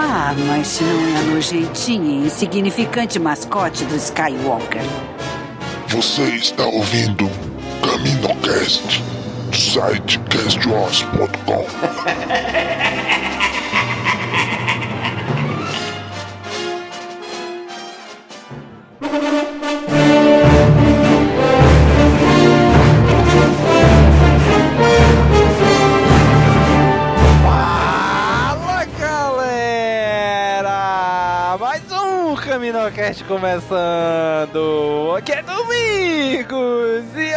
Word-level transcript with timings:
Ah, 0.00 0.32
mas 0.46 0.80
não 0.80 1.08
é 1.08 1.18
a 1.18 1.22
nojentinha 1.22 2.22
e 2.22 2.26
insignificante 2.26 3.18
mascote 3.18 3.84
do 3.84 3.96
Skywalker. 3.96 4.82
Você 5.88 6.22
está 6.36 6.64
ouvindo 6.64 7.28
CaminoCast 7.82 9.02
do 9.50 9.56
site 9.56 10.20
castwars.com. 10.30 11.66
CaminoCast 33.08 33.24
começando! 33.24 35.14
Aqui 35.16 35.32
é 35.32 35.42
Domingos! 35.42 37.04
E 37.16 37.32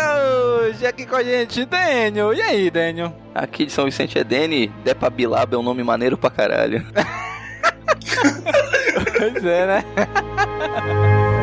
hoje 0.67 0.85
aqui 0.85 1.05
com 1.05 1.15
a 1.15 1.23
gente, 1.23 1.65
Daniel! 1.65 2.33
E 2.33 2.41
aí, 2.41 2.69
Daniel? 2.69 3.13
Aqui 3.33 3.65
de 3.65 3.71
São 3.71 3.85
Vicente 3.85 4.19
é 4.19 4.23
Dene, 4.23 4.67
Depa 4.83 5.09
Bilaba 5.09 5.55
é 5.55 5.59
um 5.59 5.63
nome 5.63 5.83
maneiro 5.83 6.17
pra 6.17 6.29
caralho. 6.29 6.85
Pois 9.17 9.45
é, 9.45 9.67
né? 9.67 9.83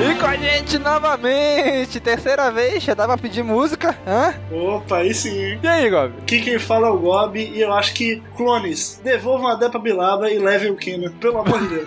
E 0.00 0.14
com 0.16 0.26
a 0.26 0.36
gente 0.36 0.78
novamente, 0.78 2.00
terceira 2.00 2.50
vez, 2.50 2.82
já 2.82 2.94
dá 2.94 3.06
pra 3.06 3.18
pedir 3.18 3.42
música, 3.44 3.96
hã? 4.06 4.34
Opa, 4.50 4.98
aí 4.98 5.14
sim. 5.14 5.58
E 5.62 5.68
aí, 5.68 5.88
Gob? 5.90 6.12
Aqui 6.22 6.40
quem 6.40 6.58
fala 6.58 6.88
é 6.88 6.90
o 6.90 6.98
Gob 6.98 7.38
e 7.38 7.60
eu 7.60 7.72
acho 7.72 7.94
que 7.94 8.22
clones, 8.36 9.00
devolvam 9.04 9.48
a 9.48 9.54
Depa 9.54 9.78
Bilaba 9.78 10.30
e 10.30 10.38
levem 10.38 10.70
o 10.70 10.76
Kina, 10.76 11.10
pelo 11.20 11.38
amor 11.38 11.60
de 11.60 11.68
Deus. 11.68 11.86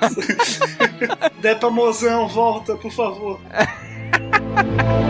Depa 1.42 1.70
Mozão, 1.70 2.28
volta, 2.28 2.76
por 2.76 2.92
favor. 2.92 3.40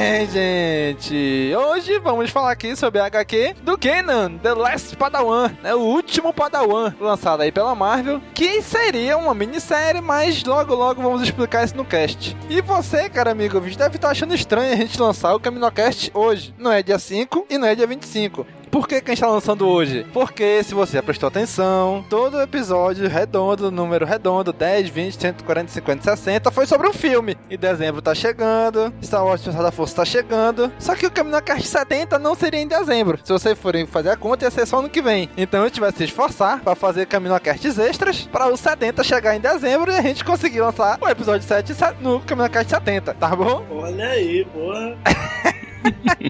bem, 0.00 0.26
gente. 0.26 1.52
Hoje 1.54 1.98
vamos 1.98 2.30
falar 2.30 2.52
aqui 2.52 2.74
sobre 2.74 3.00
a 3.00 3.04
HQ 3.04 3.56
do 3.62 3.76
Kenan, 3.76 4.38
The 4.38 4.54
Last 4.54 4.96
Padawan, 4.96 5.52
né? 5.62 5.74
O 5.74 5.80
último 5.80 6.32
Padawan, 6.32 6.94
lançado 6.98 7.42
aí 7.42 7.52
pela 7.52 7.74
Marvel, 7.74 8.22
que 8.32 8.62
seria 8.62 9.18
uma 9.18 9.34
minissérie, 9.34 10.00
mas 10.00 10.42
logo 10.42 10.74
logo 10.74 11.02
vamos 11.02 11.20
explicar 11.20 11.64
isso 11.64 11.76
no 11.76 11.84
cast. 11.84 12.34
E 12.48 12.62
você, 12.62 13.10
cara 13.10 13.32
amigo, 13.32 13.60
deve 13.60 13.96
estar 13.96 14.08
achando 14.08 14.34
estranho 14.34 14.72
a 14.72 14.76
gente 14.76 14.98
lançar 14.98 15.34
o 15.34 15.40
CaminoCast 15.40 16.10
hoje. 16.14 16.54
Não 16.56 16.72
é 16.72 16.82
dia 16.82 16.98
5 16.98 17.46
e 17.50 17.58
não 17.58 17.68
é 17.68 17.74
dia 17.74 17.86
25. 17.86 18.46
Por 18.70 18.86
que, 18.86 19.00
que 19.00 19.10
a 19.10 19.14
gente 19.14 19.20
tá 19.22 19.28
lançando 19.28 19.66
hoje? 19.66 20.06
Porque, 20.12 20.62
se 20.62 20.74
você 20.74 20.96
já 20.96 21.02
prestou 21.02 21.26
atenção, 21.26 22.04
todo 22.08 22.40
episódio 22.40 23.08
redondo, 23.08 23.70
número 23.70 24.06
redondo, 24.06 24.52
10, 24.52 24.88
20, 24.88 25.20
140, 25.20 25.72
50, 25.72 26.02
60, 26.16 26.50
foi 26.52 26.66
sobre 26.66 26.88
um 26.88 26.92
filme. 26.92 27.36
E 27.50 27.56
dezembro 27.56 28.00
tá 28.00 28.14
chegando, 28.14 28.92
Star 29.02 29.24
Wars 29.24 29.42
Pensar 29.42 29.62
da 29.62 29.72
Força 29.72 29.96
tá 29.96 30.04
chegando. 30.04 30.70
Só 30.78 30.94
que 30.94 31.04
o 31.04 31.10
CaminoCast 31.10 31.66
70 31.66 32.18
não 32.18 32.36
seria 32.36 32.60
em 32.60 32.68
dezembro. 32.68 33.18
Se 33.24 33.32
vocês 33.32 33.58
forem 33.58 33.86
fazer 33.86 34.10
a 34.10 34.16
conta, 34.16 34.44
ia 34.44 34.50
ser 34.50 34.66
só 34.66 34.78
ano 34.78 34.88
que 34.88 35.02
vem. 35.02 35.28
Então 35.36 35.62
a 35.62 35.66
gente 35.66 35.80
vai 35.80 35.90
se 35.90 36.04
esforçar 36.04 36.60
pra 36.60 36.76
fazer 36.76 37.06
CaminoCasts 37.06 37.76
extras 37.76 38.22
para 38.30 38.46
o 38.46 38.56
70 38.56 39.02
chegar 39.02 39.34
em 39.34 39.40
dezembro 39.40 39.90
e 39.90 39.96
a 39.96 40.02
gente 40.02 40.24
conseguir 40.24 40.60
lançar 40.60 40.96
o 41.00 41.08
episódio 41.08 41.46
7 41.46 41.74
no 42.00 42.20
CaminoCast 42.20 42.70
70, 42.70 43.14
tá 43.14 43.34
bom? 43.34 43.66
Olha 43.70 44.10
aí, 44.10 44.44
porra. 44.44 44.96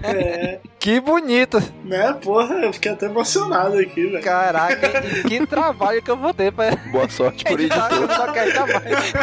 É, 0.03 0.59
Que 0.79 0.99
bonito. 0.99 1.61
né, 1.83 2.13
porra, 2.23 2.55
eu 2.55 2.73
fiquei 2.73 2.91
até 2.91 3.05
emocionado 3.07 3.77
aqui, 3.77 4.07
velho. 4.07 4.23
Caraca, 4.23 5.03
e 5.05 5.23
que 5.23 5.45
trabalho 5.45 6.01
que 6.01 6.09
eu 6.11 6.17
vou 6.17 6.33
ter 6.33 6.51
pra 6.51 6.75
Boa 6.91 7.09
sorte 7.09 7.43
por 7.43 7.59
editor. 7.59 7.89
CaminoCast 7.89 8.57
a 8.57 8.65
mais. 8.67 9.13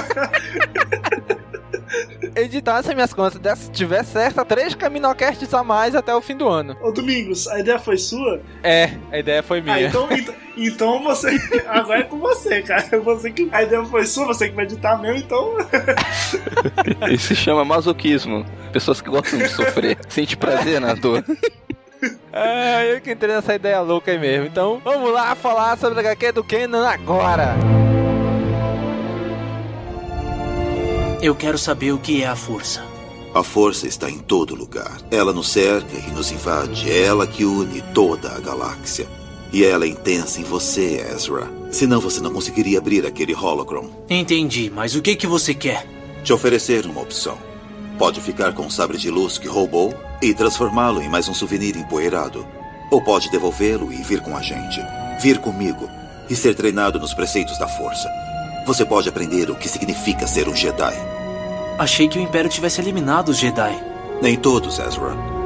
Editar 2.34 2.82
se 2.82 2.94
minhas 2.94 3.12
contas 3.12 3.59
se 3.59 3.71
tiver 3.71 4.04
certa, 4.04 4.44
três 4.44 4.75
CaminoCasts 4.75 5.53
a 5.54 5.62
mais 5.62 5.94
até 5.94 6.15
o 6.15 6.21
fim 6.21 6.37
do 6.37 6.49
ano. 6.49 6.76
Ô 6.82 6.91
Domingos, 6.91 7.47
a 7.49 7.60
ideia 7.60 7.78
foi 7.78 7.97
sua? 7.97 8.41
É, 8.62 8.91
a 9.10 9.19
ideia 9.19 9.43
foi 9.43 9.60
minha. 9.60 9.75
Ah, 9.75 9.82
então, 9.82 10.09
então, 10.10 10.34
então 10.56 11.03
você. 11.03 11.28
Agora 11.66 12.00
é 12.00 12.03
com 12.04 12.19
você, 12.19 12.62
cara. 12.62 13.00
Você 13.00 13.31
que. 13.31 13.49
A 13.53 13.62
ideia 13.62 13.84
foi 13.84 14.04
sua, 14.06 14.26
você 14.26 14.49
que 14.49 14.54
vai 14.54 14.65
editar 14.65 15.00
mesmo, 15.00 15.19
então. 15.19 15.56
Isso 17.10 17.28
se 17.28 17.37
chama 17.37 17.65
masoquismo. 17.65 18.44
Pessoas 18.72 19.00
que 19.00 19.09
gostam 19.09 19.38
de 19.38 19.49
sofrer. 19.49 19.99
Sente 20.09 20.37
prazer 20.37 20.81
na 20.81 20.94
dor. 20.94 21.25
Ah, 22.32 22.84
eu 22.84 23.00
que 23.00 23.12
entrei 23.12 23.34
nessa 23.34 23.55
ideia 23.55 23.81
louca 23.81 24.10
aí 24.10 24.19
mesmo. 24.19 24.47
Então, 24.47 24.81
vamos 24.84 25.12
lá 25.12 25.34
falar 25.34 25.76
sobre 25.78 25.99
a 25.99 26.03
HQ 26.03 26.32
do 26.32 26.44
Kenan 26.44 26.87
agora. 26.87 27.56
Eu 31.21 31.34
quero 31.34 31.59
saber 31.59 31.91
o 31.93 31.99
que 31.99 32.23
é 32.23 32.29
a 32.29 32.37
força. 32.37 32.81
A 33.34 33.43
força 33.43 33.89
está 33.89 34.09
em 34.09 34.19
todo 34.19 34.55
lugar. 34.55 34.99
Ela 35.11 35.33
nos 35.33 35.49
cerca 35.49 35.97
e 35.97 36.12
nos 36.12 36.31
invade. 36.31 36.89
É 36.89 37.03
ela 37.03 37.27
que 37.27 37.45
une 37.45 37.83
toda 37.93 38.31
a 38.31 38.39
galáxia. 38.39 39.09
E 39.53 39.65
ela 39.65 39.84
é 39.84 39.89
intensa 39.89 40.41
em 40.41 40.45
você, 40.45 41.05
Ezra. 41.12 41.51
Senão 41.73 42.01
você 42.01 42.21
não 42.21 42.33
conseguiria 42.33 42.79
abrir 42.79 43.05
aquele 43.05 43.34
holocron. 43.34 43.91
Entendi, 44.09 44.71
mas 44.73 44.95
o 44.95 45.03
que 45.03 45.17
que 45.17 45.27
você 45.27 45.55
quer? 45.55 45.84
Te 46.23 46.33
oferecer 46.33 46.87
uma 46.87 47.01
opção. 47.01 47.37
Pode 47.99 48.21
ficar 48.21 48.53
com 48.55 48.67
o 48.67 48.71
sabre 48.71 48.97
de 48.97 49.11
luz 49.11 49.39
que 49.39 49.49
roubou 49.49 49.93
e 50.23 50.33
transformá-lo 50.33 51.03
em 51.03 51.09
mais 51.09 51.29
um 51.29 51.35
souvenir 51.35 51.77
empoeirado. 51.77 52.47
Ou 52.93 53.03
pode 53.03 53.29
devolvê-lo 53.29 53.93
e 53.93 53.97
vir 53.97 54.21
com 54.21 54.37
a 54.37 54.41
gente. 54.41 54.81
Vir 55.21 55.39
comigo 55.39 55.89
e 56.31 56.37
ser 56.37 56.55
treinado 56.55 57.00
nos 57.00 57.12
preceitos 57.12 57.59
da 57.59 57.67
força. 57.67 58.09
Você 58.69 58.84
pode 58.84 59.09
aprender 59.09 59.51
o 59.51 59.55
que 59.55 59.67
significa 59.67 60.27
ser 60.27 60.47
um 60.47 60.55
Jedi. 60.55 60.95
Achei 61.79 62.06
que 62.06 62.19
o 62.19 62.21
Império 62.21 62.51
tivesse 62.51 62.83
eliminado 62.83 63.31
os 63.31 63.39
Jedi. 63.39 63.83
Nem 64.21 64.37
todos, 64.37 64.79
Ezra. 64.79 65.38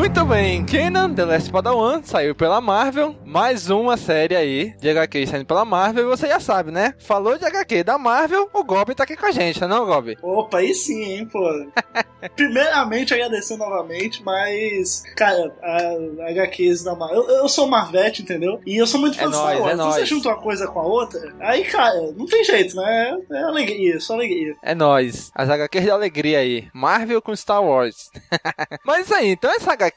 Muito 0.00 0.24
bem, 0.24 0.64
Kenan, 0.64 1.12
The 1.12 1.26
Last 1.26 1.52
Padawan, 1.52 2.02
saiu 2.02 2.34
pela 2.34 2.58
Marvel, 2.58 3.14
mais 3.22 3.68
uma 3.68 3.98
série 3.98 4.34
aí 4.34 4.74
de 4.80 4.88
HQ 4.88 5.26
saindo 5.26 5.44
pela 5.44 5.62
Marvel, 5.62 6.04
e 6.04 6.08
você 6.08 6.26
já 6.26 6.40
sabe, 6.40 6.70
né? 6.70 6.94
Falou 6.98 7.36
de 7.36 7.44
HQ 7.44 7.84
da 7.84 7.98
Marvel, 7.98 8.48
o 8.50 8.64
Goblin 8.64 8.94
tá 8.94 9.04
aqui 9.04 9.14
com 9.14 9.26
a 9.26 9.30
gente, 9.30 9.60
não, 9.66 9.84
Goblin? 9.84 10.16
Opa, 10.22 10.60
aí 10.60 10.74
sim, 10.74 11.02
hein, 11.02 11.26
pô. 11.26 11.38
Primeiramente, 12.34 13.12
agradecer 13.12 13.58
novamente, 13.58 14.22
mas, 14.24 15.02
cara, 15.14 15.54
a, 15.62 16.24
a 16.24 16.30
HQs 16.30 16.82
da 16.82 16.94
Marvel. 16.94 17.28
Eu, 17.28 17.36
eu 17.42 17.48
sou 17.48 17.68
Marvete, 17.68 18.22
entendeu? 18.22 18.58
E 18.64 18.78
eu 18.78 18.86
sou 18.86 18.98
muito 18.98 19.18
fã 19.18 19.24
É 19.24 19.28
de 19.28 19.34
Star 19.34 19.44
nóis, 19.44 19.60
Wars. 19.60 19.70
é 19.70 19.74
Então 19.74 19.92
você 19.92 20.06
junta 20.06 20.28
uma 20.30 20.40
coisa 20.40 20.66
com 20.66 20.80
a 20.80 20.84
outra, 20.84 21.34
aí, 21.40 21.64
cara, 21.64 22.10
não 22.16 22.24
tem 22.24 22.42
jeito, 22.42 22.74
né? 22.74 23.18
É 23.30 23.42
alegria, 23.42 24.00
só 24.00 24.14
alegria. 24.14 24.54
É 24.62 24.74
nóis, 24.74 25.30
as 25.34 25.50
HQs 25.50 25.84
de 25.84 25.90
alegria 25.90 26.38
aí, 26.38 26.68
Marvel 26.72 27.20
com 27.20 27.36
Star 27.36 27.62
Wars. 27.62 28.10
Mas 28.82 29.04
isso 29.04 29.14
aí, 29.14 29.32
então 29.32 29.50
essa 29.50 29.74
HQ 29.74 29.89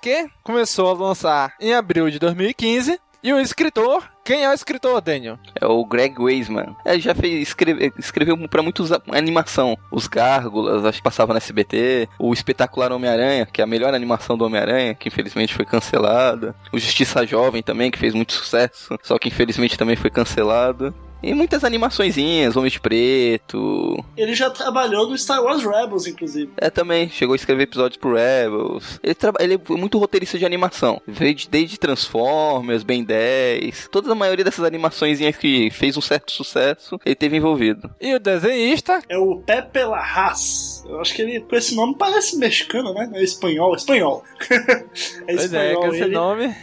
começou 0.44 0.90
a 0.90 0.94
lançar 0.94 1.54
em 1.60 1.74
abril 1.74 2.10
de 2.10 2.20
2015, 2.20 3.00
E 3.24 3.32
o 3.32 3.40
escritor, 3.40 4.04
quem 4.26 4.44
é 4.44 4.50
o 4.50 4.54
escritor, 4.54 5.00
Daniel? 5.00 5.40
É 5.56 5.66
o 5.66 5.86
Greg 5.86 6.22
Weisman. 6.22 6.76
Ele 6.86 7.00
já 7.00 7.16
fez, 7.16 7.42
escreve, 7.42 7.94
escreveu 7.98 8.38
pra 8.50 8.62
muitos 8.62 8.92
animação. 8.92 9.78
Os 9.90 10.08
Gárgulas, 10.08 10.84
acho 10.84 10.98
que 10.98 11.04
passava 11.06 11.32
no 11.32 11.38
SBT. 11.38 12.10
O 12.20 12.34
Espetacular 12.34 12.92
Homem-Aranha, 12.92 13.46
que 13.46 13.62
é 13.62 13.64
a 13.64 13.68
melhor 13.68 13.94
animação 13.94 14.38
do 14.38 14.44
Homem-Aranha, 14.44 14.94
que 14.94 15.08
infelizmente 15.08 15.54
foi 15.54 15.64
cancelada. 15.64 16.54
O 16.74 16.78
Justiça 16.78 17.26
Jovem 17.26 17.64
também, 17.64 17.90
que 17.90 17.98
fez 17.98 18.14
muito 18.14 18.34
sucesso, 18.34 18.98
só 19.02 19.18
que 19.18 19.30
infelizmente 19.30 19.78
também 19.78 19.96
foi 19.96 20.10
cancelado. 20.10 20.94
E 21.24 21.34
muitas 21.34 21.64
animaçõezinhas, 21.64 22.58
Homem 22.58 22.70
de 22.70 22.82
Preto. 22.82 24.04
Ele 24.18 24.34
já 24.36 24.50
trabalhou 24.50 25.08
no 25.10 25.18
Star 25.18 25.42
Wars 25.42 25.64
Rebels, 25.64 26.06
inclusive. 26.06 26.52
É, 26.58 26.70
também 26.70 27.10
chegou 27.10 27.32
a 27.32 27.36
escrever 27.38 27.64
episódios 27.64 27.98
pro 27.98 28.14
Rebels. 28.14 29.00
Ele, 29.02 29.16
traba- 29.16 29.40
ele 29.42 29.54
é 29.56 29.60
muito 29.78 29.98
roteirista 29.98 30.38
de 30.38 30.46
animação. 30.46 31.02
Veio 31.08 31.34
de- 31.34 31.48
desde 31.50 31.80
Transformers, 31.80 32.84
Ben 32.84 33.04
10. 33.04 33.88
Toda 33.90 34.12
a 34.12 34.16
maioria 34.16 34.44
dessas 34.44 34.66
animaçõezinhas 34.66 35.38
que 35.38 35.72
fez 35.72 35.96
um 35.96 36.02
certo 36.02 36.32
sucesso, 36.32 37.00
ele 37.06 37.16
teve 37.16 37.38
envolvido. 37.38 37.90
E 38.02 38.14
o 38.14 38.20
desenhista? 38.20 39.02
É 39.08 39.18
o 39.18 39.38
Pepe 39.38 39.84
Larraz. 39.84 40.84
Eu 40.88 41.00
acho 41.00 41.14
que 41.16 41.22
ele, 41.22 41.40
com 41.40 41.56
esse 41.56 41.74
nome, 41.74 41.96
parece 41.98 42.38
mexicano, 42.38 42.94
né? 42.94 43.10
É 43.14 43.24
espanhol. 43.24 43.74
Espanhol. 43.76 44.24
é 44.52 45.36
Pois 45.36 45.54
é, 45.54 45.74
com 45.76 45.88
esse 45.88 46.04
ele. 46.04 46.14
nome. 46.16 46.54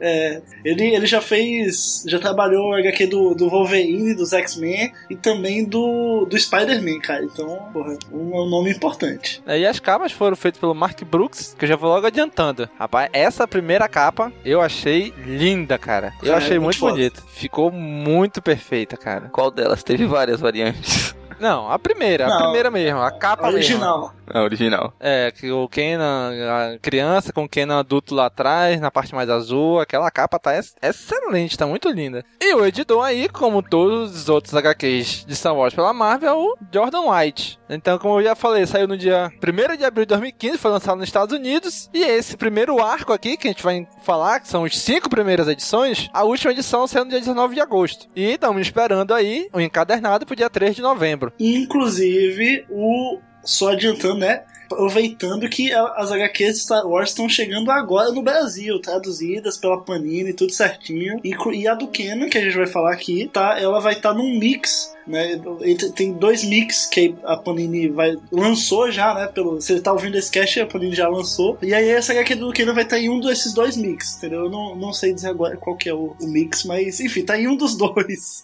É, 0.00 0.40
ele, 0.64 0.94
ele 0.94 1.06
já 1.06 1.20
fez. 1.20 2.02
Já 2.06 2.18
trabalhou 2.18 2.72
HQ 2.74 3.06
do, 3.06 3.34
do 3.34 3.48
Wolverine, 3.48 4.14
dos 4.14 4.32
X-Men 4.32 4.92
e 5.10 5.16
também 5.16 5.64
do, 5.64 6.24
do 6.24 6.38
Spider-Man, 6.38 7.00
cara. 7.00 7.24
Então, 7.24 7.68
porra, 7.72 7.96
um, 8.12 8.34
é 8.34 8.40
um 8.42 8.48
nome 8.48 8.70
importante. 8.70 9.42
E 9.46 9.66
as 9.66 9.78
capas 9.78 10.12
foram 10.12 10.36
feitas 10.36 10.58
pelo 10.60 10.74
Mark 10.74 11.02
Brooks, 11.04 11.54
que 11.58 11.64
eu 11.64 11.68
já 11.68 11.76
vou 11.76 11.90
logo 11.90 12.06
adiantando. 12.06 12.68
Rapaz, 12.78 13.10
essa 13.12 13.46
primeira 13.46 13.88
capa 13.88 14.32
eu 14.44 14.60
achei 14.60 15.12
linda, 15.26 15.78
cara. 15.78 16.12
Eu 16.22 16.32
É, 16.32 16.36
achei 16.36 16.58
muito 16.58 16.70
muito 16.70 16.78
foda. 16.78 16.92
bonita. 16.92 17.22
Ficou 17.28 17.70
muito 17.72 18.40
perfeita, 18.40 18.96
cara. 18.96 19.28
Qual 19.32 19.50
delas? 19.50 19.82
Teve 19.82 20.06
várias 20.06 20.40
variantes. 20.40 21.14
Não, 21.40 21.70
a 21.70 21.78
primeira, 21.78 22.26
a 22.26 22.28
Não, 22.28 22.38
primeira 22.42 22.70
mesmo, 22.70 23.00
a 23.00 23.10
capa 23.10 23.48
Original. 23.48 24.14
A 24.32 24.42
original. 24.42 24.92
É, 25.00 25.30
que 25.30 25.50
o 25.50 25.68
Kenan, 25.68 26.32
a 26.74 26.78
criança 26.78 27.32
com 27.32 27.44
o 27.44 27.48
Kenan 27.48 27.78
adulto 27.80 28.14
lá 28.14 28.26
atrás, 28.26 28.80
na 28.80 28.90
parte 28.90 29.14
mais 29.14 29.28
azul, 29.28 29.80
aquela 29.80 30.10
capa 30.10 30.38
tá 30.38 30.54
ex- 30.56 30.74
excelente, 30.82 31.56
tá 31.58 31.66
muito 31.66 31.88
linda. 31.90 32.24
E 32.40 32.54
o 32.54 32.64
editor 32.64 33.04
aí, 33.04 33.28
como 33.28 33.62
todos 33.62 34.14
os 34.14 34.28
outros 34.28 34.54
HQs 34.54 35.24
de 35.26 35.34
Star 35.36 35.54
Wars 35.54 35.74
pela 35.74 35.92
Marvel, 35.92 36.28
é 36.28 36.32
o 36.34 36.56
Jordan 36.72 37.10
White. 37.10 37.58
Então, 37.68 37.98
como 37.98 38.18
eu 38.18 38.24
já 38.24 38.34
falei, 38.34 38.66
saiu 38.66 38.88
no 38.88 38.96
dia 38.96 39.30
1 39.42 39.76
de 39.76 39.84
abril 39.84 40.04
de 40.04 40.08
2015, 40.08 40.58
foi 40.58 40.70
lançado 40.70 40.98
nos 40.98 41.08
Estados 41.08 41.34
Unidos, 41.36 41.88
e 41.94 42.02
esse 42.02 42.36
primeiro 42.36 42.82
arco 42.82 43.12
aqui, 43.12 43.36
que 43.36 43.46
a 43.46 43.50
gente 43.50 43.62
vai 43.62 43.86
falar, 44.02 44.40
que 44.40 44.48
são 44.48 44.64
os 44.64 44.76
cinco 44.78 45.08
primeiras 45.08 45.46
edições, 45.48 46.08
a 46.12 46.24
última 46.24 46.52
edição 46.52 46.86
saiu 46.86 47.04
no 47.04 47.10
dia 47.10 47.20
19 47.20 47.54
de 47.54 47.60
agosto. 47.60 48.06
E 48.16 48.32
estamos 48.32 48.60
esperando 48.62 49.14
aí 49.14 49.48
o 49.52 49.60
encadernado 49.60 50.26
pro 50.26 50.34
dia 50.36 50.50
3 50.50 50.74
de 50.74 50.82
novembro. 50.82 51.32
Inclusive, 51.38 52.64
o. 52.68 53.18
Só 53.44 53.72
adiantando, 53.72 54.18
né? 54.18 54.42
Aproveitando 54.66 55.48
que 55.48 55.72
as 55.72 56.12
HQs 56.12 56.54
de 56.54 56.60
Star 56.60 56.86
Wars 56.86 57.10
estão 57.10 57.28
chegando 57.28 57.72
agora 57.72 58.12
no 58.12 58.22
Brasil, 58.22 58.80
traduzidas 58.80 59.56
pela 59.56 59.80
Panini, 59.80 60.32
tudo 60.32 60.52
certinho. 60.52 61.20
E, 61.24 61.66
a 61.66 61.74
do 61.74 61.88
Kenan, 61.88 62.28
que 62.28 62.38
a 62.38 62.40
gente 62.40 62.56
vai 62.56 62.66
falar 62.66 62.92
aqui, 62.92 63.28
tá, 63.32 63.58
ela 63.58 63.80
vai 63.80 63.94
estar 63.94 64.14
num 64.14 64.38
mix, 64.38 64.94
né? 65.10 65.40
Entre- 65.62 65.90
Tem 65.90 66.12
dois 66.12 66.44
mix 66.44 66.86
que 66.86 67.14
a 67.24 67.36
Panini 67.36 67.88
vai, 67.88 68.16
lançou 68.30 68.90
já, 68.90 69.14
né? 69.14 69.26
Pelo, 69.26 69.60
você 69.60 69.80
tá 69.80 69.92
ouvindo 69.92 70.16
esse 70.16 70.30
cast, 70.30 70.60
a 70.60 70.66
Panini 70.66 70.94
já 70.94 71.08
lançou. 71.08 71.58
E 71.62 71.74
aí 71.74 71.88
essa 71.88 72.12
HQ 72.12 72.34
do 72.36 72.52
Kenan 72.52 72.74
vai 72.74 72.84
estar 72.84 72.98
em 72.98 73.08
um 73.08 73.20
desses 73.20 73.52
dois 73.52 73.76
mix, 73.76 74.16
entendeu? 74.16 74.44
Eu 74.44 74.50
não, 74.50 74.74
não 74.76 74.92
sei 74.92 75.12
dizer 75.12 75.28
agora 75.28 75.56
qual 75.56 75.76
que 75.76 75.88
é 75.88 75.94
o, 75.94 76.14
o 76.20 76.26
mix, 76.26 76.64
mas 76.64 77.00
enfim, 77.00 77.22
tá 77.24 77.38
em 77.38 77.48
um 77.48 77.56
dos 77.56 77.76
dois. 77.78 78.42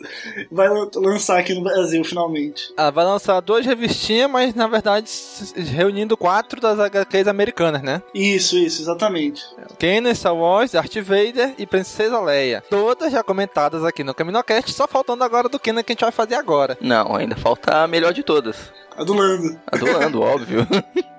Vai 0.51 0.69
lan- 0.69 0.91
lançar 0.97 1.39
aqui 1.39 1.55
no 1.55 1.63
Brasil, 1.63 2.03
finalmente. 2.05 2.73
Ela 2.77 2.91
vai 2.91 3.05
lançar 3.05 3.41
duas 3.41 3.65
revistinhas, 3.65 4.31
mas 4.31 4.55
na 4.55 4.67
verdade 4.67 5.11
reunindo 5.55 6.17
quatro 6.17 6.61
das 6.61 6.79
HQs 6.79 7.27
americanas, 7.29 7.83
né? 7.83 8.03
Isso, 8.15 8.57
isso, 8.59 8.83
exatamente. 8.83 9.43
Kenan, 9.79 10.15
Star 10.15 10.35
Wars, 10.35 10.73
Darth 10.73 10.95
Vader 10.97 11.55
e 11.59 11.67
Princesa 11.67 12.21
Leia. 12.21 12.63
Todas 12.69 13.13
já 13.13 13.23
comentadas 13.23 13.85
aqui 13.85 14.03
no 14.03 14.15
Caminocast, 14.15 14.73
só 14.73 14.87
faltando 14.87 15.25
agora 15.25 15.49
do 15.49 15.59
Kenan 15.59 15.83
que 15.83 15.93
a 15.93 15.95
gente 15.95 16.01
vai 16.03 16.13
fazer 16.13 16.35
agora. 16.35 16.56
Não, 16.81 17.15
ainda 17.15 17.37
falta 17.37 17.83
a 17.83 17.87
melhor 17.87 18.13
de 18.13 18.23
todas. 18.23 18.73
A 18.97 19.05
do 19.05 19.13
Lando. 19.15 19.61
A 19.71 19.77
do 19.77 19.85
Lando, 19.87 20.21
óbvio. 20.23 20.67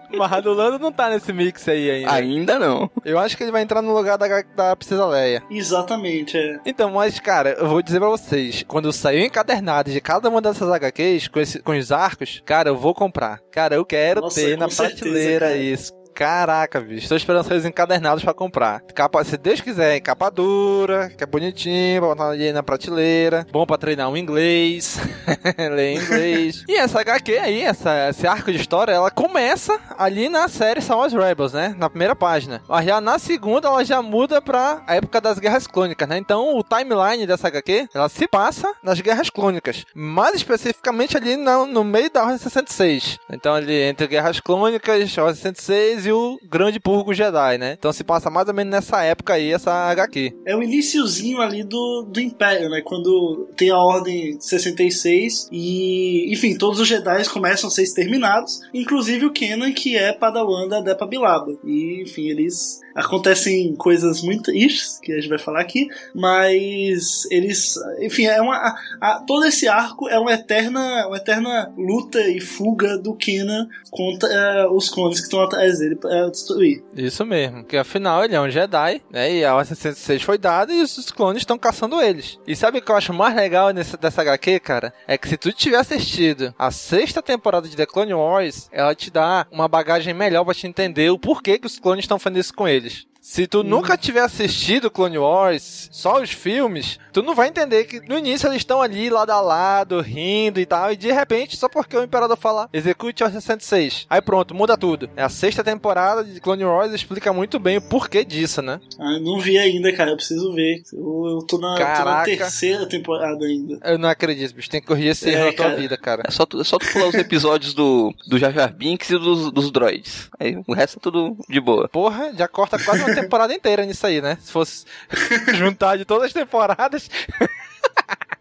Mas 0.10 0.32
a 0.32 0.40
do 0.40 0.54
Lando 0.54 0.80
não 0.80 0.90
tá 0.90 1.10
nesse 1.10 1.34
mix 1.34 1.68
aí 1.68 1.92
ainda. 1.92 2.14
Ainda 2.14 2.58
não. 2.58 2.90
Eu 3.04 3.20
acho 3.20 3.36
que 3.36 3.44
ele 3.44 3.52
vai 3.52 3.62
entrar 3.62 3.82
no 3.82 3.94
lugar 3.94 4.18
da, 4.18 4.42
da 4.56 4.74
Princesa 4.74 5.06
Leia. 5.06 5.44
Exatamente, 5.52 6.38
é. 6.38 6.60
Então, 6.66 6.90
mas, 6.92 7.20
cara, 7.20 7.50
eu 7.60 7.68
vou 7.68 7.82
dizer 7.82 8.00
pra 8.00 8.08
vocês, 8.08 8.64
quando 8.66 8.92
saiu 8.94 9.20
encadernado 9.26 9.92
de 9.92 10.00
cada 10.00 10.30
uma 10.30 10.42
dessas 10.42 10.70
HQs, 10.72 11.28
com, 11.28 11.40
esse- 11.42 11.60
com 11.60 11.78
os 11.78 11.92
arcos, 11.92 12.42
cara, 12.46 12.70
eu 12.70 12.78
vou 12.78 12.96
comprar. 12.96 13.42
Cara, 13.52 13.76
eu 13.76 13.84
quero 13.86 14.22
Nossa, 14.22 14.40
ter 14.40 14.58
na 14.58 14.70
certeza, 14.70 15.02
prateleira 15.04 15.48
cara. 15.48 15.58
isso. 15.58 15.92
Caraca, 16.18 16.80
bicho. 16.80 17.08
Tô 17.08 17.16
esperando 17.16 17.46
os 17.46 17.64
encadernados 17.64 18.24
pra 18.24 18.34
comprar. 18.34 18.82
Capa, 18.96 19.24
se 19.24 19.38
Deus 19.38 19.62
quiser, 19.62 19.98
em 19.98 20.02
capa 20.02 20.32
dura, 20.32 21.12
que 21.16 21.24
é 21.24 21.28
bonitinho, 21.28 22.02
pra 22.02 22.10
botar 22.10 22.30
ali 22.30 22.52
na 22.52 22.64
prateleira. 22.64 23.46
Bom 23.52 23.68
pra 23.68 23.78
treinar 23.78 24.10
um 24.10 24.18
inglês. 24.18 25.00
Ler 25.56 26.02
inglês. 26.02 26.64
e 26.68 26.76
essa 26.76 27.02
HQ 27.02 27.38
aí, 27.38 27.62
essa, 27.62 28.10
esse 28.10 28.26
arco 28.26 28.52
de 28.52 28.58
história, 28.58 28.94
ela 28.94 29.12
começa 29.12 29.80
ali 29.96 30.28
na 30.28 30.48
série 30.48 30.82
Star 30.82 30.98
Wars 30.98 31.14
Rebels, 31.14 31.54
né? 31.54 31.76
Na 31.78 31.88
primeira 31.88 32.16
página. 32.16 32.64
Mas 32.68 32.84
já 32.84 33.00
na 33.00 33.20
segunda, 33.20 33.68
ela 33.68 33.86
já 33.86 34.02
muda 34.02 34.42
pra 34.42 34.82
a 34.88 34.96
época 34.96 35.22
das 35.22 35.38
Guerras 35.38 35.68
Clônicas, 35.68 36.10
né? 36.10 36.18
Então, 36.18 36.58
o 36.58 36.64
timeline 36.64 37.28
dessa 37.28 37.48
HQ, 37.48 37.90
ela 37.94 38.10
se 38.10 38.28
passa 38.28 38.74
nas 38.82 39.00
Guerras 39.00 39.30
Clônicas. 39.30 39.86
Mais 39.94 40.34
especificamente 40.34 41.16
ali 41.16 41.38
no, 41.38 41.68
no 41.68 41.84
meio 41.84 42.10
da 42.10 42.24
Ordem 42.24 42.40
66. 42.40 43.20
Então, 43.32 43.54
ali 43.54 43.84
entre 43.84 44.08
Guerras 44.08 44.40
Clônicas, 44.40 45.16
Ordem 45.16 45.36
66 45.36 46.07
e 46.10 46.12
o 46.12 46.38
Grande 46.50 46.80
Purgo 46.80 47.14
Jedi, 47.14 47.58
né? 47.58 47.76
Então, 47.78 47.92
se 47.94 48.04
passa 48.04 48.30
mais 48.30 48.48
ou 48.48 48.54
menos 48.54 48.72
nessa 48.72 49.04
época 49.04 49.34
aí, 49.34 49.52
essa 49.52 49.72
HQ. 49.92 50.34
É 50.46 50.56
o 50.56 50.64
iniciozinho 50.64 51.40
ali 51.42 51.64
do, 51.64 52.04
do 52.10 52.20
Império, 52.20 52.70
né? 52.70 52.82
Quando 52.82 53.48
tem 53.56 53.70
a 53.70 53.78
Ordem 53.78 54.40
66 54.40 55.50
e, 55.52 56.32
enfim, 56.34 56.58
todos 56.58 56.80
os 56.80 56.88
Jedi 56.88 57.28
começam 57.30 57.68
a 57.68 57.72
ser 57.72 57.84
exterminados, 57.84 58.62
inclusive 58.74 59.26
o 59.26 59.32
Kenan, 59.32 59.72
que 59.72 59.96
é 59.96 60.14
padawan 60.14 60.68
da 60.68 60.80
Depa 60.82 61.06
Bilaba. 61.06 61.54
E, 61.64 62.02
enfim, 62.04 62.28
eles... 62.30 62.80
Acontecem 62.96 63.76
coisas 63.76 64.24
muito 64.24 64.46
tristes, 64.46 65.00
que 65.00 65.12
a 65.12 65.16
gente 65.18 65.30
vai 65.30 65.38
falar 65.38 65.62
aqui, 65.62 65.88
mas 66.16 67.26
eles... 67.30 67.76
Enfim, 68.00 68.26
é 68.26 68.42
uma... 68.42 68.56
a- 68.56 68.76
a- 69.00 69.20
todo 69.20 69.46
esse 69.46 69.68
arco 69.68 70.10
é 70.10 70.18
uma 70.18 70.34
eterna, 70.34 71.06
uma 71.08 71.18
eterna 71.18 71.72
luta 71.78 72.20
e 72.28 72.40
fuga 72.42 72.98
do 72.98 73.14
Kenan 73.16 73.68
contra 73.92 74.28
eh, 74.30 74.68
os 74.72 74.90
clones 74.90 75.20
que 75.20 75.26
estão 75.26 75.42
atrás 75.42 75.78
dele 75.80 75.96
pra 75.98 76.30
destruir. 76.30 76.84
Isso 76.96 77.26
mesmo, 77.26 77.64
que 77.64 77.78
afinal 77.78 78.24
ele 78.24 78.36
é 78.36 78.42
um 78.42 78.50
Jedi, 78.50 79.02
né? 79.12 79.34
E 79.34 79.46
a 79.46 79.56
Ordem 79.56 79.76
66 79.76 80.22
foi 80.22 80.38
dada 80.38 80.74
e 80.74 80.82
os 80.82 81.12
clones 81.12 81.42
estão 81.42 81.58
caçando 81.58 82.02
eles. 82.02 82.40
E 82.48 82.56
sabe 82.56 82.80
o 82.80 82.82
que 82.82 82.92
eu 82.92 82.96
acho 82.96 83.14
mais 83.14 83.36
legal 83.36 83.72
nessa, 83.72 83.98
dessa 83.98 84.22
HQ, 84.22 84.60
cara? 84.60 84.94
É 85.08 85.18
que 85.18 85.28
se 85.28 85.38
tu 85.38 85.52
tiver 85.52 85.78
assistido 85.78 86.54
a 86.58 86.72
sexta 86.72 87.22
temporada 87.22 87.68
de 87.68 87.76
The 87.76 87.86
Clone 87.86 88.14
Wars, 88.14 88.70
ela 88.72 88.96
te 88.96 89.12
dá 89.12 89.48
uma 89.52 89.68
bagagem 89.68 90.14
melhor 90.14 90.44
pra 90.46 90.54
te 90.54 90.68
entender 90.68 91.10
o 91.10 91.20
porquê 91.20 91.58
que 91.60 91.68
os 91.68 91.80
clones 91.80 92.04
estão 92.04 92.20
fazendo 92.20 92.40
isso 92.40 92.54
com 92.54 92.68
eles. 92.68 93.08
Se 93.30 93.46
tu 93.46 93.62
nunca 93.62 93.98
tiver 93.98 94.22
assistido 94.22 94.90
Clone 94.90 95.18
Wars, 95.18 95.90
só 95.92 96.22
os 96.22 96.32
filmes, 96.32 96.98
tu 97.12 97.22
não 97.22 97.36
vai 97.36 97.50
entender 97.50 97.84
que 97.84 98.00
no 98.08 98.18
início 98.18 98.48
eles 98.48 98.60
estão 98.60 98.82
ali 98.82 99.10
lado 99.10 99.32
a 99.32 99.42
lado, 99.42 100.00
rindo 100.00 100.62
e 100.62 100.66
tal, 100.66 100.94
e 100.94 100.96
de 100.96 101.12
repente, 101.12 101.58
só 101.58 101.68
porque 101.68 101.98
o 101.98 102.04
Imperador 102.04 102.38
fala 102.38 102.70
execute 102.72 103.26
a 103.26 103.30
66, 103.30 104.08
aí 104.10 104.22
pronto, 104.22 104.56
muda 104.56 104.78
tudo. 104.78 105.10
É 105.14 105.22
a 105.22 105.28
sexta 105.28 105.62
temporada 105.62 106.24
de 106.24 106.40
Clone 106.40 106.64
Wars 106.64 106.94
explica 106.94 107.34
muito 107.34 107.60
bem 107.60 107.76
o 107.78 107.82
porquê 107.82 108.24
disso, 108.24 108.62
né? 108.62 108.80
Ah, 108.98 109.16
eu 109.16 109.20
não 109.22 109.42
vi 109.42 109.58
ainda, 109.58 109.92
cara. 109.92 110.12
Eu 110.12 110.16
preciso 110.16 110.54
ver. 110.54 110.82
Eu, 110.94 111.26
eu 111.26 111.46
tô, 111.46 111.58
na, 111.58 111.76
tô 111.76 112.06
na 112.06 112.24
terceira 112.24 112.88
temporada 112.88 113.46
ainda. 113.46 113.78
Eu 113.84 113.98
não 113.98 114.08
acredito, 114.08 114.56
bicho, 114.56 114.70
tem 114.70 114.80
que 114.80 114.88
corrigir 114.88 115.12
esse 115.12 115.30
É, 115.30 115.34
erro 115.34 115.46
na 115.48 115.52
tua 115.54 115.66
cara. 115.66 115.76
vida, 115.76 115.98
cara. 115.98 116.24
É 116.26 116.32
só 116.32 116.46
tu, 116.46 116.62
é 116.62 116.64
só 116.64 116.78
tu 116.80 116.90
pular 116.94 117.10
os 117.10 117.16
episódios 117.16 117.74
do, 117.74 118.16
do 118.26 118.40
Jar 118.40 118.54
Jar 118.54 118.74
Binks 118.74 119.10
e 119.10 119.20
dos, 119.20 119.52
dos 119.52 119.70
droids. 119.70 120.30
Aí 120.40 120.58
o 120.66 120.74
resto 120.74 120.98
é 120.98 121.02
tudo 121.02 121.36
de 121.50 121.60
boa. 121.60 121.90
Porra, 121.90 122.32
já 122.34 122.48
corta 122.48 122.80
quase 122.82 123.04
uma 123.04 123.17
temporada 123.22 123.54
inteira 123.54 123.86
nisso 123.86 124.06
aí, 124.06 124.22
né? 124.22 124.38
Se 124.42 124.52
fosse 124.52 124.86
juntar 125.56 125.98
de 125.98 126.06
todas 126.06 126.28
as 126.28 126.34
temporadas. 126.34 127.10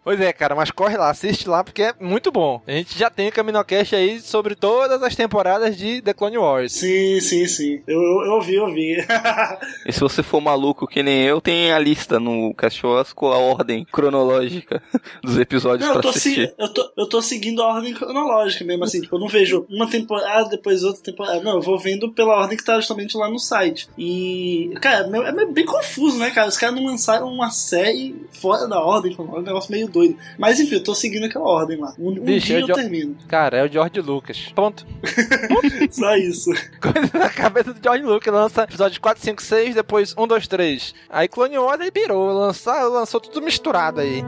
Pois 0.06 0.20
é, 0.20 0.32
cara, 0.32 0.54
mas 0.54 0.70
corre 0.70 0.96
lá, 0.96 1.10
assiste 1.10 1.48
lá 1.48 1.64
porque 1.64 1.82
é 1.82 1.92
muito 1.98 2.30
bom. 2.30 2.62
A 2.64 2.70
gente 2.70 2.96
já 2.96 3.10
tem 3.10 3.26
o 3.26 3.32
Caminocast 3.32 3.92
aí 3.96 4.20
sobre 4.20 4.54
todas 4.54 5.02
as 5.02 5.16
temporadas 5.16 5.76
de 5.76 6.00
The 6.00 6.14
Clone 6.14 6.38
Wars. 6.38 6.70
Sim, 6.74 7.18
sim, 7.20 7.44
sim. 7.48 7.82
Eu, 7.88 8.00
eu, 8.00 8.24
eu 8.26 8.32
ouvi, 8.34 8.54
eu 8.54 8.66
ouvi. 8.66 8.96
E 9.84 9.92
se 9.92 9.98
você 9.98 10.22
for 10.22 10.40
maluco 10.40 10.86
que 10.86 11.02
nem 11.02 11.22
eu, 11.22 11.40
tem 11.40 11.72
a 11.72 11.78
lista 11.80 12.20
no 12.20 12.54
Cachorros 12.54 13.12
com 13.12 13.32
a 13.32 13.36
ordem 13.38 13.84
cronológica 13.84 14.80
dos 15.24 15.38
episódios 15.38 15.80
Não, 15.80 15.88
eu 15.96 16.00
pra 16.00 16.02
tô, 16.02 16.08
assistir. 16.10 16.48
se- 16.50 16.54
eu, 16.56 16.68
tô, 16.72 16.92
eu 16.96 17.08
tô 17.08 17.20
seguindo 17.20 17.60
a 17.60 17.66
ordem 17.74 17.92
cronológica 17.92 18.64
mesmo, 18.64 18.84
assim, 18.84 19.00
tipo, 19.00 19.16
eu 19.16 19.20
não 19.20 19.26
vejo 19.26 19.66
uma 19.68 19.90
temporada, 19.90 20.48
depois 20.50 20.84
outra 20.84 21.02
temporada. 21.02 21.40
Não, 21.42 21.54
eu 21.56 21.62
vou 21.62 21.78
vendo 21.80 22.12
pela 22.12 22.36
ordem 22.36 22.56
que 22.56 22.64
tá 22.64 22.76
justamente 22.76 23.16
lá 23.16 23.28
no 23.28 23.40
site. 23.40 23.88
E, 23.98 24.70
cara, 24.80 25.08
é 25.08 25.46
bem 25.46 25.64
confuso, 25.66 26.16
né, 26.18 26.30
cara? 26.30 26.46
Os 26.48 26.56
caras 26.56 26.76
não 26.76 26.84
lançaram 26.86 27.26
uma 27.28 27.50
série 27.50 28.14
fora 28.30 28.68
da 28.68 28.80
ordem, 28.80 29.16
é 29.18 29.20
um 29.22 29.42
negócio 29.42 29.72
meio 29.72 29.88
doido. 29.96 30.16
Mas 30.38 30.60
enfim, 30.60 30.74
eu 30.76 30.82
tô 30.84 30.94
seguindo 30.94 31.24
aquela 31.24 31.44
ordem 31.46 31.78
lá. 31.78 31.94
Um, 31.98 32.10
um 32.10 32.14
Bicho, 32.20 32.46
dia 32.46 32.58
é 32.58 32.62
eu 32.62 32.66
Jo- 32.66 32.74
termino. 32.74 33.16
Cara, 33.28 33.56
é 33.58 33.64
o 33.64 33.68
George 33.72 34.00
Lucas. 34.00 34.52
Ponto. 34.54 34.86
Só 35.90 36.16
isso. 36.16 36.50
Coisa 36.80 37.10
na 37.18 37.30
cabeça 37.30 37.72
do 37.72 37.82
George 37.82 38.04
Lucas. 38.04 38.32
Lança 38.32 38.62
episódio 38.64 39.00
4, 39.00 39.22
5, 39.22 39.42
6, 39.42 39.74
depois 39.74 40.14
1, 40.16 40.26
2, 40.26 40.46
3. 40.48 40.94
Aí 41.08 41.28
Clone 41.28 41.58
Wars 41.58 41.80
ele 41.80 41.90
pirou. 41.90 42.32
Lançar, 42.32 42.84
lançou 42.84 43.20
tudo 43.20 43.42
misturado 43.42 44.00
aí. 44.00 44.22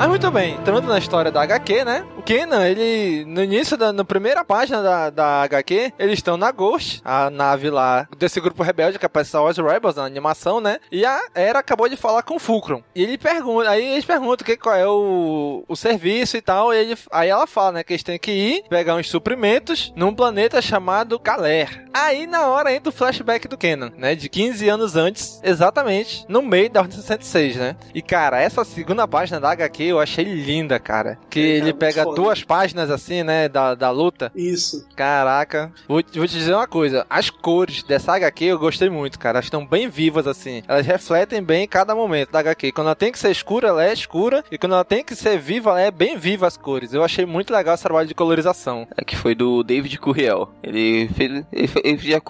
Mas 0.00 0.08
muito 0.08 0.30
bem, 0.30 0.54
entrando 0.54 0.88
na 0.88 0.96
história 0.96 1.30
da 1.30 1.42
HQ, 1.42 1.84
né? 1.84 2.06
Kenan, 2.30 2.64
ele, 2.68 3.24
no 3.24 3.42
início, 3.42 3.76
da 3.76 3.92
na 3.92 4.04
primeira 4.04 4.44
página 4.44 4.80
da, 4.80 5.10
da 5.10 5.42
HQ, 5.42 5.94
eles 5.98 6.20
estão 6.20 6.36
na 6.36 6.52
Ghost, 6.52 7.02
a 7.04 7.28
nave 7.28 7.68
lá 7.70 8.06
desse 8.16 8.40
grupo 8.40 8.62
rebelde 8.62 9.00
que 9.00 9.04
aparece 9.04 9.36
os 9.36 9.58
Rebels 9.58 9.96
na 9.96 10.04
animação, 10.04 10.60
né? 10.60 10.78
E 10.92 11.04
a 11.04 11.20
Era 11.34 11.58
acabou 11.58 11.88
de 11.88 11.96
falar 11.96 12.22
com 12.22 12.36
o 12.36 12.38
Fulcrum. 12.38 12.84
E 12.94 13.02
ele 13.02 13.18
pergunta, 13.18 13.68
aí 13.68 13.84
eles 13.84 14.04
perguntam 14.04 14.46
que, 14.46 14.56
qual 14.56 14.76
é 14.76 14.86
o, 14.86 15.64
o 15.66 15.74
serviço 15.74 16.36
e 16.36 16.40
tal, 16.40 16.72
e 16.72 16.78
ele, 16.78 16.96
aí 17.10 17.28
ela 17.28 17.48
fala, 17.48 17.72
né, 17.72 17.82
que 17.82 17.94
eles 17.94 18.04
têm 18.04 18.16
que 18.16 18.30
ir 18.30 18.62
pegar 18.68 18.94
uns 18.94 19.08
suprimentos 19.08 19.92
num 19.96 20.14
planeta 20.14 20.62
chamado 20.62 21.18
Galer. 21.18 21.84
Aí 21.92 22.28
na 22.28 22.46
hora 22.46 22.72
entra 22.72 22.90
o 22.90 22.92
flashback 22.92 23.48
do 23.48 23.58
Kenan, 23.58 23.92
né? 23.96 24.14
De 24.14 24.28
15 24.28 24.68
anos 24.68 24.94
antes, 24.94 25.40
exatamente, 25.42 26.24
no 26.28 26.42
meio 26.42 26.70
da 26.70 26.82
Ordem 26.82 26.96
66, 26.96 27.56
né? 27.56 27.76
E 27.92 28.00
cara, 28.00 28.40
essa 28.40 28.64
segunda 28.64 29.08
página 29.08 29.40
da 29.40 29.50
HQ 29.50 29.82
eu 29.82 29.98
achei 29.98 30.24
linda, 30.24 30.78
cara. 30.78 31.18
Que 31.28 31.40
ele 31.40 31.62
muito 31.62 31.78
pega. 31.78 32.19
Duas 32.20 32.44
páginas 32.44 32.90
assim, 32.90 33.22
né? 33.22 33.48
Da, 33.48 33.74
da 33.74 33.90
luta. 33.90 34.30
Isso. 34.34 34.86
Caraca. 34.94 35.72
Vou, 35.88 36.02
vou 36.14 36.26
te 36.26 36.34
dizer 36.34 36.54
uma 36.54 36.66
coisa. 36.66 37.06
As 37.08 37.30
cores 37.30 37.82
dessa 37.82 38.12
HQ 38.14 38.44
eu 38.44 38.58
gostei 38.58 38.90
muito, 38.90 39.18
cara. 39.18 39.38
Elas 39.38 39.46
estão 39.46 39.66
bem 39.66 39.88
vivas 39.88 40.26
assim. 40.26 40.62
Elas 40.68 40.86
refletem 40.86 41.42
bem 41.42 41.66
cada 41.66 41.94
momento 41.94 42.30
da 42.30 42.40
HQ. 42.40 42.72
Quando 42.72 42.88
ela 42.88 42.96
tem 42.96 43.10
que 43.10 43.18
ser 43.18 43.30
escura, 43.30 43.68
ela 43.68 43.84
é 43.84 43.92
escura. 43.92 44.44
E 44.50 44.58
quando 44.58 44.74
ela 44.74 44.84
tem 44.84 45.02
que 45.02 45.14
ser 45.14 45.38
viva, 45.38 45.70
ela 45.70 45.80
é 45.80 45.90
bem 45.90 46.18
viva 46.18 46.46
as 46.46 46.58
cores. 46.58 46.92
Eu 46.92 47.02
achei 47.02 47.24
muito 47.24 47.52
legal 47.52 47.74
esse 47.74 47.82
trabalho 47.82 48.06
de 48.06 48.14
colorização. 48.14 48.86
É 48.96 49.02
que 49.02 49.16
foi 49.16 49.34
do 49.34 49.62
David 49.62 49.98
Curiel. 49.98 50.50
Ele, 50.62 51.08
fez, 51.08 51.44
ele, 51.50 51.70
ele 51.82 51.98
já 51.98 52.20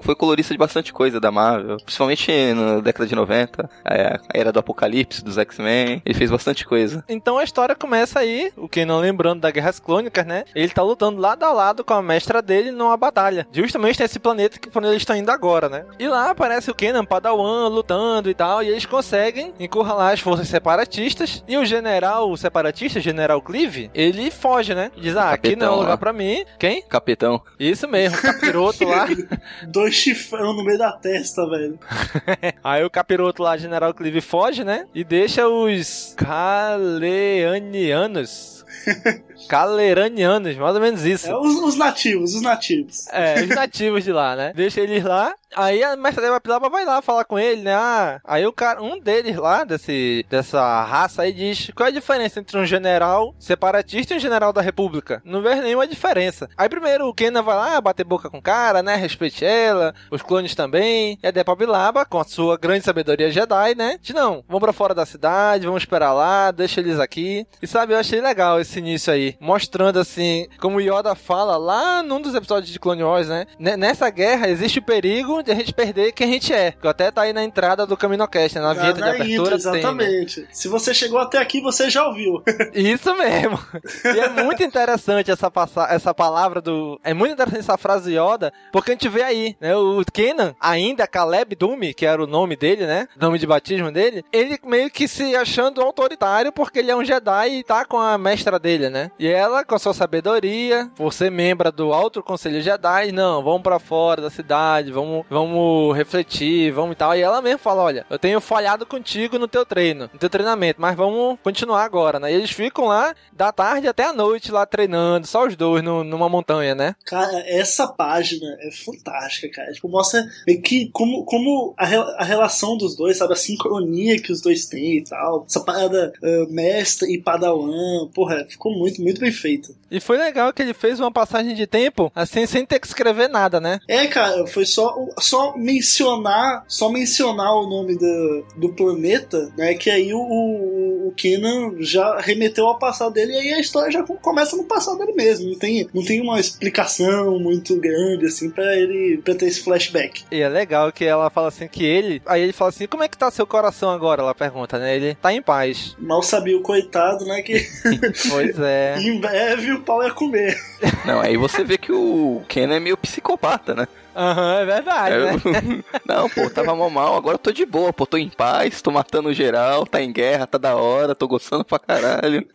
foi 0.00 0.14
colorista 0.14 0.54
de 0.54 0.58
bastante 0.58 0.92
coisa 0.92 1.20
da 1.20 1.30
Marvel, 1.30 1.76
principalmente 1.76 2.30
na 2.54 2.80
década 2.80 3.06
de 3.06 3.14
90, 3.14 3.70
a 3.84 4.20
era 4.32 4.50
do 4.52 4.58
Apocalipse, 4.58 5.22
dos 5.22 5.36
X-Men. 5.36 6.00
Ele 6.04 6.14
fez 6.14 6.30
bastante 6.30 6.64
coisa. 6.64 7.04
Então 7.08 7.36
a 7.36 7.44
história 7.44 7.74
começa 7.74 8.20
aí, 8.20 8.50
o 8.56 8.68
que 8.68 8.84
não 8.84 9.04
lembrando 9.24 9.40
da 9.40 9.50
Guerras 9.50 9.80
Clônicas, 9.80 10.26
né? 10.26 10.44
Ele 10.54 10.68
tá 10.68 10.82
lutando 10.82 11.18
lado 11.20 11.44
a 11.44 11.52
lado 11.52 11.82
com 11.82 11.94
a 11.94 12.02
mestra 12.02 12.42
dele 12.42 12.70
numa 12.70 12.94
batalha. 12.96 13.46
Justamente 13.50 14.00
nesse 14.00 14.18
planeta 14.18 14.58
que 14.58 14.68
por 14.68 14.80
onde 14.80 14.88
eles 14.92 15.00
estão 15.02 15.16
indo 15.16 15.30
agora, 15.30 15.66
né? 15.68 15.86
E 15.98 16.06
lá 16.06 16.30
aparece 16.30 16.70
o 16.70 16.74
Kenan 16.74 17.06
Padawan 17.06 17.68
lutando 17.68 18.28
e 18.28 18.34
tal, 18.34 18.62
e 18.62 18.68
eles 18.68 18.84
conseguem 18.84 19.54
encurralar 19.58 20.12
as 20.12 20.20
forças 20.20 20.46
separatistas. 20.48 21.42
E 21.48 21.56
o 21.56 21.64
general 21.64 22.30
o 22.30 22.36
separatista, 22.36 23.00
general 23.00 23.40
Cleave, 23.40 23.90
ele 23.94 24.30
foge, 24.30 24.74
né? 24.74 24.90
Diz, 24.96 25.16
ah, 25.16 25.30
aqui 25.30 25.56
não 25.56 25.68
é 25.68 25.70
lugar 25.70 25.88
lá. 25.88 25.96
pra 25.96 26.12
mim. 26.12 26.44
Quem? 26.58 26.82
Capitão. 26.82 27.40
Isso 27.58 27.88
mesmo, 27.88 28.18
o 28.18 28.22
capiroto 28.22 28.84
lá. 28.84 29.06
Dois 29.66 29.94
chifrão 29.94 30.52
no 30.52 30.62
meio 30.64 30.78
da 30.78 30.92
testa, 30.92 31.48
velho. 31.48 31.78
Aí 32.62 32.84
o 32.84 32.90
capiroto 32.90 33.42
lá, 33.42 33.56
General 33.56 33.94
Clive, 33.94 34.20
foge, 34.20 34.64
né? 34.64 34.86
E 34.94 35.02
deixa 35.02 35.48
os 35.48 36.14
Caleanianos. 36.16 38.63
Caleranianos, 39.48 40.56
mais 40.56 40.74
ou 40.74 40.80
menos 40.80 41.04
isso. 41.04 41.28
É 41.28 41.36
os, 41.36 41.54
os 41.56 41.76
nativos, 41.76 42.34
os 42.34 42.42
nativos. 42.42 43.06
É, 43.08 43.42
os 43.42 43.48
nativos 43.54 44.04
de 44.04 44.12
lá, 44.12 44.36
né? 44.36 44.52
Deixa 44.54 44.80
eles 44.80 45.04
lá. 45.04 45.34
Aí 45.56 45.84
a 45.84 45.96
mestra 45.96 46.28
da 46.28 46.40
Pilapa 46.40 46.68
vai 46.68 46.84
lá 46.84 47.00
falar 47.00 47.24
com 47.24 47.38
ele, 47.38 47.62
né? 47.62 47.74
Ah, 47.74 48.20
aí 48.24 48.44
o 48.44 48.52
cara, 48.52 48.82
um 48.82 48.98
deles 48.98 49.36
lá, 49.36 49.62
desse, 49.62 50.26
dessa 50.28 50.82
raça 50.84 51.22
aí, 51.22 51.32
diz: 51.32 51.70
qual 51.74 51.86
é 51.86 51.90
a 51.90 51.94
diferença 51.94 52.40
entre 52.40 52.58
um 52.58 52.66
general 52.66 53.34
separatista 53.38 54.14
e 54.14 54.16
um 54.16 54.20
general 54.20 54.52
da 54.52 54.60
República? 54.60 55.22
Não 55.24 55.42
vejo 55.42 55.62
nenhuma 55.62 55.86
diferença. 55.86 56.48
Aí 56.56 56.68
primeiro 56.68 57.08
o 57.08 57.14
Kenan 57.14 57.42
vai 57.42 57.54
lá 57.54 57.80
bater 57.80 58.04
boca 58.04 58.28
com 58.28 58.38
o 58.38 58.42
cara, 58.42 58.82
né? 58.82 58.96
Respeite 58.96 59.44
ela, 59.44 59.94
os 60.10 60.22
clones 60.22 60.54
também. 60.54 61.18
E 61.22 61.26
a 61.26 61.30
Depa 61.30 61.54
Bilaba, 61.54 62.04
com 62.04 62.18
a 62.18 62.24
sua 62.24 62.56
grande 62.56 62.84
sabedoria 62.84 63.30
Jedi, 63.30 63.74
né? 63.76 63.96
Diz: 64.00 64.14
não, 64.14 64.42
vamos 64.48 64.62
pra 64.62 64.72
fora 64.72 64.94
da 64.94 65.06
cidade, 65.06 65.66
vamos 65.66 65.82
esperar 65.82 66.12
lá, 66.12 66.50
deixa 66.50 66.80
eles 66.80 66.98
aqui. 66.98 67.46
E 67.62 67.66
sabe, 67.66 67.94
eu 67.94 67.98
achei 67.98 68.20
legal 68.20 68.60
esse 68.64 68.78
início 68.78 69.12
aí, 69.12 69.36
mostrando 69.40 69.98
assim, 69.98 70.46
como 70.60 70.80
Yoda 70.80 71.14
fala 71.14 71.56
lá 71.56 72.02
num 72.02 72.20
dos 72.20 72.34
episódios 72.34 72.70
de 72.72 72.78
Clone 72.78 73.02
Wars, 73.02 73.28
né? 73.28 73.46
N- 73.58 73.76
Nessa 73.76 74.08
guerra 74.10 74.48
existe 74.48 74.78
o 74.78 74.82
perigo 74.82 75.42
de 75.42 75.52
a 75.52 75.54
gente 75.54 75.72
perder 75.72 76.12
quem 76.12 76.28
a 76.28 76.32
gente 76.32 76.52
é. 76.52 76.72
Que 76.72 76.88
até 76.88 77.10
tá 77.10 77.22
aí 77.22 77.32
na 77.32 77.44
entrada 77.44 77.86
do 77.86 77.96
Caminocast, 77.96 78.58
né? 78.58 78.64
na 78.64 78.72
vinheta 78.74 78.94
de 78.94 79.00
na 79.00 79.06
abertura. 79.10 79.32
intro, 79.32 79.44
tem, 79.44 79.72
né? 79.72 79.78
exatamente. 79.78 80.48
Se 80.52 80.68
você 80.68 80.92
chegou 80.94 81.18
até 81.18 81.38
aqui, 81.38 81.60
você 81.60 81.88
já 81.90 82.06
ouviu. 82.06 82.42
Isso 82.74 83.14
mesmo. 83.14 83.58
E 84.04 84.18
é 84.20 84.42
muito 84.42 84.62
interessante 84.62 85.30
essa, 85.30 85.50
essa 85.90 86.14
palavra 86.14 86.60
do. 86.60 86.98
É 87.04 87.12
muito 87.14 87.32
interessante 87.32 87.60
essa 87.60 87.76
frase 87.78 88.10
do 88.10 88.10
Yoda, 88.10 88.52
porque 88.72 88.90
a 88.90 88.94
gente 88.94 89.08
vê 89.08 89.22
aí, 89.22 89.56
né? 89.60 89.74
O 89.76 90.02
Kenan, 90.12 90.54
ainda 90.60 91.06
Caleb 91.06 91.54
Dumi, 91.54 91.92
que 91.94 92.06
era 92.06 92.22
o 92.22 92.26
nome 92.26 92.56
dele, 92.56 92.86
né? 92.86 93.06
Nome 93.16 93.38
de 93.38 93.46
batismo 93.46 93.90
dele, 93.92 94.24
ele 94.32 94.58
meio 94.64 94.90
que 94.90 95.06
se 95.06 95.34
achando 95.36 95.80
autoritário 95.82 96.52
porque 96.52 96.78
ele 96.78 96.90
é 96.90 96.96
um 96.96 97.04
Jedi 97.04 97.48
e 97.58 97.62
tá 97.64 97.84
com 97.84 97.98
a 97.98 98.16
mestra 98.18 98.53
dele, 98.58 98.88
né? 98.90 99.10
E 99.18 99.26
ela, 99.26 99.64
com 99.64 99.74
a 99.74 99.78
sua 99.78 99.94
sabedoria, 99.94 100.90
por 100.96 101.12
ser 101.12 101.30
membro 101.30 101.70
do 101.72 101.92
Alto 101.92 102.22
Conselho 102.22 102.60
Jedi, 102.62 103.12
não, 103.12 103.42
vamos 103.42 103.62
pra 103.62 103.78
fora 103.78 104.22
da 104.22 104.30
cidade, 104.30 104.90
vamos, 104.92 105.24
vamos 105.30 105.96
refletir, 105.96 106.72
vamos 106.72 106.92
e 106.92 106.96
tal. 106.96 107.14
E 107.16 107.20
ela 107.20 107.40
mesmo 107.42 107.58
fala: 107.58 107.82
olha, 107.82 108.06
eu 108.10 108.18
tenho 108.18 108.40
falhado 108.40 108.86
contigo 108.86 109.38
no 109.38 109.48
teu 109.48 109.64
treino, 109.64 110.08
no 110.12 110.18
teu 110.18 110.30
treinamento, 110.30 110.80
mas 110.80 110.96
vamos 110.96 111.38
continuar 111.42 111.84
agora, 111.84 112.18
né? 112.18 112.32
E 112.32 112.34
eles 112.34 112.50
ficam 112.50 112.86
lá 112.86 113.14
da 113.32 113.52
tarde 113.52 113.88
até 113.88 114.04
a 114.04 114.12
noite 114.12 114.50
lá 114.52 114.64
treinando, 114.66 115.26
só 115.26 115.46
os 115.46 115.56
dois 115.56 115.82
no- 115.82 116.04
numa 116.04 116.28
montanha, 116.28 116.74
né? 116.74 116.94
Cara, 117.04 117.42
essa 117.46 117.86
página 117.88 118.46
é 118.60 118.70
fantástica, 118.70 119.48
cara. 119.50 119.72
Tipo, 119.72 119.88
mostra 119.88 120.24
que 120.64 120.88
como, 120.92 121.24
como 121.24 121.74
a, 121.76 121.84
rel- 121.86 122.14
a 122.18 122.24
relação 122.24 122.76
dos 122.76 122.96
dois, 122.96 123.16
sabe? 123.16 123.32
A 123.32 123.36
sincronia 123.36 124.20
que 124.20 124.32
os 124.32 124.40
dois 124.40 124.66
têm 124.66 124.98
e 124.98 125.04
tal. 125.04 125.44
Essa 125.48 125.60
parada 125.60 126.12
ah, 126.22 126.46
mestre 126.50 127.12
e 127.12 127.20
padawan. 127.20 128.08
Porra, 128.14 128.43
ficou 128.48 128.72
muito, 128.72 129.02
muito 129.02 129.20
bem 129.20 129.32
feito. 129.32 129.74
E 129.90 130.00
foi 130.00 130.18
legal 130.18 130.52
que 130.52 130.62
ele 130.62 130.74
fez 130.74 130.98
uma 131.00 131.12
passagem 131.12 131.54
de 131.54 131.66
tempo, 131.66 132.10
assim, 132.14 132.46
sem 132.46 132.64
ter 132.64 132.78
que 132.78 132.86
escrever 132.86 133.28
nada, 133.28 133.60
né? 133.60 133.78
É, 133.86 134.06
cara, 134.06 134.46
foi 134.46 134.66
só, 134.66 134.94
só 135.18 135.56
mencionar 135.56 136.64
só 136.68 136.90
mencionar 136.90 137.52
o 137.54 137.68
nome 137.68 137.96
do, 137.96 138.44
do 138.56 138.68
planeta, 138.70 139.52
né? 139.56 139.74
Que 139.74 139.90
aí 139.90 140.12
o, 140.12 140.18
o, 140.18 141.08
o 141.08 141.12
Kenan 141.16 141.74
já 141.80 142.20
remeteu 142.20 142.66
ao 142.66 142.78
passado 142.78 143.12
dele 143.12 143.32
e 143.32 143.36
aí 143.36 143.52
a 143.54 143.60
história 143.60 143.90
já 143.90 144.02
começa 144.02 144.56
no 144.56 144.64
passado 144.64 144.98
dele 144.98 145.12
mesmo. 145.12 145.50
Não 145.50 145.58
tem, 145.58 145.88
não 145.92 146.04
tem 146.04 146.20
uma 146.20 146.38
explicação 146.40 147.38
muito 147.38 147.76
grande, 147.76 148.26
assim, 148.26 148.50
pra 148.50 148.76
ele 148.76 149.18
pra 149.18 149.34
ter 149.34 149.46
esse 149.46 149.62
flashback. 149.62 150.24
E 150.30 150.40
é 150.40 150.48
legal 150.48 150.92
que 150.92 151.04
ela 151.04 151.30
fala 151.30 151.48
assim 151.48 151.68
que 151.68 151.84
ele. 151.84 152.20
Aí 152.26 152.42
ele 152.42 152.52
fala 152.52 152.70
assim: 152.70 152.86
como 152.86 153.02
é 153.02 153.08
que 153.08 153.18
tá 153.18 153.30
seu 153.30 153.46
coração 153.46 153.90
agora? 153.90 154.22
Ela 154.22 154.34
pergunta, 154.34 154.78
né? 154.78 154.96
Ele 154.96 155.14
tá 155.14 155.32
em 155.32 155.42
paz. 155.42 155.94
Mal 155.98 156.22
sabia 156.22 156.56
o 156.56 156.62
coitado, 156.62 157.24
né? 157.24 157.42
Que 157.42 157.66
Pois 158.34 158.58
é. 158.58 158.96
em 158.98 159.20
breve 159.20 159.72
o 159.72 159.80
pau 159.80 160.02
ia 160.02 160.10
comer. 160.12 160.56
Não, 161.04 161.20
aí 161.20 161.36
você 161.36 161.62
vê 161.64 161.76
que 161.78 161.92
o 161.92 162.42
Ken 162.48 162.72
é 162.72 162.80
meio 162.80 162.96
psicopata, 162.96 163.74
né? 163.74 163.86
Aham, 164.16 164.60
é 164.60 164.64
verdade, 164.64 165.16
né? 165.16 165.32
Eu- 165.34 165.84
Não, 166.06 166.28
pô, 166.30 166.48
tava 166.48 166.74
mal 166.76 166.88
mal, 166.90 167.16
agora 167.16 167.34
eu 167.34 167.38
tô 167.38 167.50
de 167.50 167.66
boa, 167.66 167.92
pô, 167.92 168.06
tô 168.06 168.16
em 168.16 168.28
paz, 168.28 168.80
tô 168.80 168.90
matando 168.90 169.32
geral, 169.34 169.84
tá 169.86 170.00
em 170.00 170.12
guerra, 170.12 170.46
tá 170.46 170.56
da 170.58 170.76
hora, 170.76 171.14
tô 171.14 171.26
gostando 171.26 171.64
pra 171.64 171.78
caralho. 171.78 172.46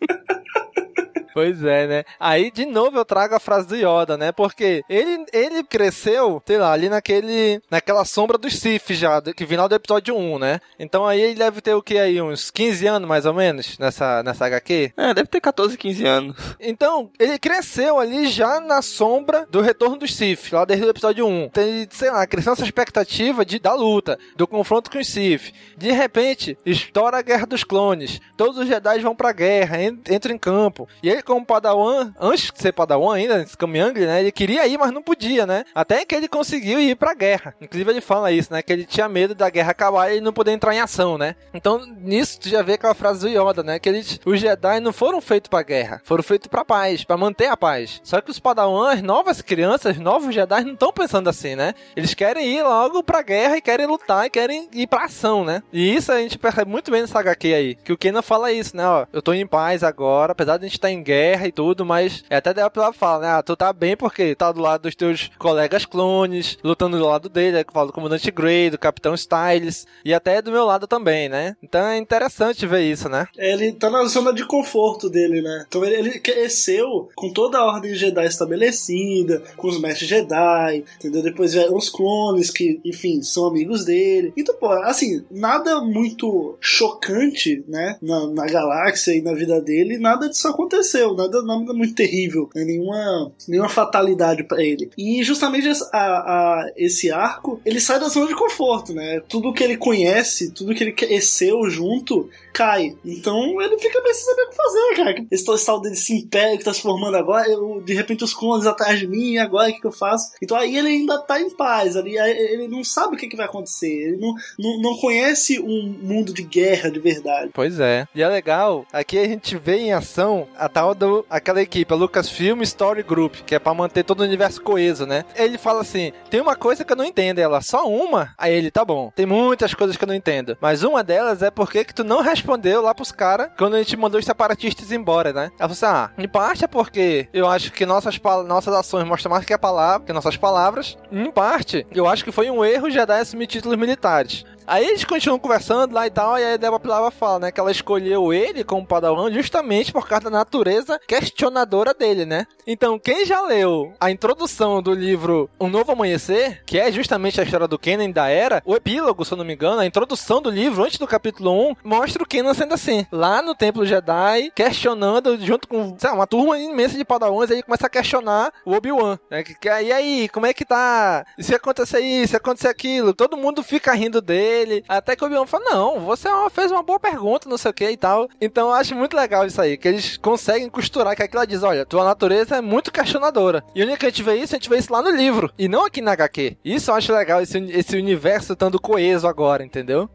Pois 1.32 1.62
é, 1.64 1.86
né? 1.86 2.04
Aí, 2.18 2.50
de 2.50 2.66
novo, 2.66 2.96
eu 2.98 3.04
trago 3.04 3.34
a 3.34 3.40
frase 3.40 3.68
do 3.68 3.76
Yoda, 3.76 4.16
né? 4.16 4.32
Porque 4.32 4.82
ele, 4.88 5.24
ele 5.32 5.62
cresceu, 5.64 6.42
sei 6.46 6.58
lá, 6.58 6.72
ali 6.72 6.88
naquele, 6.88 7.60
naquela 7.70 8.04
sombra 8.04 8.36
dos 8.38 8.58
Sith 8.58 8.90
já, 8.90 9.20
que 9.22 9.46
final 9.46 9.68
do 9.68 9.74
episódio 9.74 10.16
1, 10.16 10.38
né? 10.38 10.60
Então 10.78 11.06
aí 11.06 11.20
ele 11.20 11.34
deve 11.34 11.60
ter 11.60 11.74
o 11.74 11.82
que 11.82 11.98
aí? 11.98 12.20
Uns 12.20 12.50
15 12.50 12.86
anos, 12.86 13.08
mais 13.08 13.26
ou 13.26 13.34
menos, 13.34 13.78
nessa, 13.78 14.22
nessa 14.22 14.46
HQ? 14.46 14.92
É, 14.96 15.14
deve 15.14 15.28
ter 15.28 15.40
14, 15.40 15.76
15 15.76 16.04
anos. 16.06 16.36
Então, 16.58 17.10
ele 17.18 17.38
cresceu 17.38 17.98
ali 17.98 18.28
já 18.28 18.60
na 18.60 18.82
sombra 18.82 19.46
do 19.50 19.60
retorno 19.60 19.96
dos 19.96 20.14
Sith, 20.14 20.52
lá 20.52 20.64
desde 20.64 20.84
o 20.86 20.90
episódio 20.90 21.26
1. 21.26 21.42
Então, 21.44 21.62
ele, 21.64 21.88
sei 21.90 22.10
lá, 22.10 22.26
cresceu 22.26 22.52
essa 22.52 22.64
expectativa 22.64 23.44
de, 23.44 23.58
da 23.58 23.74
luta, 23.74 24.18
do 24.36 24.46
confronto 24.46 24.90
com 24.90 24.98
os 24.98 25.08
Sith. 25.08 25.52
De 25.76 25.90
repente, 25.92 26.56
estoura 26.66 27.18
a 27.18 27.22
Guerra 27.22 27.46
dos 27.46 27.64
Clones. 27.64 28.20
Todos 28.36 28.58
os 28.58 28.66
Jedi 28.66 28.98
vão 29.00 29.14
pra 29.14 29.32
guerra, 29.32 29.82
en- 29.82 30.00
entram 30.10 30.34
em 30.34 30.38
campo. 30.38 30.88
E 31.02 31.08
ele, 31.08 31.19
como 31.22 31.44
Padawan, 31.44 32.12
antes 32.20 32.50
de 32.50 32.60
ser 32.60 32.72
Padawan 32.72 33.14
ainda, 33.14 33.46
Kamiang, 33.58 33.98
né? 34.00 34.20
Ele 34.20 34.32
queria 34.32 34.66
ir, 34.66 34.78
mas 34.78 34.92
não 34.92 35.02
podia, 35.02 35.46
né? 35.46 35.64
Até 35.74 36.04
que 36.04 36.14
ele 36.14 36.28
conseguiu 36.28 36.80
ir 36.80 36.96
pra 36.96 37.14
guerra. 37.14 37.54
Inclusive, 37.60 37.90
ele 37.90 38.00
fala 38.00 38.32
isso, 38.32 38.52
né? 38.52 38.62
Que 38.62 38.72
ele 38.72 38.84
tinha 38.84 39.08
medo 39.08 39.34
da 39.34 39.50
guerra 39.50 39.70
acabar 39.70 40.10
e 40.10 40.14
ele 40.14 40.20
não 40.20 40.32
poder 40.32 40.52
entrar 40.52 40.74
em 40.74 40.80
ação, 40.80 41.18
né? 41.18 41.34
Então, 41.52 41.84
nisso, 41.98 42.40
tu 42.40 42.48
já 42.48 42.62
vê 42.62 42.74
aquela 42.74 42.94
frase 42.94 43.20
do 43.20 43.28
Yoda, 43.28 43.62
né? 43.62 43.78
Que 43.78 43.88
eles, 43.88 44.20
os 44.24 44.40
Jedi 44.40 44.80
não 44.80 44.92
foram 44.92 45.20
feitos 45.20 45.48
pra 45.48 45.62
guerra, 45.62 46.00
foram 46.04 46.22
feitos 46.22 46.48
pra 46.48 46.64
paz, 46.64 47.04
pra 47.04 47.16
manter 47.16 47.46
a 47.46 47.56
paz. 47.56 48.00
Só 48.02 48.20
que 48.20 48.30
os 48.30 48.38
Padawans, 48.38 49.02
novas 49.02 49.42
crianças, 49.42 49.98
novos 49.98 50.34
Jedi, 50.34 50.64
não 50.64 50.74
estão 50.74 50.92
pensando 50.92 51.28
assim, 51.28 51.54
né? 51.54 51.74
Eles 51.94 52.14
querem 52.14 52.46
ir 52.46 52.62
logo 52.62 53.02
pra 53.02 53.22
guerra 53.22 53.56
e 53.56 53.60
querem 53.60 53.86
lutar 53.86 54.26
e 54.26 54.30
querem 54.30 54.68
ir 54.72 54.86
pra 54.86 55.04
ação, 55.04 55.44
né? 55.44 55.62
E 55.72 55.94
isso 55.94 56.10
a 56.12 56.18
gente 56.18 56.38
percebe 56.38 56.70
muito 56.70 56.90
bem 56.90 57.02
nessa 57.02 57.18
HQ 57.18 57.54
aí. 57.54 57.74
Que 57.74 57.92
o 57.92 57.98
Kenan 57.98 58.22
fala 58.22 58.52
isso, 58.52 58.76
né? 58.76 58.86
Ó, 58.86 59.06
eu 59.12 59.22
tô 59.22 59.32
em 59.32 59.46
paz 59.46 59.82
agora, 59.82 60.32
apesar 60.32 60.56
de 60.56 60.64
a 60.64 60.68
gente 60.68 60.78
estar 60.78 60.90
em 60.90 61.02
guerra 61.02 61.09
e 61.10 61.52
tudo, 61.52 61.84
mas 61.84 62.24
é 62.30 62.36
até 62.36 62.54
dela 62.54 62.70
pela 62.70 62.92
fala, 62.92 63.20
né? 63.22 63.28
Ah, 63.28 63.42
tu 63.42 63.56
tá 63.56 63.72
bem 63.72 63.96
porque 63.96 64.34
tá 64.34 64.52
do 64.52 64.60
lado 64.60 64.82
dos 64.82 64.94
teus 64.94 65.30
colegas 65.38 65.84
clones, 65.84 66.58
lutando 66.62 66.98
do 66.98 67.06
lado 67.06 67.28
dele, 67.28 67.58
é 67.58 67.64
que 67.64 67.72
fala 67.72 67.88
do 67.88 67.92
comandante 67.92 68.30
Grey, 68.30 68.70
do 68.70 68.78
Capitão 68.78 69.14
Styles, 69.14 69.86
e 70.04 70.14
até 70.14 70.40
do 70.40 70.52
meu 70.52 70.64
lado 70.64 70.86
também, 70.86 71.28
né? 71.28 71.56
Então 71.62 71.84
é 71.86 71.98
interessante 71.98 72.66
ver 72.66 72.82
isso, 72.82 73.08
né? 73.08 73.26
Ele 73.36 73.72
tá 73.72 73.90
na 73.90 74.04
zona 74.04 74.32
de 74.32 74.46
conforto 74.46 75.08
dele, 75.08 75.40
né? 75.42 75.64
Então 75.68 75.84
ele, 75.84 75.96
ele 75.96 76.18
cresceu 76.18 77.08
com 77.14 77.32
toda 77.32 77.58
a 77.58 77.64
ordem 77.64 77.94
Jedi 77.94 78.26
estabelecida, 78.26 79.42
com 79.56 79.68
os 79.68 79.80
mestres 79.80 80.08
Jedi, 80.08 80.84
entendeu? 80.98 81.22
Depois 81.22 81.54
vieram 81.54 81.76
os 81.76 81.88
clones, 81.88 82.50
que, 82.50 82.80
enfim, 82.84 83.22
são 83.22 83.46
amigos 83.46 83.84
dele. 83.84 84.32
Então, 84.36 84.54
pô, 84.56 84.68
assim, 84.68 85.24
nada 85.30 85.80
muito 85.80 86.56
chocante, 86.60 87.64
né? 87.68 87.96
Na, 88.02 88.26
na 88.26 88.46
galáxia 88.46 89.12
e 89.12 89.22
na 89.22 89.34
vida 89.34 89.60
dele, 89.60 89.98
nada 89.98 90.28
disso 90.28 90.48
aconteceu, 90.48 90.99
nada, 91.06 91.42
nada 91.42 91.72
muito 91.72 91.94
terrível, 91.94 92.48
né? 92.54 92.64
nenhuma, 92.64 93.32
nenhuma 93.48 93.68
fatalidade 93.68 94.44
pra 94.44 94.62
ele. 94.62 94.90
E 94.96 95.22
justamente 95.22 95.68
a, 95.92 95.98
a- 95.98 96.72
esse 96.76 97.10
arco, 97.10 97.60
ele 97.64 97.80
sai 97.80 97.98
da 98.00 98.08
zona 98.08 98.26
de 98.28 98.34
conforto, 98.34 98.92
né? 98.92 99.20
Tudo 99.28 99.52
que 99.52 99.62
ele 99.64 99.76
conhece, 99.76 100.50
tudo 100.52 100.74
que 100.74 100.82
ele 100.84 100.92
cresceu 100.92 101.68
junto, 101.70 102.28
cai. 102.52 102.96
Então 103.04 103.60
ele 103.60 103.78
fica 103.78 104.00
meio 104.02 104.14
sem 104.14 104.24
saber 104.24 104.42
o 104.42 104.50
que 104.50 104.56
fazer, 104.56 104.96
cara. 104.96 105.26
Esse 105.30 105.44
tal- 105.44 105.58
tal 105.58 105.80
desse 105.80 106.12
império 106.14 106.58
que 106.58 106.64
tá 106.64 106.72
se 106.72 106.82
formando 106.82 107.16
agora, 107.16 107.48
eu, 107.48 107.80
de 107.84 107.94
repente 107.94 108.24
os 108.24 108.34
clones 108.34 108.66
atrás 108.66 108.98
de 108.98 109.06
mim, 109.06 109.36
agora 109.38 109.70
o 109.70 109.72
que, 109.74 109.80
que 109.80 109.86
eu 109.86 109.92
faço? 109.92 110.32
Então 110.42 110.56
aí 110.56 110.76
ele 110.76 110.88
ainda 110.88 111.18
tá 111.18 111.40
em 111.40 111.50
paz, 111.50 111.96
ali, 111.96 112.16
ele 112.18 112.68
não 112.68 112.82
sabe 112.84 113.14
o 113.14 113.18
que, 113.18 113.28
que 113.28 113.36
vai 113.36 113.46
acontecer, 113.46 113.88
ele 113.90 114.16
não, 114.16 114.34
não, 114.58 114.80
não 114.80 114.96
conhece 114.98 115.58
um 115.60 115.94
mundo 116.02 116.32
de 116.32 116.42
guerra 116.42 116.90
de 116.90 116.98
verdade. 116.98 117.50
Pois 117.54 117.78
é. 117.80 118.06
E 118.14 118.22
é 118.22 118.28
legal, 118.28 118.84
aqui 118.92 119.18
a 119.18 119.26
gente 119.26 119.56
vê 119.56 119.76
em 119.76 119.92
ação 119.92 120.46
a 120.56 120.68
tal 120.68 120.89
do 120.94 121.24
aquela 121.28 121.60
equipe, 121.62 121.92
a 121.92 121.96
Lucasfilm 121.96 122.62
Story 122.62 123.02
Group, 123.02 123.36
que 123.46 123.54
é 123.54 123.58
pra 123.58 123.74
manter 123.74 124.04
todo 124.04 124.20
o 124.20 124.24
universo 124.24 124.62
coeso, 124.62 125.06
né? 125.06 125.24
Ele 125.34 125.58
fala 125.58 125.82
assim: 125.82 126.12
"Tem 126.28 126.40
uma 126.40 126.56
coisa 126.56 126.84
que 126.84 126.92
eu 126.92 126.96
não 126.96 127.04
entendo, 127.04 127.38
ela 127.38 127.60
só 127.60 127.86
uma". 127.88 128.34
Aí 128.38 128.52
ele, 128.52 128.70
tá 128.70 128.84
bom. 128.84 129.12
Tem 129.14 129.26
muitas 129.26 129.74
coisas 129.74 129.96
que 129.96 130.04
eu 130.04 130.08
não 130.08 130.14
entendo, 130.14 130.56
mas 130.60 130.82
uma 130.82 131.02
delas 131.02 131.42
é 131.42 131.50
porque 131.50 131.84
que 131.84 131.94
tu 131.94 132.04
não 132.04 132.22
respondeu 132.22 132.82
lá 132.82 132.94
pros 132.94 133.12
caras 133.12 133.50
quando 133.56 133.74
a 133.74 133.78
gente 133.78 133.96
mandou 133.96 134.18
os 134.18 134.26
separatistas 134.26 134.92
embora, 134.92 135.32
né? 135.32 135.50
Ela 135.58 135.68
falou 135.68 135.72
assim: 135.72 135.86
"Ah, 135.86 136.10
em 136.18 136.28
parte 136.28 136.64
é 136.64 136.68
porque 136.68 137.28
eu 137.32 137.48
acho 137.48 137.72
que 137.72 137.86
nossas 137.86 138.18
nossas 138.46 138.74
ações 138.74 139.06
mostram 139.06 139.30
mais 139.30 139.44
que 139.44 139.52
a 139.52 139.58
palavra, 139.58 140.06
que 140.06 140.12
nossas 140.12 140.36
palavras. 140.36 140.96
Em 141.10 141.30
parte, 141.30 141.86
eu 141.92 142.06
acho 142.06 142.24
que 142.24 142.32
foi 142.32 142.50
um 142.50 142.64
erro 142.64 142.90
Jedi 142.90 143.20
assumir 143.20 143.46
títulos 143.46 143.78
militares. 143.78 144.44
Aí 144.70 144.86
eles 144.86 145.04
continuam 145.04 145.36
conversando 145.36 145.92
lá 145.92 146.06
e 146.06 146.10
tal, 146.10 146.38
e 146.38 146.44
aí 146.44 146.54
a 146.54 146.56
Débora 146.56 146.78
Pilava 146.78 147.10
fala, 147.10 147.40
né, 147.40 147.50
que 147.50 147.58
ela 147.58 147.72
escolheu 147.72 148.32
ele 148.32 148.62
como 148.62 148.86
Padawan 148.86 149.32
justamente 149.32 149.92
por 149.92 150.06
causa 150.06 150.30
da 150.30 150.38
natureza 150.38 150.96
questionadora 151.08 151.92
dele, 151.92 152.24
né? 152.24 152.46
Então, 152.64 152.96
quem 152.96 153.26
já 153.26 153.42
leu 153.42 153.92
a 153.98 154.12
introdução 154.12 154.80
do 154.80 154.92
livro 154.92 155.50
Um 155.58 155.68
Novo 155.68 155.90
Amanhecer, 155.90 156.62
que 156.64 156.78
é 156.78 156.92
justamente 156.92 157.40
a 157.40 157.42
história 157.42 157.66
do 157.66 157.80
Kenan 157.80 158.12
da 158.12 158.28
Era, 158.28 158.62
o 158.64 158.76
epílogo, 158.76 159.24
se 159.24 159.32
eu 159.32 159.38
não 159.38 159.44
me 159.44 159.54
engano, 159.54 159.80
a 159.80 159.86
introdução 159.86 160.40
do 160.40 160.50
livro, 160.50 160.84
antes 160.84 160.98
do 160.98 161.06
capítulo 161.06 161.50
1, 161.70 161.76
mostra 161.82 162.22
o 162.22 162.26
Kenan 162.26 162.54
sendo 162.54 162.74
assim, 162.74 163.04
lá 163.10 163.42
no 163.42 163.56
Templo 163.56 163.84
Jedi, 163.84 164.52
questionando, 164.54 165.36
junto 165.44 165.66
com, 165.66 165.96
sei 165.98 166.10
lá, 166.10 166.14
uma 166.14 166.28
turma 166.28 166.56
imensa 166.56 166.96
de 166.96 167.04
Padawans, 167.04 167.50
aí 167.50 167.60
começa 167.60 167.88
a 167.88 167.90
questionar 167.90 168.52
o 168.64 168.72
Obi-Wan, 168.72 169.18
né? 169.28 169.42
Que, 169.42 169.68
e 169.68 169.92
aí, 169.92 170.28
como 170.28 170.46
é 170.46 170.54
que 170.54 170.64
tá? 170.64 171.24
E 171.36 171.42
se 171.42 171.56
acontecer 171.56 171.98
isso, 171.98 172.30
se 172.30 172.36
acontecer 172.36 172.68
aquilo, 172.68 173.12
todo 173.12 173.36
mundo 173.36 173.64
fica 173.64 173.92
rindo 173.94 174.20
dele, 174.20 174.59
até 174.88 175.16
que 175.16 175.22
o 175.22 175.26
Obi-Wan 175.26 175.46
fala, 175.46 175.64
não, 175.70 176.00
você 176.00 176.28
é 176.28 176.50
fez 176.50 176.70
uma 176.70 176.82
boa 176.82 176.98
pergunta, 176.98 177.48
não 177.48 177.58
sei 177.58 177.70
o 177.70 177.74
que 177.74 177.90
e 177.90 177.96
tal. 177.96 178.28
Então 178.40 178.68
eu 178.68 178.74
acho 178.74 178.94
muito 178.94 179.16
legal 179.16 179.46
isso 179.46 179.60
aí, 179.60 179.76
que 179.76 179.88
eles 179.88 180.16
conseguem 180.16 180.68
costurar, 180.68 181.14
que 181.16 181.22
aquilo 181.22 181.46
diz, 181.46 181.62
olha, 181.62 181.86
tua 181.86 182.04
natureza 182.04 182.56
é 182.56 182.60
muito 182.60 182.92
questionadora. 182.92 183.64
E 183.74 183.82
onde 183.82 183.92
é 183.92 183.96
que 183.96 184.06
a 184.06 184.10
gente 184.10 184.22
vê 184.22 184.36
isso? 184.36 184.54
A 184.54 184.58
gente 184.58 184.68
vê 184.68 184.78
isso 184.78 184.92
lá 184.92 185.02
no 185.02 185.10
livro, 185.10 185.50
e 185.58 185.68
não 185.68 185.86
aqui 185.86 186.00
na 186.00 186.12
HQ. 186.12 186.56
Isso 186.64 186.90
eu 186.90 186.94
acho 186.94 187.12
legal, 187.12 187.40
esse, 187.40 187.58
esse 187.70 187.96
universo 187.96 188.52
estando 188.52 188.80
coeso 188.80 189.26
agora, 189.26 189.64
entendeu? 189.64 190.08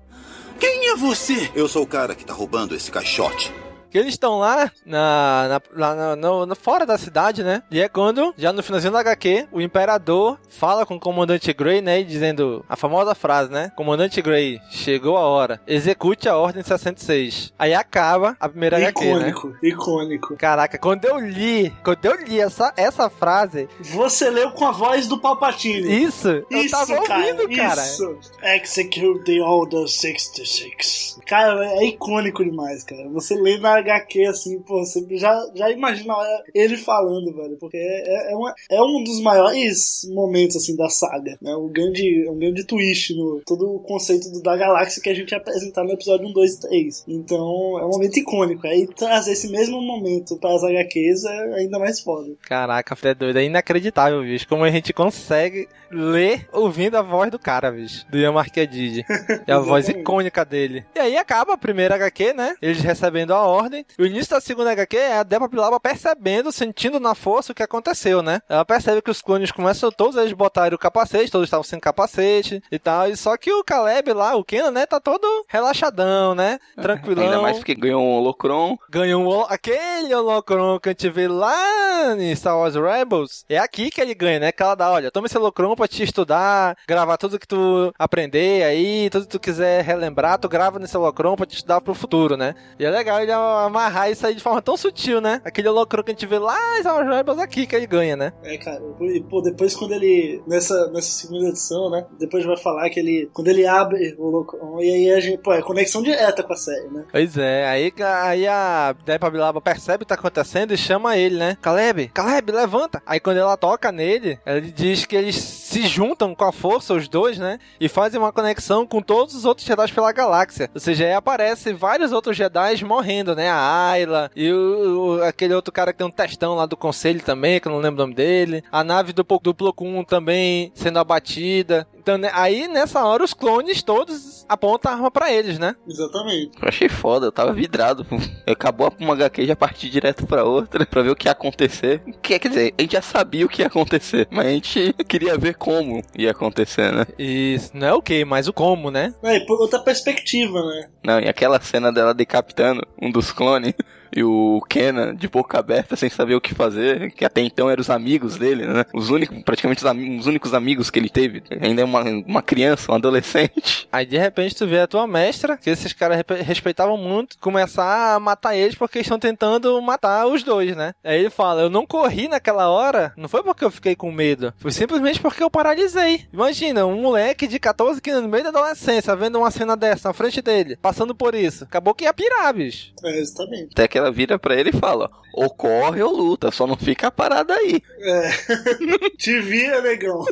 Quem 0.59 0.89
é 0.89 0.95
você? 0.95 1.51
Eu 1.53 1.67
sou 1.67 1.83
o 1.83 1.87
cara 1.87 2.15
que 2.15 2.25
tá 2.25 2.33
roubando 2.33 2.75
esse 2.75 2.89
caixote. 2.89 3.53
Eles 3.97 4.13
estão 4.13 4.39
lá, 4.39 4.71
na, 4.85 5.59
na- 5.75 5.95
lá 5.95 6.15
na- 6.45 6.55
fora 6.55 6.85
da 6.85 6.97
cidade, 6.97 7.43
né? 7.43 7.63
E 7.71 7.79
é 7.81 7.87
quando, 7.89 8.33
já 8.37 8.51
no 8.53 8.63
finalzinho 8.63 8.93
da 8.93 8.99
HQ, 8.99 9.47
o 9.51 9.61
Imperador 9.61 10.37
fala 10.49 10.85
com 10.85 10.95
o 10.95 10.99
Comandante 10.99 11.51
Grey, 11.53 11.81
né? 11.81 11.99
E 11.99 12.03
dizendo 12.03 12.63
a 12.69 12.75
famosa 12.75 13.13
frase, 13.15 13.51
né? 13.51 13.71
Comandante 13.75 14.21
Grey, 14.21 14.59
chegou 14.69 15.17
a 15.17 15.21
hora. 15.21 15.59
Execute 15.67 16.27
a 16.29 16.37
Ordem 16.37 16.63
66. 16.63 17.53
Aí 17.57 17.73
acaba 17.73 18.35
a 18.39 18.49
primeira 18.49 18.77
HQ, 18.77 19.05
né? 19.05 19.29
Icônico, 19.29 19.55
icônico. 19.63 20.35
Caraca, 20.37 20.77
quando 20.77 21.05
eu 21.05 21.19
li, 21.19 21.71
quando 21.83 22.03
eu 22.05 22.15
li 22.23 22.39
essa, 22.39 22.73
essa 22.77 23.09
frase, 23.09 23.67
Você 23.79 24.29
leu 24.29 24.51
com 24.51 24.65
a 24.65 24.71
voz 24.71 25.07
do 25.07 25.19
Palpatine. 25.19 26.03
Isso, 26.03 26.27
eu 26.49 26.69
tava 26.69 26.93
ouvindo, 26.95 27.49
cara. 27.55 27.81
Isso. 27.83 28.17
Execute 28.43 29.23
the 29.25 29.41
Order 29.41 29.87
66. 29.87 31.19
Cara, 31.25 31.65
é 31.79 31.85
icônico 31.85 32.43
demais, 32.43 32.83
cara. 32.83 33.07
Você 33.09 33.35
lê 33.35 33.57
na 33.57 33.81
HQ 33.89 34.25
assim, 34.25 34.59
pô, 34.59 34.79
você 34.83 35.05
já, 35.17 35.33
já 35.55 35.69
imagina 35.71 36.13
ele 36.53 36.77
falando, 36.77 37.33
velho. 37.35 37.57
Porque 37.57 37.77
é, 37.77 38.31
é, 38.31 38.35
uma- 38.35 38.53
é 38.71 38.81
um 38.81 39.03
dos 39.03 39.21
maiores 39.21 40.07
momentos, 40.13 40.55
assim, 40.57 40.75
da 40.75 40.89
saga. 40.89 41.37
Né? 41.41 41.55
Um, 41.55 41.67
grande, 41.69 42.27
um 42.29 42.37
grande 42.37 42.65
twist 42.65 43.13
no 43.15 43.41
todo 43.45 43.75
o 43.75 43.79
conceito 43.79 44.29
do- 44.31 44.41
da 44.41 44.55
galáxia 44.57 45.01
que 45.01 45.09
a 45.09 45.13
gente 45.13 45.31
ia 45.31 45.37
apresentar 45.37 45.83
no 45.83 45.91
episódio 45.91 46.27
1, 46.27 46.33
2 46.33 46.53
e 46.55 46.59
3. 46.61 47.03
Então, 47.07 47.79
é 47.79 47.85
um 47.85 47.89
momento 47.89 48.17
icônico. 48.17 48.65
Aí 48.67 48.87
trazer 48.87 49.31
esse 49.33 49.47
mesmo 49.49 49.81
momento 49.81 50.37
para 50.37 50.53
as 50.55 50.63
HQs 50.63 51.23
é 51.25 51.53
ainda 51.55 51.79
mais 51.79 51.99
foda. 51.99 52.31
Caraca, 52.47 52.95
é 53.07 53.13
doido, 53.13 53.37
é 53.39 53.43
inacreditável, 53.43 54.21
bicho. 54.23 54.47
Como 54.47 54.63
a 54.63 54.71
gente 54.71 54.91
consegue 54.93 55.67
ler 55.91 56.47
ouvindo 56.51 56.95
a 56.95 57.01
voz 57.01 57.29
do 57.31 57.37
cara, 57.39 57.71
bicho. 57.71 58.05
Do 58.09 58.17
Ian 58.17 58.31
Marquedid. 58.31 59.05
É 59.47 59.51
a 59.53 59.59
voz 59.59 59.87
icônica 59.89 60.43
dele. 60.43 60.85
E 60.95 60.99
aí 60.99 61.17
acaba 61.17 61.53
a 61.53 61.57
primeira 61.57 61.95
HQ, 61.95 62.33
né? 62.33 62.55
Eles 62.61 62.79
recebendo 62.81 63.33
a 63.33 63.45
ordem. 63.45 63.74
O 63.99 64.05
início 64.05 64.31
da 64.35 64.41
segunda 64.41 64.71
HQ 64.71 64.95
é 64.97 65.17
a 65.17 65.23
Débora 65.23 65.49
Pilaba 65.49 65.79
percebendo, 65.79 66.51
sentindo 66.51 66.99
na 66.99 67.15
força 67.15 67.51
o 67.51 67.55
que 67.55 67.63
aconteceu, 67.63 68.21
né? 68.21 68.41
Ela 68.47 68.65
percebe 68.65 69.01
que 69.01 69.11
os 69.11 69.21
clones 69.21 69.51
começam, 69.51 69.91
todos 69.91 70.15
eles 70.15 70.33
botaram 70.33 70.75
o 70.75 70.79
capacete, 70.79 71.31
todos 71.31 71.47
estavam 71.47 71.63
sem 71.63 71.79
capacete 71.79 72.61
e 72.71 72.79
tal. 72.79 73.09
E 73.09 73.17
só 73.17 73.35
que 73.37 73.51
o 73.51 73.63
Caleb 73.63 74.13
lá, 74.13 74.35
o 74.35 74.43
Kenan, 74.43 74.71
né? 74.71 74.85
Tá 74.85 74.99
todo 74.99 75.45
relaxadão, 75.47 76.35
né? 76.35 76.59
Tranquilão. 76.79 77.23
Ainda 77.23 77.41
mais 77.41 77.57
porque 77.57 77.75
ganhou 77.75 78.01
um 78.01 78.13
holocron. 78.13 78.77
Ganhou 78.89 79.23
um, 79.23 79.45
aquele 79.47 80.13
holocron 80.13 80.79
que 80.79 80.89
a 80.89 80.91
gente 80.91 81.09
vê 81.09 81.27
lá 81.27 82.15
em 82.17 82.35
Star 82.35 82.57
Wars 82.57 82.75
Rebels. 82.75 83.45
É 83.49 83.57
aqui 83.57 83.89
que 83.89 84.01
ele 84.01 84.13
ganha, 84.13 84.39
né? 84.39 84.51
Que 84.51 84.61
ela 84.61 84.75
dá, 84.75 84.91
olha, 84.91 85.11
toma 85.11 85.27
esse 85.27 85.37
holocron 85.37 85.75
pra 85.75 85.87
te 85.87 86.03
estudar, 86.03 86.77
gravar 86.87 87.17
tudo 87.17 87.39
que 87.39 87.47
tu 87.47 87.93
aprender 87.97 88.63
aí, 88.63 89.09
tudo 89.09 89.25
que 89.25 89.31
tu 89.31 89.39
quiser 89.39 89.83
relembrar, 89.83 90.37
tu 90.37 90.47
grava 90.49 90.79
nesse 90.79 90.95
holocron 90.97 91.35
pra 91.35 91.45
te 91.45 91.55
estudar 91.55 91.81
pro 91.81 91.93
futuro, 91.93 92.37
né? 92.37 92.53
E 92.79 92.85
é 92.85 92.89
legal 92.89 93.19
ele 93.21 93.31
amarrar 93.65 94.09
isso 94.09 94.25
aí 94.25 94.35
de 94.35 94.41
forma 94.41 94.61
tão 94.61 94.77
sutil, 94.77 95.21
né? 95.21 95.41
Aquele 95.43 95.67
holocron 95.67 96.03
que 96.03 96.11
a 96.11 96.13
gente 96.13 96.25
vê 96.25 96.39
lá 96.39 96.57
as 96.79 96.85
algebras 96.85 97.39
aqui 97.39 97.65
que 97.65 97.75
ele 97.75 97.87
ganha, 97.87 98.15
né? 98.15 98.33
É, 98.43 98.57
cara. 98.57 98.81
E, 99.01 99.21
pô, 99.21 99.41
depois 99.41 99.75
quando 99.75 99.93
ele. 99.93 100.41
Nessa, 100.47 100.89
nessa 100.91 101.09
segunda 101.09 101.49
edição, 101.49 101.89
né? 101.89 102.05
Depois 102.19 102.45
vai 102.45 102.57
falar 102.57 102.89
que 102.89 102.99
ele. 102.99 103.29
Quando 103.33 103.47
ele 103.47 103.65
abre 103.65 104.15
o 104.17 104.27
holocron, 104.27 104.81
e 104.81 104.89
aí 104.89 105.11
a 105.11 105.19
gente. 105.19 105.37
Pô, 105.39 105.53
é 105.53 105.61
conexão 105.61 106.01
direta 106.01 106.43
com 106.43 106.53
a 106.53 106.57
série, 106.57 106.87
né? 106.89 107.05
Pois 107.11 107.37
é, 107.37 107.67
aí, 107.67 107.93
aí 108.23 108.47
a 108.47 108.95
Depa 109.05 109.29
Bilaba 109.29 109.61
percebe 109.61 109.97
o 109.97 109.99
que 109.99 110.05
tá 110.05 110.15
acontecendo 110.15 110.73
e 110.73 110.77
chama 110.77 111.17
ele, 111.17 111.37
né? 111.37 111.57
Caleb, 111.61 112.09
Caleb, 112.13 112.51
levanta! 112.51 113.01
Aí 113.05 113.19
quando 113.19 113.37
ela 113.37 113.57
toca 113.57 113.91
nele, 113.91 114.39
ele 114.45 114.71
diz 114.71 115.05
que 115.05 115.15
eles 115.15 115.35
se 115.75 115.85
juntam 115.87 116.33
com 116.33 116.45
a 116.45 116.53
força, 116.53 116.93
os 116.93 117.09
dois, 117.09 117.37
né? 117.37 117.59
E 117.81 117.89
fazem 117.89 118.17
uma 118.17 118.31
conexão 118.31 118.87
com 118.87 119.01
todos 119.01 119.35
os 119.35 119.43
outros 119.43 119.67
Jedi 119.67 119.91
pela 119.91 120.13
galáxia. 120.13 120.69
Ou 120.73 120.79
seja, 120.79 121.03
aí 121.03 121.11
aparece 121.11 121.73
vários 121.73 122.13
outros 122.13 122.37
Jedi 122.37 122.85
morrendo, 122.85 123.35
né? 123.35 123.49
A 123.49 123.89
Ayla 123.89 124.31
e 124.33 124.49
o, 124.49 125.17
o, 125.17 125.23
aquele 125.23 125.53
outro 125.53 125.73
cara 125.73 125.91
que 125.91 125.97
tem 125.97 126.07
um 126.07 126.11
testão 126.11 126.55
lá 126.55 126.65
do 126.65 126.77
conselho 126.77 127.21
também, 127.21 127.59
que 127.59 127.67
eu 127.67 127.73
não 127.73 127.79
lembro 127.79 128.01
o 128.01 128.05
nome 128.05 128.15
dele. 128.15 128.63
A 128.71 128.85
nave 128.85 129.11
do, 129.11 129.23
do 129.23 129.53
Plo 129.53 129.73
Koon 129.73 130.05
também 130.05 130.71
sendo 130.73 130.97
abatida. 130.97 131.85
Então, 132.05 132.19
né, 132.19 132.29
aí 132.33 132.67
nessa 132.67 133.03
hora 133.03 133.23
os 133.23 133.33
clones 133.33 133.81
todos 133.81 134.45
apontam 134.47 134.91
a 134.91 134.93
arma 134.93 135.09
pra 135.09 135.33
eles, 135.33 135.57
né? 135.57 135.75
Exatamente. 135.87 136.51
Eu 136.61 136.67
achei 136.67 136.87
foda, 136.87 137.25
eu 137.25 137.31
tava 137.31 137.51
vidrado. 137.51 138.05
Acabou 138.45 138.93
uma 138.99 139.13
HQ 139.13 139.43
já 139.43 139.55
parti 139.55 139.89
direto 139.89 140.27
pra 140.27 140.43
outra 140.43 140.85
pra 140.85 141.01
ver 141.01 141.09
o 141.09 141.15
que 141.15 141.27
ia 141.27 141.31
acontecer. 141.31 142.03
Quer 142.21 142.37
dizer, 142.37 142.75
a 142.77 142.81
gente 142.83 142.91
já 142.91 143.01
sabia 143.01 143.43
o 143.43 143.49
que 143.49 143.63
ia 143.63 143.67
acontecer, 143.67 144.27
mas 144.29 144.45
a 144.45 144.49
gente 144.51 144.93
queria 145.09 145.35
ver 145.35 145.55
como 145.55 146.03
ia 146.15 146.29
acontecer, 146.29 146.93
né? 146.93 147.07
Isso, 147.17 147.71
não 147.73 147.87
é 147.87 147.93
o 147.95 148.03
que, 148.03 148.23
mas 148.23 148.47
o 148.47 148.53
como, 148.53 148.91
né? 148.91 149.11
É, 149.23 149.39
por 149.39 149.59
outra 149.59 149.79
perspectiva, 149.79 150.61
né? 150.63 150.89
Não, 151.03 151.19
e 151.19 151.27
aquela 151.27 151.59
cena 151.59 151.91
dela 151.91 152.13
decapitando 152.13 152.85
um 153.01 153.09
dos 153.09 153.31
clones 153.31 153.73
e 154.15 154.23
o 154.23 154.61
Kenan 154.69 155.15
de 155.15 155.27
boca 155.27 155.59
aberta 155.59 155.95
sem 155.95 156.09
saber 156.09 156.35
o 156.35 156.41
que 156.41 156.55
fazer, 156.55 157.11
que 157.11 157.25
até 157.25 157.41
então 157.41 157.69
eram 157.69 157.81
os 157.81 157.89
amigos 157.89 158.37
dele, 158.37 158.65
né? 158.65 158.85
Os 158.93 159.09
únicos, 159.09 159.43
praticamente 159.43 159.83
os, 159.83 160.19
os 160.19 160.25
únicos 160.25 160.53
amigos 160.53 160.89
que 160.89 160.97
ele 160.97 161.09
teve. 161.09 161.43
Ainda 161.61 161.81
é 161.81 161.85
uma, 161.85 162.01
uma 162.01 162.41
criança, 162.41 162.91
um 162.91 162.95
adolescente. 162.95 163.87
Aí 163.91 164.05
de 164.05 164.17
repente 164.17 164.55
tu 164.55 164.65
vê 164.65 164.79
a 164.79 164.87
tua 164.87 165.05
mestra, 165.05 165.57
que 165.57 165.69
esses 165.69 165.93
caras 165.93 166.23
respeitavam 166.43 166.97
muito, 166.97 167.37
começar 167.39 168.15
a 168.15 168.19
matar 168.19 168.55
eles 168.55 168.75
porque 168.75 168.99
estão 168.99 169.19
tentando 169.19 169.81
matar 169.81 170.27
os 170.27 170.43
dois, 170.43 170.75
né? 170.75 170.93
Aí 171.03 171.19
ele 171.19 171.29
fala: 171.29 171.61
Eu 171.61 171.69
não 171.69 171.85
corri 171.85 172.27
naquela 172.27 172.69
hora, 172.69 173.13
não 173.17 173.27
foi 173.27 173.43
porque 173.43 173.65
eu 173.65 173.71
fiquei 173.71 173.95
com 173.95 174.11
medo, 174.11 174.53
foi 174.57 174.71
simplesmente 174.71 175.19
porque 175.19 175.43
eu 175.43 175.49
paralisei. 175.49 176.25
Imagina, 176.31 176.85
um 176.85 177.01
moleque 177.01 177.47
de 177.47 177.59
14 177.59 178.01
quilos 178.01 178.21
no 178.21 178.29
meio 178.29 178.43
da 178.43 178.49
adolescência, 178.49 179.15
vendo 179.15 179.37
uma 179.39 179.51
cena 179.51 179.75
dessa 179.75 180.09
na 180.09 180.13
frente 180.13 180.41
dele, 180.41 180.77
passando 180.81 181.15
por 181.15 181.33
isso. 181.33 181.63
Acabou 181.63 181.93
que 181.93 182.03
ia 182.03 182.13
pirar, 182.13 182.53
bicho. 182.53 182.93
É, 183.03 183.19
exatamente. 183.19 183.69
Até 183.71 183.87
que 183.87 183.97
ela 184.05 184.11
vira 184.11 184.37
pra 184.37 184.55
ele 184.55 184.69
e 184.69 184.79
fala: 184.79 185.09
ou 185.33 185.49
corre 185.49 186.01
ou 186.01 186.15
luta, 186.15 186.51
só 186.51 186.65
não 186.67 186.77
fica 186.77 187.11
parada 187.11 187.53
aí. 187.53 187.81
É. 187.99 188.29
Te 189.17 189.39
via, 189.41 189.81
negão. 189.81 190.23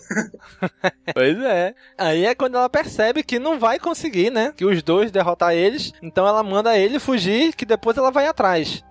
pois 1.14 1.38
é. 1.40 1.74
Aí 1.98 2.26
é 2.26 2.36
quando 2.36 2.56
ela 2.56 2.70
percebe 2.70 3.24
que 3.24 3.40
não 3.40 3.60
vai 3.60 3.80
conseguir, 3.80 4.30
né? 4.30 4.54
Que 4.56 4.66
os 4.66 4.82
dois 4.84 5.12
derrotar 5.12 5.54
eles. 5.54 5.92
Então 6.02 6.28
ela 6.28 6.44
manda 6.44 6.78
ele 6.78 7.00
fugir, 7.00 7.54
que 7.54 7.66
depois 7.66 7.98
ela 7.98 8.12
vai 8.12 8.28
atrás. 8.28 8.84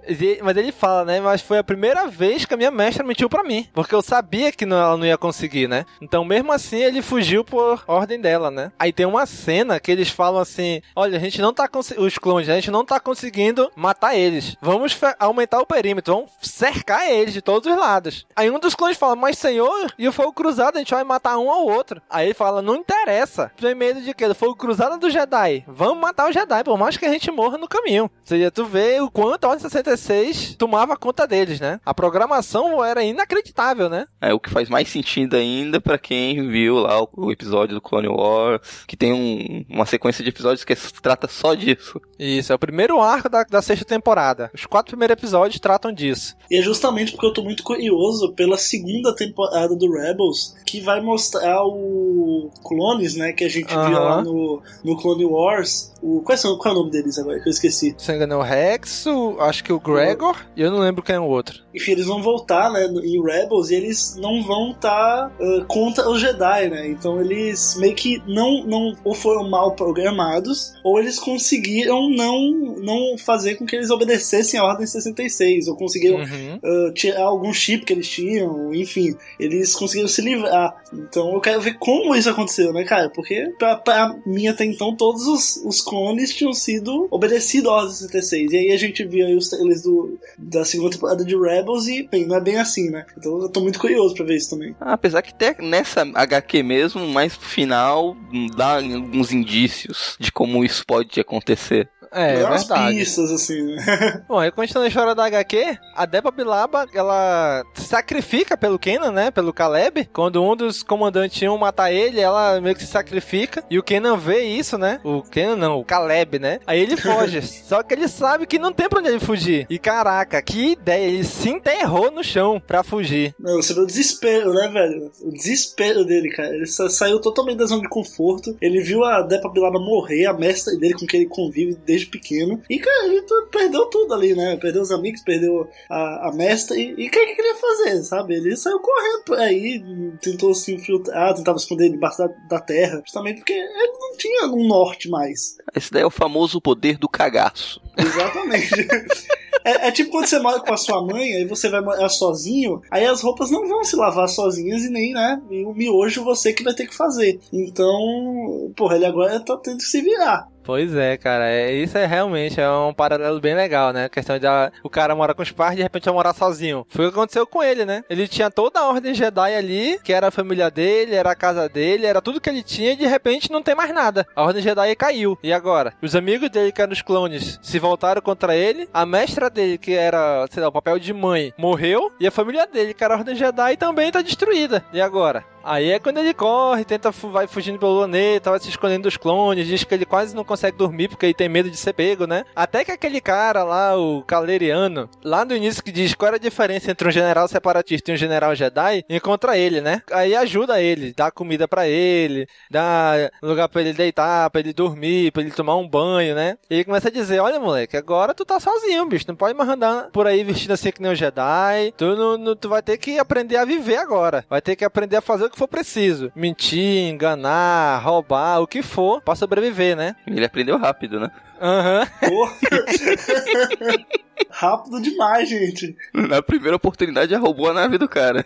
Mas 0.43 0.57
ele 0.57 0.73
fala, 0.73 1.05
né? 1.05 1.21
Mas 1.21 1.41
foi 1.41 1.59
a 1.59 1.65
primeira 1.65 2.07
vez 2.09 2.45
que 2.45 2.55
a 2.55 2.57
minha 2.57 2.71
mestra 2.71 3.05
mentiu 3.05 3.29
para 3.29 3.45
mim. 3.45 3.69
Porque 3.73 3.95
eu 3.95 4.03
sabia 4.03 4.53
que 4.53 4.67
não, 4.67 4.77
ela 4.77 4.97
não 4.97 5.07
ia 5.07 5.17
conseguir, 5.17 5.69
né? 5.69 5.85
Então, 6.01 6.25
mesmo 6.25 6.53
assim, 6.53 6.83
ele 6.83 7.03
fugiu 7.03 7.45
por 7.45 7.83
ordem 7.87 8.21
dela, 8.21 8.51
né? 8.51 8.73
Aí 8.79 8.93
tem 8.93 9.07
uma 9.07 9.27
cena 9.27 9.79
que 9.79 9.91
eles 9.91 10.11
falam 10.11 10.41
assim: 10.41 10.83
Olha, 10.95 11.17
a 11.17 11.21
gente 11.21 11.41
não 11.41 11.55
tá 11.55 11.69
conseguindo. 11.69 12.07
Os 12.07 12.19
clones, 12.19 12.49
a 12.49 12.55
gente 12.55 12.71
não 12.71 12.85
tá 12.85 12.99
conseguindo 12.99 13.71
matar 13.77 14.17
eles. 14.17 14.57
Vamos 14.61 14.72
aumentar 15.19 15.61
o 15.61 15.67
perímetro, 15.67 16.15
vamos 16.15 16.31
cercar 16.41 17.09
eles 17.09 17.33
de 17.33 17.43
todos 17.43 17.71
os 17.71 17.79
lados. 17.79 18.27
Aí 18.35 18.51
um 18.51 18.59
dos 18.59 18.75
clones 18.75 18.97
fala: 18.97 19.17
Mas 19.17 19.39
senhor, 19.39 19.93
e 19.99 20.09
o 20.09 20.13
fogo 20.13 20.33
cruzado, 20.33 20.77
a 20.77 20.79
gente 20.79 20.95
vai 20.95 21.05
matar 21.05 21.39
um 21.39 21.51
ao 21.51 21.67
outro. 21.67 22.01
Aí 22.09 22.27
ele 22.27 22.35
fala: 22.35 22.63
Não 22.63 22.77
interessa. 22.77 23.51
Tem 23.57 23.75
medo 23.75 24.01
de 24.01 24.15
quê? 24.15 24.29
Do 24.29 24.35
fogo 24.35 24.57
cruzado 24.57 24.99
do 24.99 25.11
Jedi. 25.11 25.65
Vamos 25.67 26.01
matar 26.01 26.29
o 26.29 26.33
Jedi, 26.33 26.65
por 26.65 26.79
mais 26.79 26.97
que 26.97 27.07
a 27.07 27.13
gente 27.13 27.31
morra 27.31 27.59
no 27.59 27.69
caminho. 27.69 28.05
Ou 28.05 28.11
seja, 28.25 28.51
tu 28.51 28.65
vê 28.65 29.01
o 29.01 29.11
quanto 29.11 29.45
a 29.45 29.49
Ordem 29.49 29.63
66 29.63 30.57
tomava 30.57 30.97
conta 30.97 31.27
deles, 31.27 31.61
né? 31.61 31.81
A 31.85 31.95
programação 31.95 32.85
era 32.85 33.03
inacreditável, 33.03 33.89
né? 33.89 34.07
É 34.21 34.33
o 34.33 34.41
que 34.41 34.51
faz 34.51 34.69
mais 34.69 34.89
sentido 34.89 35.37
ainda 35.37 35.81
para 35.81 35.99
quem 35.99 36.49
viu 36.49 36.77
lá 36.77 37.03
o, 37.03 37.09
o, 37.17 37.33
episódio 37.33 37.75
do 37.75 37.81
Clone 37.81 38.09
Wars, 38.09 38.85
que 38.87 38.97
tem 38.97 39.13
um, 39.13 39.65
uma 39.69 39.87
sequência 39.87 40.23
de 40.23 40.31
episódios 40.31 40.65
que 40.65 40.75
trata 41.01 41.29
só 41.29 41.55
disso. 41.55 42.01
Isso, 42.19 42.53
é 42.53 42.55
o 42.55 42.59
primeiro 42.59 43.01
arco 43.01 43.29
da, 43.29 43.43
da 43.45 43.63
sexta 43.63 43.85
temporada. 43.85 44.51
Os 44.55 44.62
quatro 44.67 44.91
primeiros 44.91 45.17
episódios 45.17 45.61
tratam 45.61 45.93
disso. 45.93 46.37
E 46.51 46.59
é 46.59 46.63
justamente 46.63 47.13
porque 47.13 47.27
eu 47.27 47.33
tô 47.33 47.43
muito 47.43 47.63
curioso 47.63 48.33
pela 48.33 48.57
segunda 48.57 49.15
temporada 49.15 49.75
do 49.77 49.93
Rebels, 49.93 50.55
que 50.67 50.81
vai 50.81 51.01
mostrar 51.01 51.65
o 51.65 52.51
clones, 52.63 53.17
né, 53.17 53.33
que 53.33 53.45
a 53.45 53.49
gente 53.49 53.69
viu 53.69 53.99
lá 53.99 54.23
no, 54.23 54.63
no 54.85 54.97
Clone 54.97 55.25
Wars. 55.25 55.93
O, 56.03 56.21
qual, 56.23 56.37
é, 56.37 56.41
qual 56.41 56.67
é 56.67 56.71
o 56.71 56.81
nome 56.81 56.91
deles 56.91 57.19
agora? 57.19 57.41
Que 57.41 57.49
eu 57.49 57.53
esqueci. 57.53 57.95
Se 57.97 58.13
engano, 58.13 58.35
é 58.35 58.37
o 58.37 58.43
Rex, 58.43 59.07
o, 59.07 59.37
acho 59.41 59.63
que 59.63 59.73
o 59.73 59.79
Gregor, 59.79 60.35
o... 60.35 60.59
e 60.59 60.63
eu 60.63 60.71
não 60.71 60.81
lembro 60.81 61.03
quem 61.03 61.15
é 61.15 61.21
o 61.21 61.25
outro. 61.25 61.63
Enfim, 61.75 61.93
eles 61.93 62.07
vão 62.07 62.23
voltar, 62.23 62.71
né, 62.71 62.87
em 62.87 63.23
Rebels, 63.23 63.71
e 63.71 63.75
eles 63.75 64.17
não 64.17 64.43
vão 64.43 64.73
estar 64.73 65.29
tá, 65.29 65.33
uh, 65.41 65.65
contra 65.67 66.09
os 66.09 66.21
Jedi, 66.21 66.69
né? 66.69 66.89
Então 66.89 67.21
eles 67.21 67.77
meio 67.79 67.95
que 67.95 68.23
não, 68.27 68.65
não 68.65 68.97
ou 69.05 69.15
foram 69.15 69.49
mal 69.49 69.75
programados, 69.75 70.73
ou 70.85 70.99
eles 70.99 71.19
conseguiram 71.19 72.09
não, 72.11 72.77
não 72.79 73.19
fazer 73.19 73.57
com 73.57 73.67
que 73.67 73.77
eles 73.77 73.91
obedecessem 73.91 74.42
a 74.59 74.65
Ordem 74.65 74.87
66, 74.87 75.69
ou 75.69 75.77
conseguiram 75.77 76.19
uhum. 76.19 76.59
uh, 76.63 76.93
tirar 76.93 77.25
algum 77.25 77.53
chip 77.53 77.85
que 77.85 77.93
eles 77.93 78.09
tinham, 78.09 78.73
enfim, 78.75 79.15
eles 79.39 79.75
conseguiram 79.75 80.09
se 80.09 80.21
livrar. 80.23 80.75
Então 80.93 81.33
eu 81.35 81.41
quero 81.41 81.61
ver 81.61 81.79
como 81.79 82.15
isso 82.15 82.31
aconteceu, 82.31 82.73
né, 82.73 82.85
cara? 82.85 83.11
Porque 83.11 83.53
pra, 83.59 83.77
pra 83.77 84.17
mim 84.27 84.47
até 84.47 84.65
então 84.65 84.95
todos 84.95 85.27
os, 85.27 85.57
os 85.65 85.81
clones 85.81 86.35
tinham 86.35 86.53
sido 86.53 87.09
obedecidos 87.11 87.71
à 87.71 87.75
Ordem 87.75 87.93
66. 87.93 88.53
E 88.53 88.57
aí 88.57 88.73
a 88.73 88.77
gente 88.77 89.05
viu 89.05 89.27
aí 89.27 89.35
os 89.35 89.49
trailers 89.49 89.83
do, 89.83 90.19
da 90.39 90.65
segunda 90.65 90.91
temporada 90.91 91.25
de 91.25 91.37
Rebels 91.37 91.87
e, 91.87 92.09
bem, 92.09 92.27
não 92.27 92.37
é 92.37 92.41
bem 92.41 92.59
assim, 92.59 92.91
né? 92.91 93.07
Então 93.17 93.41
eu 93.41 93.49
tô 93.49 93.61
muito 93.61 93.79
curioso 93.79 94.15
pra 94.15 94.25
ver 94.25 94.37
isso 94.37 94.51
também. 94.51 94.75
Ah, 94.81 94.93
apesar 94.93 95.23
que 95.23 95.31
até 95.31 95.57
nessa 95.61 96.03
HQ 96.03 96.63
mesmo, 96.63 97.07
mais 97.07 97.37
pro 97.37 97.49
final, 97.49 98.17
dá 98.57 98.77
alguns 98.77 99.33
indícios 99.33 100.17
de 100.19 100.31
como 100.31 100.65
isso 100.65 100.85
pode 100.87 101.21
acontecer. 101.21 101.89
É, 102.13 102.35
é 102.35 102.47
verdade. 102.47 102.95
pistas, 102.95 103.31
assim, 103.31 103.63
né? 103.63 104.23
Bom, 104.29 104.39
aí 104.39 104.51
continuando 104.51 104.87
a 104.87 104.89
história 104.89 105.15
da 105.15 105.25
HQ, 105.27 105.79
a 105.95 106.07
Deba 106.07 106.31
Bilaba, 106.31 106.87
ela 106.95 107.63
sacrifica 107.75 108.57
pelo 108.57 108.79
Kenan, 108.79 109.11
né? 109.13 109.31
Pelo 109.31 109.53
Caleb. 109.53 110.09
Quando 110.13 110.43
um 110.43 110.55
dos 110.55 110.83
comandantes 110.83 111.41
iam 111.43 111.57
matar 111.57 111.93
ele, 111.93 112.21
ela 112.21 112.61
meio 112.61 112.75
que 112.75 112.83
se 112.83 112.87
sacrifica. 112.87 113.65
E 113.71 113.79
o 113.79 113.83
Kenan 113.83 114.17
vê 114.17 114.41
isso, 114.45 114.77
né? 114.77 115.01
O 115.03 115.23
Kenan 115.23 115.57
não, 115.57 115.79
o 115.79 115.85
Caleb, 115.85 116.39
né? 116.39 116.61
Aí 116.67 116.81
ele 116.81 116.97
foge. 117.01 117.43
Só 117.43 117.83
que 117.83 117.95
ele 117.95 118.09
sabe 118.09 118.47
que 118.47 118.59
não 118.59 118.73
tem 118.73 118.89
pra 118.89 118.99
onde 118.99 119.09
ele 119.09 119.21
fugir. 119.21 119.67
E 119.71 119.79
caraca, 119.79 120.41
que 120.43 120.73
ideia. 120.73 121.07
Ele 121.07 121.25
se 121.25 121.49
enterrou 121.49 122.11
no 122.11 122.23
chão 122.23 122.61
pra 122.65 122.83
fugir. 122.83 123.35
Não, 123.39 123.57
você 123.57 123.75
vê 123.75 123.81
o 123.81 123.87
desespero, 123.87 124.53
né, 124.53 124.69
velho? 124.69 125.11
O 125.23 125.31
desespero 125.31 126.05
dele, 126.05 126.31
cara. 126.31 126.55
Ele 126.55 126.67
saiu 126.67 127.21
totalmente 127.21 127.59
da 127.59 127.67
zona 127.67 127.83
de 127.83 127.89
conforto. 127.89 128.57
Ele 128.61 128.81
viu 128.81 129.05
a 129.05 129.23
Depa 129.23 129.49
Bilaba 129.49 129.79
morrer, 129.79 130.27
a 130.27 130.33
mestra 130.33 130.77
dele 130.77 130.95
com 130.95 131.07
quem 131.07 131.21
ele 131.21 131.29
convive 131.29 131.77
desde 131.87 132.02
desde 132.03 132.07
pequeno. 132.07 132.61
E, 132.69 132.79
cara, 132.79 133.07
ele 133.07 133.23
perdeu 133.51 133.87
tudo 133.87 134.15
ali, 134.15 134.35
né? 134.35 134.57
Perdeu 134.57 134.83
os 134.83 134.91
amigos, 134.91 135.23
perdeu 135.23 135.69
a, 135.89 136.29
a 136.29 136.33
mestra. 136.33 136.77
E 136.77 136.93
o 136.93 136.97
que, 136.97 137.09
que 137.11 137.41
ele 137.41 137.49
ia 137.49 137.55
fazer, 137.55 138.03
sabe? 138.05 138.35
Ele 138.35 138.57
saiu 138.57 138.81
correndo 138.81 139.25
por 139.25 139.39
aí, 139.39 139.83
tentou 140.21 140.55
se 140.55 140.75
infiltrar, 140.75 141.35
tentava 141.35 141.59
esconder 141.59 141.91
debaixo 141.91 142.19
da, 142.19 142.29
da 142.49 142.61
terra, 142.61 143.01
justamente 143.05 143.39
porque 143.39 143.53
ele 143.53 143.93
não 143.99 144.17
tinha 144.17 144.47
um 144.47 144.67
norte 144.67 145.09
mais. 145.09 145.57
Esse 145.75 145.91
daí 145.93 146.03
é 146.03 146.07
o 146.07 146.11
famoso 146.11 146.61
poder 146.61 146.99
do 146.99 147.09
cagaço. 147.09 147.81
Exatamente. 147.97 148.73
É, 149.65 149.89
é, 149.89 149.91
tipo 149.93 150.11
quando 150.11 150.27
você 150.27 150.41
mora 150.41 150.61
com 150.61 150.73
a 150.73 150.77
sua 150.77 151.01
mãe, 151.07 151.35
aí 151.35 151.45
você 151.45 151.69
vai 151.69 151.81
morar 151.81 152.09
sozinho, 152.09 152.81
aí 152.91 153.05
as 153.05 153.23
roupas 153.23 153.51
não 153.51 153.69
vão 153.69 153.85
se 153.85 153.95
lavar 153.95 154.29
sozinhas 154.29 154.83
e 154.83 154.91
nem, 154.91 155.13
né? 155.13 155.41
E 155.51 155.65
o 155.65 155.73
miojo 155.73 156.25
você 156.25 156.53
que 156.53 156.65
vai 156.65 156.75
ter 156.75 156.87
que 156.87 156.95
fazer. 156.95 157.39
Então, 157.53 158.73
porra, 158.77 158.97
ele 158.97 159.07
agora 159.07 159.39
tá 159.39 159.57
tendo 159.57 159.79
que 159.79 159.85
se 159.85 160.01
virar. 160.01 160.49
Pois 160.65 160.95
é, 160.95 161.17
cara. 161.17 161.49
É, 161.49 161.73
isso 161.73 161.99
é 161.99 162.07
realmente 162.07 162.61
é 162.61 162.71
um 162.71 162.95
paralelo 162.95 163.41
bem 163.41 163.55
legal, 163.55 163.93
né? 163.93 164.05
A 164.05 164.09
questão 164.09 164.39
de 164.39 164.47
a, 164.47 164.71
o 164.83 164.91
cara 164.91 165.15
mora 165.15 165.35
com 165.35 165.43
os 165.43 165.51
pais 165.51 165.73
e 165.73 165.77
de 165.77 165.83
repente 165.83 166.05
vai 166.05 166.15
morar 166.15 166.35
sozinho. 166.35 166.87
Foi 166.89 167.07
o 167.07 167.09
que 167.09 167.19
aconteceu 167.19 167.47
com 167.47 167.63
ele, 167.63 167.85
né? 167.85 168.05
Ele 168.09 168.29
tinha 168.29 168.51
toda 168.51 168.81
a 168.81 168.89
ordem 168.89 169.15
Jedi 169.15 169.55
ali, 169.55 169.99
que 170.03 170.13
era 170.13 170.29
a 170.29 170.31
família 170.31 170.71
dele, 170.71 171.15
era 171.15 171.31
a 171.31 171.37
casa 171.37 171.69
dele, 171.69 172.07
era 172.07 172.23
tudo 172.23 172.41
que 172.41 172.49
ele 172.49 172.63
tinha 172.63 172.93
e 172.93 172.97
de 172.97 173.07
repente 173.07 173.51
não 173.51 173.63
tem 173.63 173.75
mais 173.75 173.93
nada. 173.93 174.27
A 174.35 174.43
ordem 174.43 174.63
Jedi 174.63 174.95
caiu. 174.97 175.39
E 175.43 175.53
agora? 175.53 175.95
Os 176.01 176.15
amigos 176.15 176.51
dele, 176.51 176.73
que 176.73 176.81
eram 176.81 176.93
os 176.93 177.03
clones, 177.03 177.59
se 177.63 177.79
voltaram 177.79 178.23
contra 178.23 178.55
ele. 178.55 178.89
A 178.93 179.05
mestra 179.05 179.51
dele, 179.51 179.79
que 179.79 179.95
era, 179.95 180.47
sei 180.51 180.63
lá, 180.63 180.69
o 180.69 180.73
papel 180.73 180.99
de 180.99 181.13
mãe, 181.13 181.53
morreu. 181.59 182.13
E 182.21 182.27
a 182.27 182.31
família 182.31 182.67
dele, 182.67 182.95
que 182.95 183.03
era 183.03 183.15
a 183.15 183.19
ordem 183.19 183.35
Jedi, 183.35 183.77
também 183.77 184.11
tá 184.11 184.23
destruída. 184.23 184.85
E 184.93 185.01
agora? 185.01 185.45
Aí 185.63 185.91
é 185.91 185.99
quando 185.99 186.19
ele 186.19 186.35
corre, 186.35 186.85
tenta 186.85 187.11
vai 187.11 187.47
fugindo 187.47 187.79
pelo 187.79 187.99
planeta, 187.99 188.51
vai 188.51 188.61
se 188.61 188.69
escondendo 188.69 189.05
dos 189.05 189.17
clones, 189.17 189.67
diz 189.67 189.85
que 189.85 189.95
ele 189.95 190.05
quase 190.05 190.35
não 190.35 190.45
consegue 190.45 190.77
dormir 190.77 191.09
porque 191.09 191.27
ele 191.27 191.35
tem 191.35 191.49
medo 191.49 191.71
de 191.71 191.77
ser 191.77 191.93
pego, 191.93 192.27
né? 192.27 192.45
Até 192.55 192.85
que 192.85 192.93
aquele 192.93 193.21
cara 193.21 193.63
lá, 193.63 193.97
o 193.97 194.23
Caleriano, 194.23 195.09
lá 195.23 195.45
no 195.45 195.55
início 195.55 195.83
que 195.83 195.93
diz 195.93 196.15
qual 196.15 196.29
era 196.29 196.37
a 196.37 196.41
diferença 196.41 196.91
entre 196.91 197.09
um 197.09 197.11
general 197.11 197.47
separatista 197.49 198.11
e 198.11 198.15
um 198.15 198.17
general 198.17 198.55
Jedi, 198.55 199.05
encontra 199.09 199.57
ele, 199.57 199.81
né? 199.81 200.03
Aí 200.11 200.35
ajuda 200.35 200.81
ele, 200.81 201.13
dá 201.17 201.31
comida 201.31 201.69
para 201.69 201.87
ele, 201.87 202.47
dá 202.71 203.31
lugar 203.43 203.69
para 203.69 203.83
ele 203.83 203.93
deitar, 203.93 204.51
para 204.51 204.61
ele 204.61 204.73
dormir, 204.73 205.31
para 205.31 205.43
ele 205.43 205.51
tomar 205.51 205.77
um 205.77 205.89
banho, 205.89 206.35
né? 206.35 206.57
E 206.69 206.75
ele 206.75 206.85
começa 206.85 207.09
a 207.09 207.13
dizer: 207.13 207.41
Olha, 207.41 207.61
moleque, 207.61 207.97
agora 207.97 208.35
tu 208.35 208.45
tá 208.45 208.59
sozinho, 208.59 209.07
bicho. 209.07 209.27
Não 209.29 209.37
pode 209.37 209.55
mais 209.55 209.69
andar 209.69 210.09
por 210.11 210.27
aí 210.27 210.43
vestido 210.43 210.73
assim 210.73 210.91
que 210.91 211.01
nem 211.01 211.13
um 211.13 211.15
Jedi. 211.15 211.93
Tu, 211.97 212.17
não, 212.17 212.37
não, 212.37 212.57
tu 212.57 212.69
vai 212.69 212.83
ter 212.83 212.97
que 212.99 213.19
aprender 213.19 213.57
a 213.57 213.65
viver 213.65 213.97
agora. 213.97 214.45
Vai 214.49 214.61
ter 214.61 214.77
que 214.77 214.85
aprender 214.85 215.17
a 215.17 215.21
fazer 215.21 215.45
o 215.45 215.51
que 215.53 215.59
for 215.59 215.69
preciso. 215.69 216.33
Mentir, 216.35 217.09
enganar, 217.09 217.99
roubar, 218.03 218.61
o 218.61 218.67
que 218.67 218.83
for, 218.83 219.21
pra 219.21 219.35
sobreviver, 219.37 219.97
né? 219.97 220.17
Ele 220.27 220.45
aprendeu 220.45 220.79
rápido, 220.79 221.21
né? 221.21 221.31
Aham. 221.61 222.07
Uhum. 222.25 222.49
Rápido 224.51 225.01
demais, 225.01 225.49
gente. 225.49 225.97
Na 226.13 226.43
primeira 226.43 226.77
oportunidade 226.77 227.31
já 227.31 227.39
roubou 227.39 227.71
a 227.71 227.73
nave 227.73 227.97
do 227.99 228.09
cara. 228.09 228.45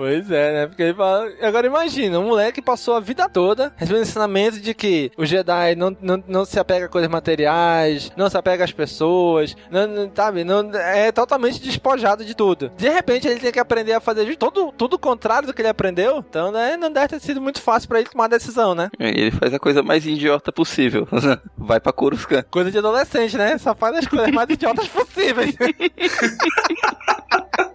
Pois 0.00 0.30
é, 0.30 0.52
né? 0.54 0.66
Porque 0.66 0.82
ele 0.82 0.94
fala. 0.94 1.30
Agora 1.42 1.66
imagina, 1.66 2.18
um 2.18 2.28
moleque 2.28 2.62
passou 2.62 2.94
a 2.94 3.00
vida 3.00 3.28
toda 3.28 3.70
recebendo 3.76 4.04
ensinamento 4.04 4.58
de 4.58 4.72
que 4.72 5.12
o 5.14 5.26
Jedi 5.26 5.74
não, 5.76 5.94
não, 6.00 6.24
não 6.26 6.44
se 6.46 6.58
apega 6.58 6.86
a 6.86 6.88
coisas 6.88 7.10
materiais, 7.10 8.10
não 8.16 8.30
se 8.30 8.38
apega 8.38 8.64
às 8.64 8.72
pessoas, 8.72 9.54
não, 9.70 9.86
não, 9.86 10.10
sabe? 10.14 10.42
Não, 10.42 10.70
é 10.74 11.12
totalmente 11.12 11.60
despojado 11.60 12.24
de 12.24 12.34
tudo. 12.34 12.72
De 12.78 12.88
repente 12.88 13.28
ele 13.28 13.40
tem 13.40 13.52
que 13.52 13.58
aprender 13.58 13.92
a 13.92 14.00
fazer 14.00 14.34
tudo, 14.36 14.72
tudo 14.72 14.94
o 14.94 14.98
contrário 14.98 15.46
do 15.46 15.52
que 15.52 15.60
ele 15.60 15.68
aprendeu. 15.68 16.24
Então, 16.26 16.50
né? 16.50 16.78
Não 16.78 16.90
deve 16.90 17.08
ter 17.08 17.20
sido 17.20 17.38
muito 17.38 17.60
fácil 17.60 17.86
para 17.86 18.00
ele 18.00 18.08
tomar 18.08 18.24
a 18.24 18.28
decisão, 18.28 18.74
né? 18.74 18.88
Ele 18.98 19.30
faz 19.30 19.52
a 19.52 19.58
coisa 19.58 19.82
mais 19.82 20.06
idiota 20.06 20.50
possível. 20.50 21.06
Vai 21.58 21.78
pra 21.78 21.92
Coruscant. 21.92 22.46
Coisa 22.50 22.70
de 22.70 22.78
adolescente, 22.78 23.36
né? 23.36 23.58
Só 23.58 23.74
faz 23.74 23.98
as 23.98 24.06
coisas 24.06 24.30
mais 24.30 24.48
idiotas 24.48 24.88
possíveis. 24.88 25.54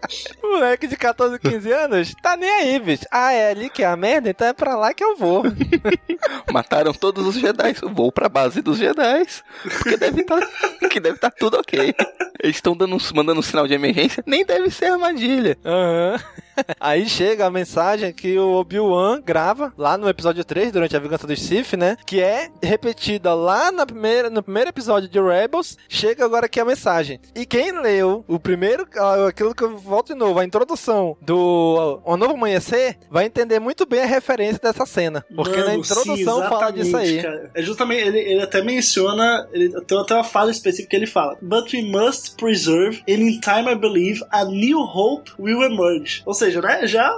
Moleque 0.42 0.88
de 0.88 0.96
14, 0.96 1.40
15 1.40 1.72
anos, 1.72 2.15
tá 2.22 2.38
nem 2.38 2.50
aí, 2.50 2.80
bicho. 2.80 3.06
Ah, 3.12 3.32
é 3.32 3.52
ali 3.52 3.70
que 3.70 3.84
é 3.84 3.86
a 3.86 3.96
merda, 3.96 4.30
então 4.30 4.48
é 4.48 4.54
pra 4.54 4.76
lá 4.76 4.94
que 4.94 5.04
eu 5.04 5.16
vou. 5.16 5.44
Mataram 6.52 6.94
todos 6.94 7.26
os 7.26 7.36
Jedi. 7.36 7.76
Eu 7.82 7.90
vou 7.90 8.12
pra 8.12 8.30
base 8.30 8.62
dos 8.62 8.78
Jedi. 8.78 9.26
Porque 9.64 9.98
deve 9.98 10.24
tá, 10.24 10.40
que 10.90 11.00
deve 11.00 11.16
estar 11.16 11.30
tá 11.30 11.36
tudo 11.38 11.58
ok. 11.58 11.94
Eles 12.42 12.56
estão 12.56 12.76
mandando 13.14 13.40
um 13.40 13.44
sinal 13.44 13.68
de 13.68 13.74
emergência. 13.74 14.24
Nem 14.26 14.46
deve 14.46 14.70
ser 14.70 14.86
armadilha. 14.86 15.58
Aham. 15.66 16.14
Uhum. 16.14 16.45
Aí 16.80 17.08
chega 17.08 17.46
a 17.46 17.52
mensagem 17.52 18.14
que 18.14 18.38
o 18.38 18.54
Obi-Wan 18.54 19.22
grava 19.22 19.74
lá 19.78 19.98
no 19.98 20.10
episódio 20.10 20.44
3, 20.44 20.72
durante 20.72 20.96
a 20.96 21.00
vingança 21.00 21.28
dos 21.28 21.42
Sith, 21.42 21.74
né? 21.74 21.98
Que 22.06 22.22
é 22.22 22.50
repetida 22.62 23.34
lá 23.34 23.72
na 23.72 23.86
primeira, 23.86 24.30
no 24.30 24.44
primeiro 24.44 24.70
episódio 24.70 25.10
de 25.10 25.20
Rebels. 25.20 25.78
Chega 25.88 26.26
agora 26.26 26.46
aqui 26.46 26.60
a 26.60 26.66
mensagem. 26.66 27.20
E 27.34 27.46
quem 27.46 27.72
leu 27.80 28.24
o 28.28 28.40
primeiro, 28.40 28.88
aquilo 29.28 29.54
que 29.54 29.64
eu 29.64 29.78
volto 29.78 30.14
de 30.14 30.16
novo, 30.16 30.40
a 30.40 30.46
introdução 30.46 31.18
do 31.22 32.02
O 32.04 32.18
Novo 32.18 32.34
Amanhecer, 32.34 32.98
vai 33.10 33.26
entender 33.26 33.60
muito 33.60 33.86
bem 33.86 34.02
a 34.04 34.06
referência 34.06 34.60
dessa 34.62 34.86
cena. 34.86 35.26
Porque 35.36 35.58
Mano, 35.58 35.68
na 35.68 35.76
introdução 35.76 36.42
sim, 36.42 36.50
fala 36.50 36.72
disso 36.72 36.98
aí. 36.98 37.22
Cara. 37.22 37.52
É 37.54 37.62
justamente, 37.62 38.08
ele, 38.08 38.20
ele 38.20 38.42
até 38.42 38.62
menciona, 38.62 39.48
ele 39.52 39.70
tem 39.82 40.00
até 40.00 40.14
uma 40.16 40.24
fala 40.24 40.52
específica 40.52 40.90
que 40.90 40.96
ele 40.96 41.08
fala: 41.08 41.38
But 41.42 41.72
we 41.74 41.82
must 41.82 42.36
preserve, 42.38 43.04
and 43.08 43.22
in 43.22 43.40
time 43.40 43.70
I 43.70 43.76
believe, 43.76 44.24
a 44.32 44.46
new 44.46 44.80
hope 44.80 45.32
will 45.40 45.64
emerge. 45.64 46.22
Ou 46.26 46.34
seja, 46.34 46.45
né? 46.62 46.88
Já 46.88 47.12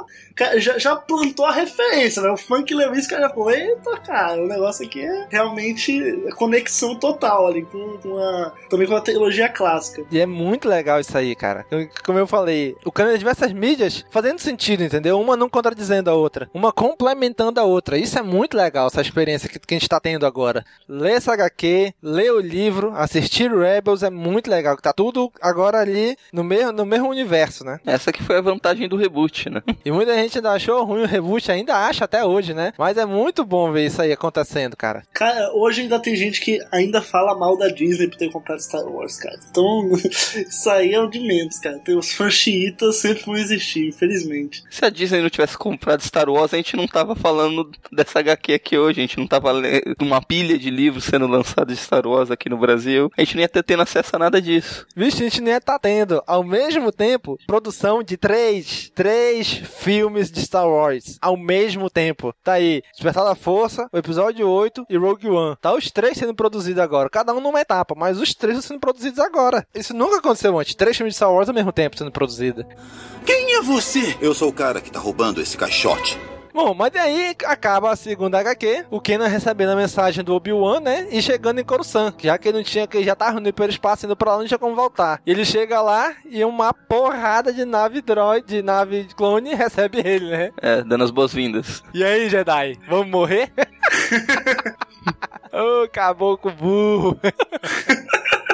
já, 0.59 0.77
já 0.77 0.95
plantou 0.95 1.45
a 1.45 1.51
referência, 1.51 2.21
né? 2.21 2.29
O 2.29 2.37
Funk 2.37 2.73
Lewis, 2.73 3.07
cara, 3.07 3.23
já 3.23 3.29
falou, 3.29 3.51
eita, 3.51 3.97
cara, 3.99 4.43
o 4.43 4.47
negócio 4.47 4.85
aqui 4.85 5.01
é 5.01 5.27
realmente 5.29 6.23
conexão 6.35 6.95
total 6.95 7.47
ali 7.47 7.63
com, 7.63 7.97
com 7.97 8.17
a, 8.17 8.53
também 8.69 8.87
com 8.87 8.95
a 8.95 9.01
teologia 9.01 9.49
clássica. 9.49 10.05
E 10.11 10.19
é 10.19 10.25
muito 10.25 10.67
legal 10.67 10.99
isso 10.99 11.17
aí, 11.17 11.35
cara. 11.35 11.65
Como 12.05 12.19
eu 12.19 12.27
falei, 12.27 12.75
o 12.85 12.91
canon 12.91 13.11
de 13.11 13.19
diversas 13.19 13.51
mídias 13.51 14.05
fazendo 14.11 14.39
sentido, 14.39 14.83
entendeu? 14.83 15.19
Uma 15.19 15.35
não 15.35 15.49
contradizendo 15.49 16.09
a 16.09 16.13
outra, 16.13 16.49
uma 16.53 16.71
complementando 16.71 17.59
a 17.59 17.63
outra. 17.63 17.97
Isso 17.97 18.17
é 18.17 18.21
muito 18.21 18.55
legal, 18.55 18.87
essa 18.87 19.01
experiência 19.01 19.49
que, 19.49 19.59
que 19.59 19.73
a 19.73 19.77
gente 19.77 19.89
tá 19.89 19.99
tendo 19.99 20.25
agora. 20.25 20.63
Ler 20.87 21.13
essa 21.13 21.33
HQ, 21.33 21.93
ler 22.01 22.31
o 22.31 22.39
livro, 22.39 22.93
assistir 22.95 23.51
Rebels 23.51 24.03
é 24.03 24.09
muito 24.09 24.49
legal, 24.49 24.75
que 24.75 24.81
tá 24.81 24.93
tudo 24.93 25.31
agora 25.41 25.79
ali 25.79 26.17
no 26.31 26.43
mesmo, 26.43 26.71
no 26.71 26.85
mesmo 26.85 27.09
universo, 27.09 27.63
né? 27.63 27.79
Essa 27.85 28.11
que 28.11 28.23
foi 28.23 28.37
a 28.37 28.41
vantagem 28.41 28.87
do 28.87 28.95
reboot, 28.95 29.49
né? 29.49 29.61
E 29.83 29.91
muita 29.91 30.13
gente 30.15 30.26
gente 30.27 30.37
ainda 30.37 30.51
achou 30.51 30.83
ruim 30.83 31.03
o 31.03 31.07
reboot, 31.07 31.51
ainda 31.51 31.75
acha 31.75 32.05
até 32.05 32.23
hoje, 32.23 32.53
né? 32.53 32.73
Mas 32.77 32.97
é 32.97 33.05
muito 33.05 33.43
bom 33.43 33.71
ver 33.71 33.85
isso 33.85 34.01
aí 34.01 34.11
acontecendo, 34.11 34.75
cara. 34.75 35.03
Cara, 35.13 35.51
hoje 35.53 35.81
ainda 35.81 35.99
tem 35.99 36.15
gente 36.15 36.39
que 36.41 36.59
ainda 36.71 37.01
fala 37.01 37.37
mal 37.37 37.57
da 37.57 37.67
Disney 37.67 38.07
por 38.07 38.17
ter 38.17 38.31
comprado 38.31 38.61
Star 38.61 38.85
Wars, 38.85 39.17
cara. 39.17 39.39
Então, 39.49 39.91
isso 40.03 40.69
aí 40.69 40.93
é 40.93 40.99
o 40.99 41.07
de 41.07 41.19
menos, 41.19 41.59
cara. 41.59 41.79
Tem 41.79 41.97
os 41.97 42.11
fãs 42.11 42.33
chiitas 42.33 42.97
sempre 42.97 43.23
vão 43.25 43.35
existir, 43.35 43.87
infelizmente. 43.87 44.63
Se 44.69 44.83
a 44.85 44.89
Disney 44.89 45.21
não 45.21 45.29
tivesse 45.29 45.57
comprado 45.57 46.01
Star 46.01 46.29
Wars, 46.29 46.53
a 46.53 46.57
gente 46.57 46.75
não 46.75 46.87
tava 46.87 47.15
falando 47.15 47.71
dessa 47.91 48.19
HQ 48.19 48.53
aqui 48.53 48.77
hoje. 48.77 48.99
A 48.99 49.03
gente 49.03 49.17
não 49.17 49.27
tava 49.27 49.51
lendo 49.51 49.95
uma 50.01 50.21
pilha 50.21 50.57
de 50.57 50.69
livros 50.69 51.05
sendo 51.05 51.27
lançados 51.27 51.75
de 51.75 51.81
Star 51.81 52.05
Wars 52.05 52.31
aqui 52.31 52.49
no 52.49 52.57
Brasil. 52.57 53.11
A 53.17 53.21
gente 53.21 53.35
não 53.35 53.41
ia 53.41 53.49
ter 53.49 53.63
tendo 53.63 53.83
acesso 53.83 54.15
a 54.15 54.19
nada 54.19 54.41
disso. 54.41 54.85
Vixe, 54.95 55.21
a 55.21 55.29
gente 55.29 55.41
nem 55.41 55.53
ia 55.53 55.57
estar 55.57 55.73
tá 55.73 55.79
tendo, 55.79 56.21
ao 56.25 56.43
mesmo 56.43 56.91
tempo, 56.91 57.39
produção 57.45 58.03
de 58.03 58.17
três, 58.17 58.91
três 58.93 59.47
filmes 59.53 60.16
filmes 60.17 60.31
de 60.31 60.41
Star 60.41 60.67
Wars 60.67 61.17
ao 61.21 61.37
mesmo 61.37 61.89
tempo. 61.89 62.33
Tá 62.43 62.53
aí, 62.53 62.81
Despertar 62.93 63.23
da 63.23 63.35
Força, 63.35 63.87
o 63.93 63.97
episódio 63.97 64.49
8 64.49 64.85
e 64.89 64.97
Rogue 64.97 65.29
One. 65.29 65.55
Tá 65.61 65.73
os 65.73 65.91
três 65.91 66.17
sendo 66.17 66.33
produzidos 66.33 66.81
agora, 66.81 67.09
cada 67.09 67.33
um 67.33 67.39
numa 67.39 67.61
etapa, 67.61 67.93
mas 67.95 68.19
os 68.19 68.33
três 68.33 68.57
estão 68.57 68.75
sendo 68.75 68.81
produzidos 68.81 69.19
agora. 69.19 69.65
Isso 69.75 69.93
nunca 69.93 70.17
aconteceu 70.17 70.57
antes, 70.57 70.75
três 70.75 70.97
filmes 70.97 71.13
de 71.13 71.17
Star 71.17 71.31
Wars 71.31 71.49
ao 71.49 71.55
mesmo 71.55 71.71
tempo 71.71 71.97
sendo 71.97 72.11
produzidos. 72.11 72.65
Quem 73.25 73.55
é 73.55 73.61
você? 73.61 74.17
Eu 74.19 74.33
sou 74.33 74.49
o 74.49 74.53
cara 74.53 74.81
que 74.81 74.91
tá 74.91 74.99
roubando 74.99 75.41
esse 75.41 75.57
caixote. 75.57 76.17
Bom, 76.57 76.73
mas 76.73 76.95
aí 76.95 77.35
acaba 77.45 77.91
a 77.91 77.95
segunda 77.95 78.39
HQ, 78.39 78.85
o 78.89 78.99
Kenan 78.99 79.27
recebendo 79.27 79.73
a 79.73 79.75
mensagem 79.75 80.23
do 80.23 80.33
Obi-Wan, 80.33 80.79
né? 80.79 81.07
E 81.11 81.21
chegando 81.21 81.59
em 81.59 81.63
Coruscant, 81.63 82.15
já 82.19 82.35
que 82.35 82.47
ele 82.47 82.57
não 82.57 82.63
tinha, 82.63 82.87
que 82.87 82.97
ele 82.97 83.05
já 83.05 83.15
tava 83.15 83.39
no 83.39 83.47
hiperespaço 83.47 84.07
indo 84.07 84.17
pra 84.17 84.31
lá, 84.31 84.39
não 84.39 84.47
tinha 84.47 84.57
como 84.57 84.75
voltar. 84.75 85.21
Ele 85.23 85.45
chega 85.45 85.79
lá 85.83 86.15
e 86.25 86.43
uma 86.43 86.73
porrada 86.73 87.53
de 87.53 87.63
nave 87.63 88.01
droid, 88.01 88.47
de 88.47 88.63
nave 88.63 89.07
clone, 89.15 89.53
recebe 89.53 89.99
ele, 89.99 90.31
né? 90.31 90.51
É, 90.59 90.81
dando 90.81 91.03
as 91.03 91.11
boas-vindas. 91.11 91.83
E 91.93 92.03
aí, 92.03 92.27
Jedi, 92.27 92.75
vamos 92.89 93.07
morrer? 93.07 93.51
Ô, 95.53 95.83
oh, 95.83 95.89
caboclo 95.89 96.51
burro. 96.51 97.19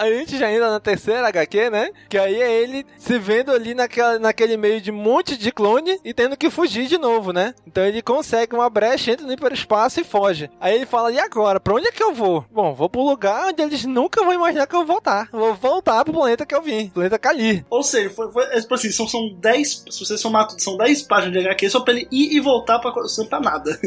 A 0.00 0.06
gente 0.10 0.38
já 0.38 0.46
ainda 0.46 0.70
na 0.70 0.80
terceira 0.80 1.28
HQ, 1.28 1.68
né? 1.68 1.90
Que 2.08 2.16
aí 2.16 2.40
é 2.40 2.50
ele 2.62 2.86
se 2.96 3.18
vendo 3.18 3.52
ali 3.52 3.74
naquela, 3.74 4.18
naquele 4.18 4.56
meio 4.56 4.80
de 4.80 4.90
um 4.90 4.94
monte 4.94 5.36
de 5.36 5.52
clone 5.52 6.00
e 6.02 6.14
tendo 6.14 6.38
que 6.38 6.48
fugir 6.48 6.86
de 6.86 6.96
novo, 6.96 7.34
né? 7.34 7.54
Então 7.66 7.84
ele 7.84 8.00
consegue 8.00 8.54
uma 8.54 8.70
brecha, 8.70 9.12
entra 9.12 9.26
no 9.26 9.32
hiperespaço 9.34 10.00
e 10.00 10.04
foge. 10.04 10.50
Aí 10.58 10.74
ele 10.74 10.86
fala: 10.86 11.12
e 11.12 11.18
agora? 11.18 11.60
Pra 11.60 11.74
onde 11.74 11.86
é 11.86 11.92
que 11.92 12.02
eu 12.02 12.14
vou? 12.14 12.42
Bom, 12.50 12.72
vou 12.72 12.88
pro 12.88 13.02
lugar 13.02 13.48
onde 13.48 13.60
eles 13.60 13.84
nunca 13.84 14.24
vão 14.24 14.32
imaginar 14.32 14.66
que 14.66 14.74
eu 14.74 14.78
vou 14.78 14.86
voltar. 14.86 15.28
Vou 15.30 15.54
voltar 15.54 16.02
pro 16.02 16.14
planeta 16.14 16.46
que 16.46 16.54
eu 16.54 16.62
vim, 16.62 16.88
planeta 16.88 17.18
Kali. 17.18 17.66
Ou 17.68 17.82
seja, 17.82 18.08
foi, 18.08 18.32
foi 18.32 18.44
é, 18.44 18.60
tipo 18.62 18.74
assim, 18.74 18.90
são, 18.90 19.06
são 19.06 19.34
10. 19.34 19.84
Se 19.90 20.00
você 20.02 20.16
somar 20.16 20.48
tudo, 20.48 20.62
são 20.62 20.78
10 20.78 21.02
páginas 21.02 21.34
de 21.34 21.46
HQ 21.46 21.68
só 21.68 21.80
pra 21.80 21.92
ele 21.92 22.08
ir 22.10 22.34
e 22.34 22.40
voltar 22.40 22.78
pra 22.78 22.90
Coruscant 22.90 23.28
pra 23.28 23.38
nada. 23.38 23.78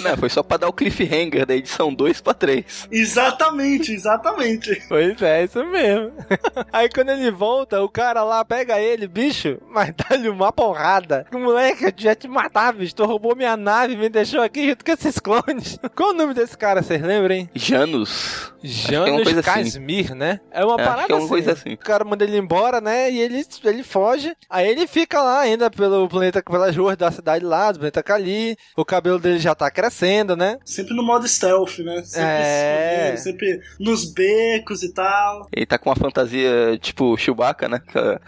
Não, 0.00 0.16
foi 0.18 0.28
só 0.28 0.42
pra 0.42 0.58
dar 0.58 0.68
o 0.68 0.74
cliffhanger 0.74 1.46
da 1.46 1.56
edição 1.56 1.94
2 1.94 2.20
pra 2.20 2.34
3. 2.34 2.88
Exatamente, 2.90 3.92
exatamente. 3.92 4.89
Pois 4.90 5.22
é, 5.22 5.44
isso 5.44 5.64
mesmo. 5.66 6.10
Aí 6.72 6.88
quando 6.88 7.10
ele 7.10 7.30
volta, 7.30 7.80
o 7.80 7.88
cara 7.88 8.24
lá 8.24 8.44
pega 8.44 8.80
ele, 8.80 9.06
bicho, 9.06 9.56
mas 9.70 9.94
dá-lhe 9.94 10.28
uma 10.28 10.50
porrada. 10.50 11.24
O 11.32 11.38
moleque, 11.38 11.84
eu 11.84 11.92
já 11.96 12.12
te 12.12 12.26
matar, 12.26 12.72
bicho. 12.72 12.96
Tu 12.96 13.04
roubou 13.04 13.36
minha 13.36 13.56
nave 13.56 13.94
e 13.94 13.96
me 13.96 14.08
deixou 14.08 14.42
aqui 14.42 14.68
junto 14.68 14.84
com 14.84 14.90
esses 14.90 15.20
clones. 15.20 15.78
Qual 15.94 16.10
o 16.10 16.12
nome 16.12 16.34
desse 16.34 16.58
cara, 16.58 16.82
vocês 16.82 17.00
lembram, 17.00 17.36
hein? 17.36 17.48
Janus. 17.54 18.50
É 18.64 18.66
Janus 18.66 19.28
é 19.28 19.42
Casimir, 19.42 20.06
assim. 20.06 20.14
né? 20.16 20.40
É 20.50 20.64
uma 20.64 20.74
é, 20.74 20.84
parada 20.84 21.12
é 21.12 21.16
uma 21.16 21.28
coisa 21.28 21.52
assim. 21.52 21.74
O 21.74 21.78
cara 21.78 22.04
manda 22.04 22.24
ele 22.24 22.36
embora, 22.36 22.80
né? 22.80 23.12
E 23.12 23.20
ele, 23.20 23.46
ele 23.64 23.84
foge. 23.84 24.34
Aí 24.50 24.68
ele 24.68 24.88
fica 24.88 25.22
lá 25.22 25.38
ainda 25.38 25.70
pelo 25.70 26.08
planeta, 26.08 26.42
pelas 26.42 26.76
ruas 26.76 26.96
da 26.96 27.12
cidade 27.12 27.44
lá, 27.44 27.70
do 27.70 27.78
planeta 27.78 28.02
Kali. 28.02 28.56
O 28.76 28.84
cabelo 28.84 29.20
dele 29.20 29.38
já 29.38 29.54
tá 29.54 29.70
crescendo, 29.70 30.34
né? 30.34 30.58
Sempre 30.64 30.96
no 30.96 31.02
modo 31.04 31.28
stealth, 31.28 31.78
né? 31.78 32.02
Sempre, 32.02 32.26
é... 32.26 33.16
sempre 33.16 33.60
nos 33.78 34.04
becos 34.12 34.79
e 34.86 34.92
tal. 34.92 35.48
Ele 35.52 35.66
tá 35.66 35.78
com 35.78 35.90
uma 35.90 35.96
fantasia 35.96 36.78
tipo 36.80 37.16
Chewbacca, 37.16 37.68
né? 37.68 37.80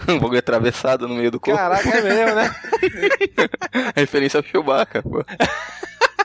Um 0.08 0.18
bagulho 0.18 0.38
atravessado 0.38 1.08
no 1.08 1.14
meio 1.14 1.30
do 1.30 1.40
corpo. 1.40 1.58
Caraca, 1.58 1.88
é 1.88 2.02
mesmo, 2.02 2.34
né? 2.34 2.54
Referência 3.96 4.38
ao 4.38 4.44
Chewbacca, 4.44 5.02
pô. 5.02 5.24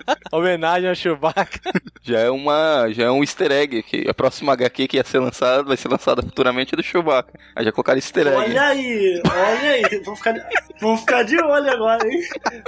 Homenagem 0.31 0.89
ao 0.89 0.95
Chewbacca. 0.95 1.59
Já 2.01 2.19
é 2.19 2.29
uma. 2.29 2.87
Já 2.91 3.05
é 3.05 3.11
um 3.11 3.21
easter 3.21 3.51
egg. 3.51 3.83
Que 3.83 4.09
a 4.09 4.13
próxima 4.13 4.53
HQ 4.53 4.87
que 4.87 4.97
ia 4.97 5.03
ser 5.03 5.19
lançada, 5.19 5.63
vai 5.63 5.77
ser 5.77 5.87
lançada 5.87 6.21
futuramente 6.21 6.73
é 6.73 6.77
do 6.77 6.83
Chewbacca. 6.83 7.37
Aí 7.55 7.65
já 7.65 7.71
colocaram 7.71 7.97
easter 7.97 8.27
egg. 8.27 8.37
Olha 8.37 8.63
aí, 8.63 9.21
olha 9.25 9.71
aí. 9.71 10.01
Vamos 10.03 10.19
ficar, 10.19 10.31
de, 10.31 10.41
vamos 10.79 10.99
ficar 11.01 11.23
de 11.23 11.41
olho 11.41 11.69
agora, 11.69 12.07
hein? 12.07 12.21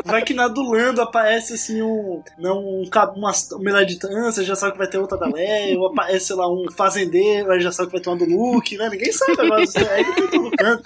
Vai 0.06 0.22
que 0.24 0.34
na 0.34 0.48
do 0.48 0.62
Lando 0.62 1.02
aparece 1.02 1.54
assim 1.54 1.82
um. 1.82 2.22
Não, 2.38 2.60
um, 2.60 2.90
uma, 3.16 3.32
uma 3.52 3.60
militância, 3.60 4.44
já 4.44 4.56
sabe 4.56 4.74
que 4.74 4.78
vai 4.78 4.88
ter 4.88 4.98
outra 4.98 5.18
da 5.18 5.28
Leia, 5.28 5.78
ou 5.78 5.88
aparece, 5.88 6.28
sei 6.28 6.36
lá, 6.36 6.52
um 6.52 6.66
fazendeiro, 6.72 7.52
aí 7.52 7.62
já 7.62 7.72
sabe 7.72 7.88
que 7.88 7.94
vai 7.94 8.02
ter 8.02 8.10
uma 8.10 8.18
do 8.18 8.26
Luke, 8.26 8.78
né? 8.78 8.90
Ninguém 8.90 9.12
sabe 9.12 9.40
agora, 9.40 9.62
easter 9.62 9.92
eggs 9.92 10.16
tem 10.16 10.28
todo 10.28 10.52
canto. 10.52 10.84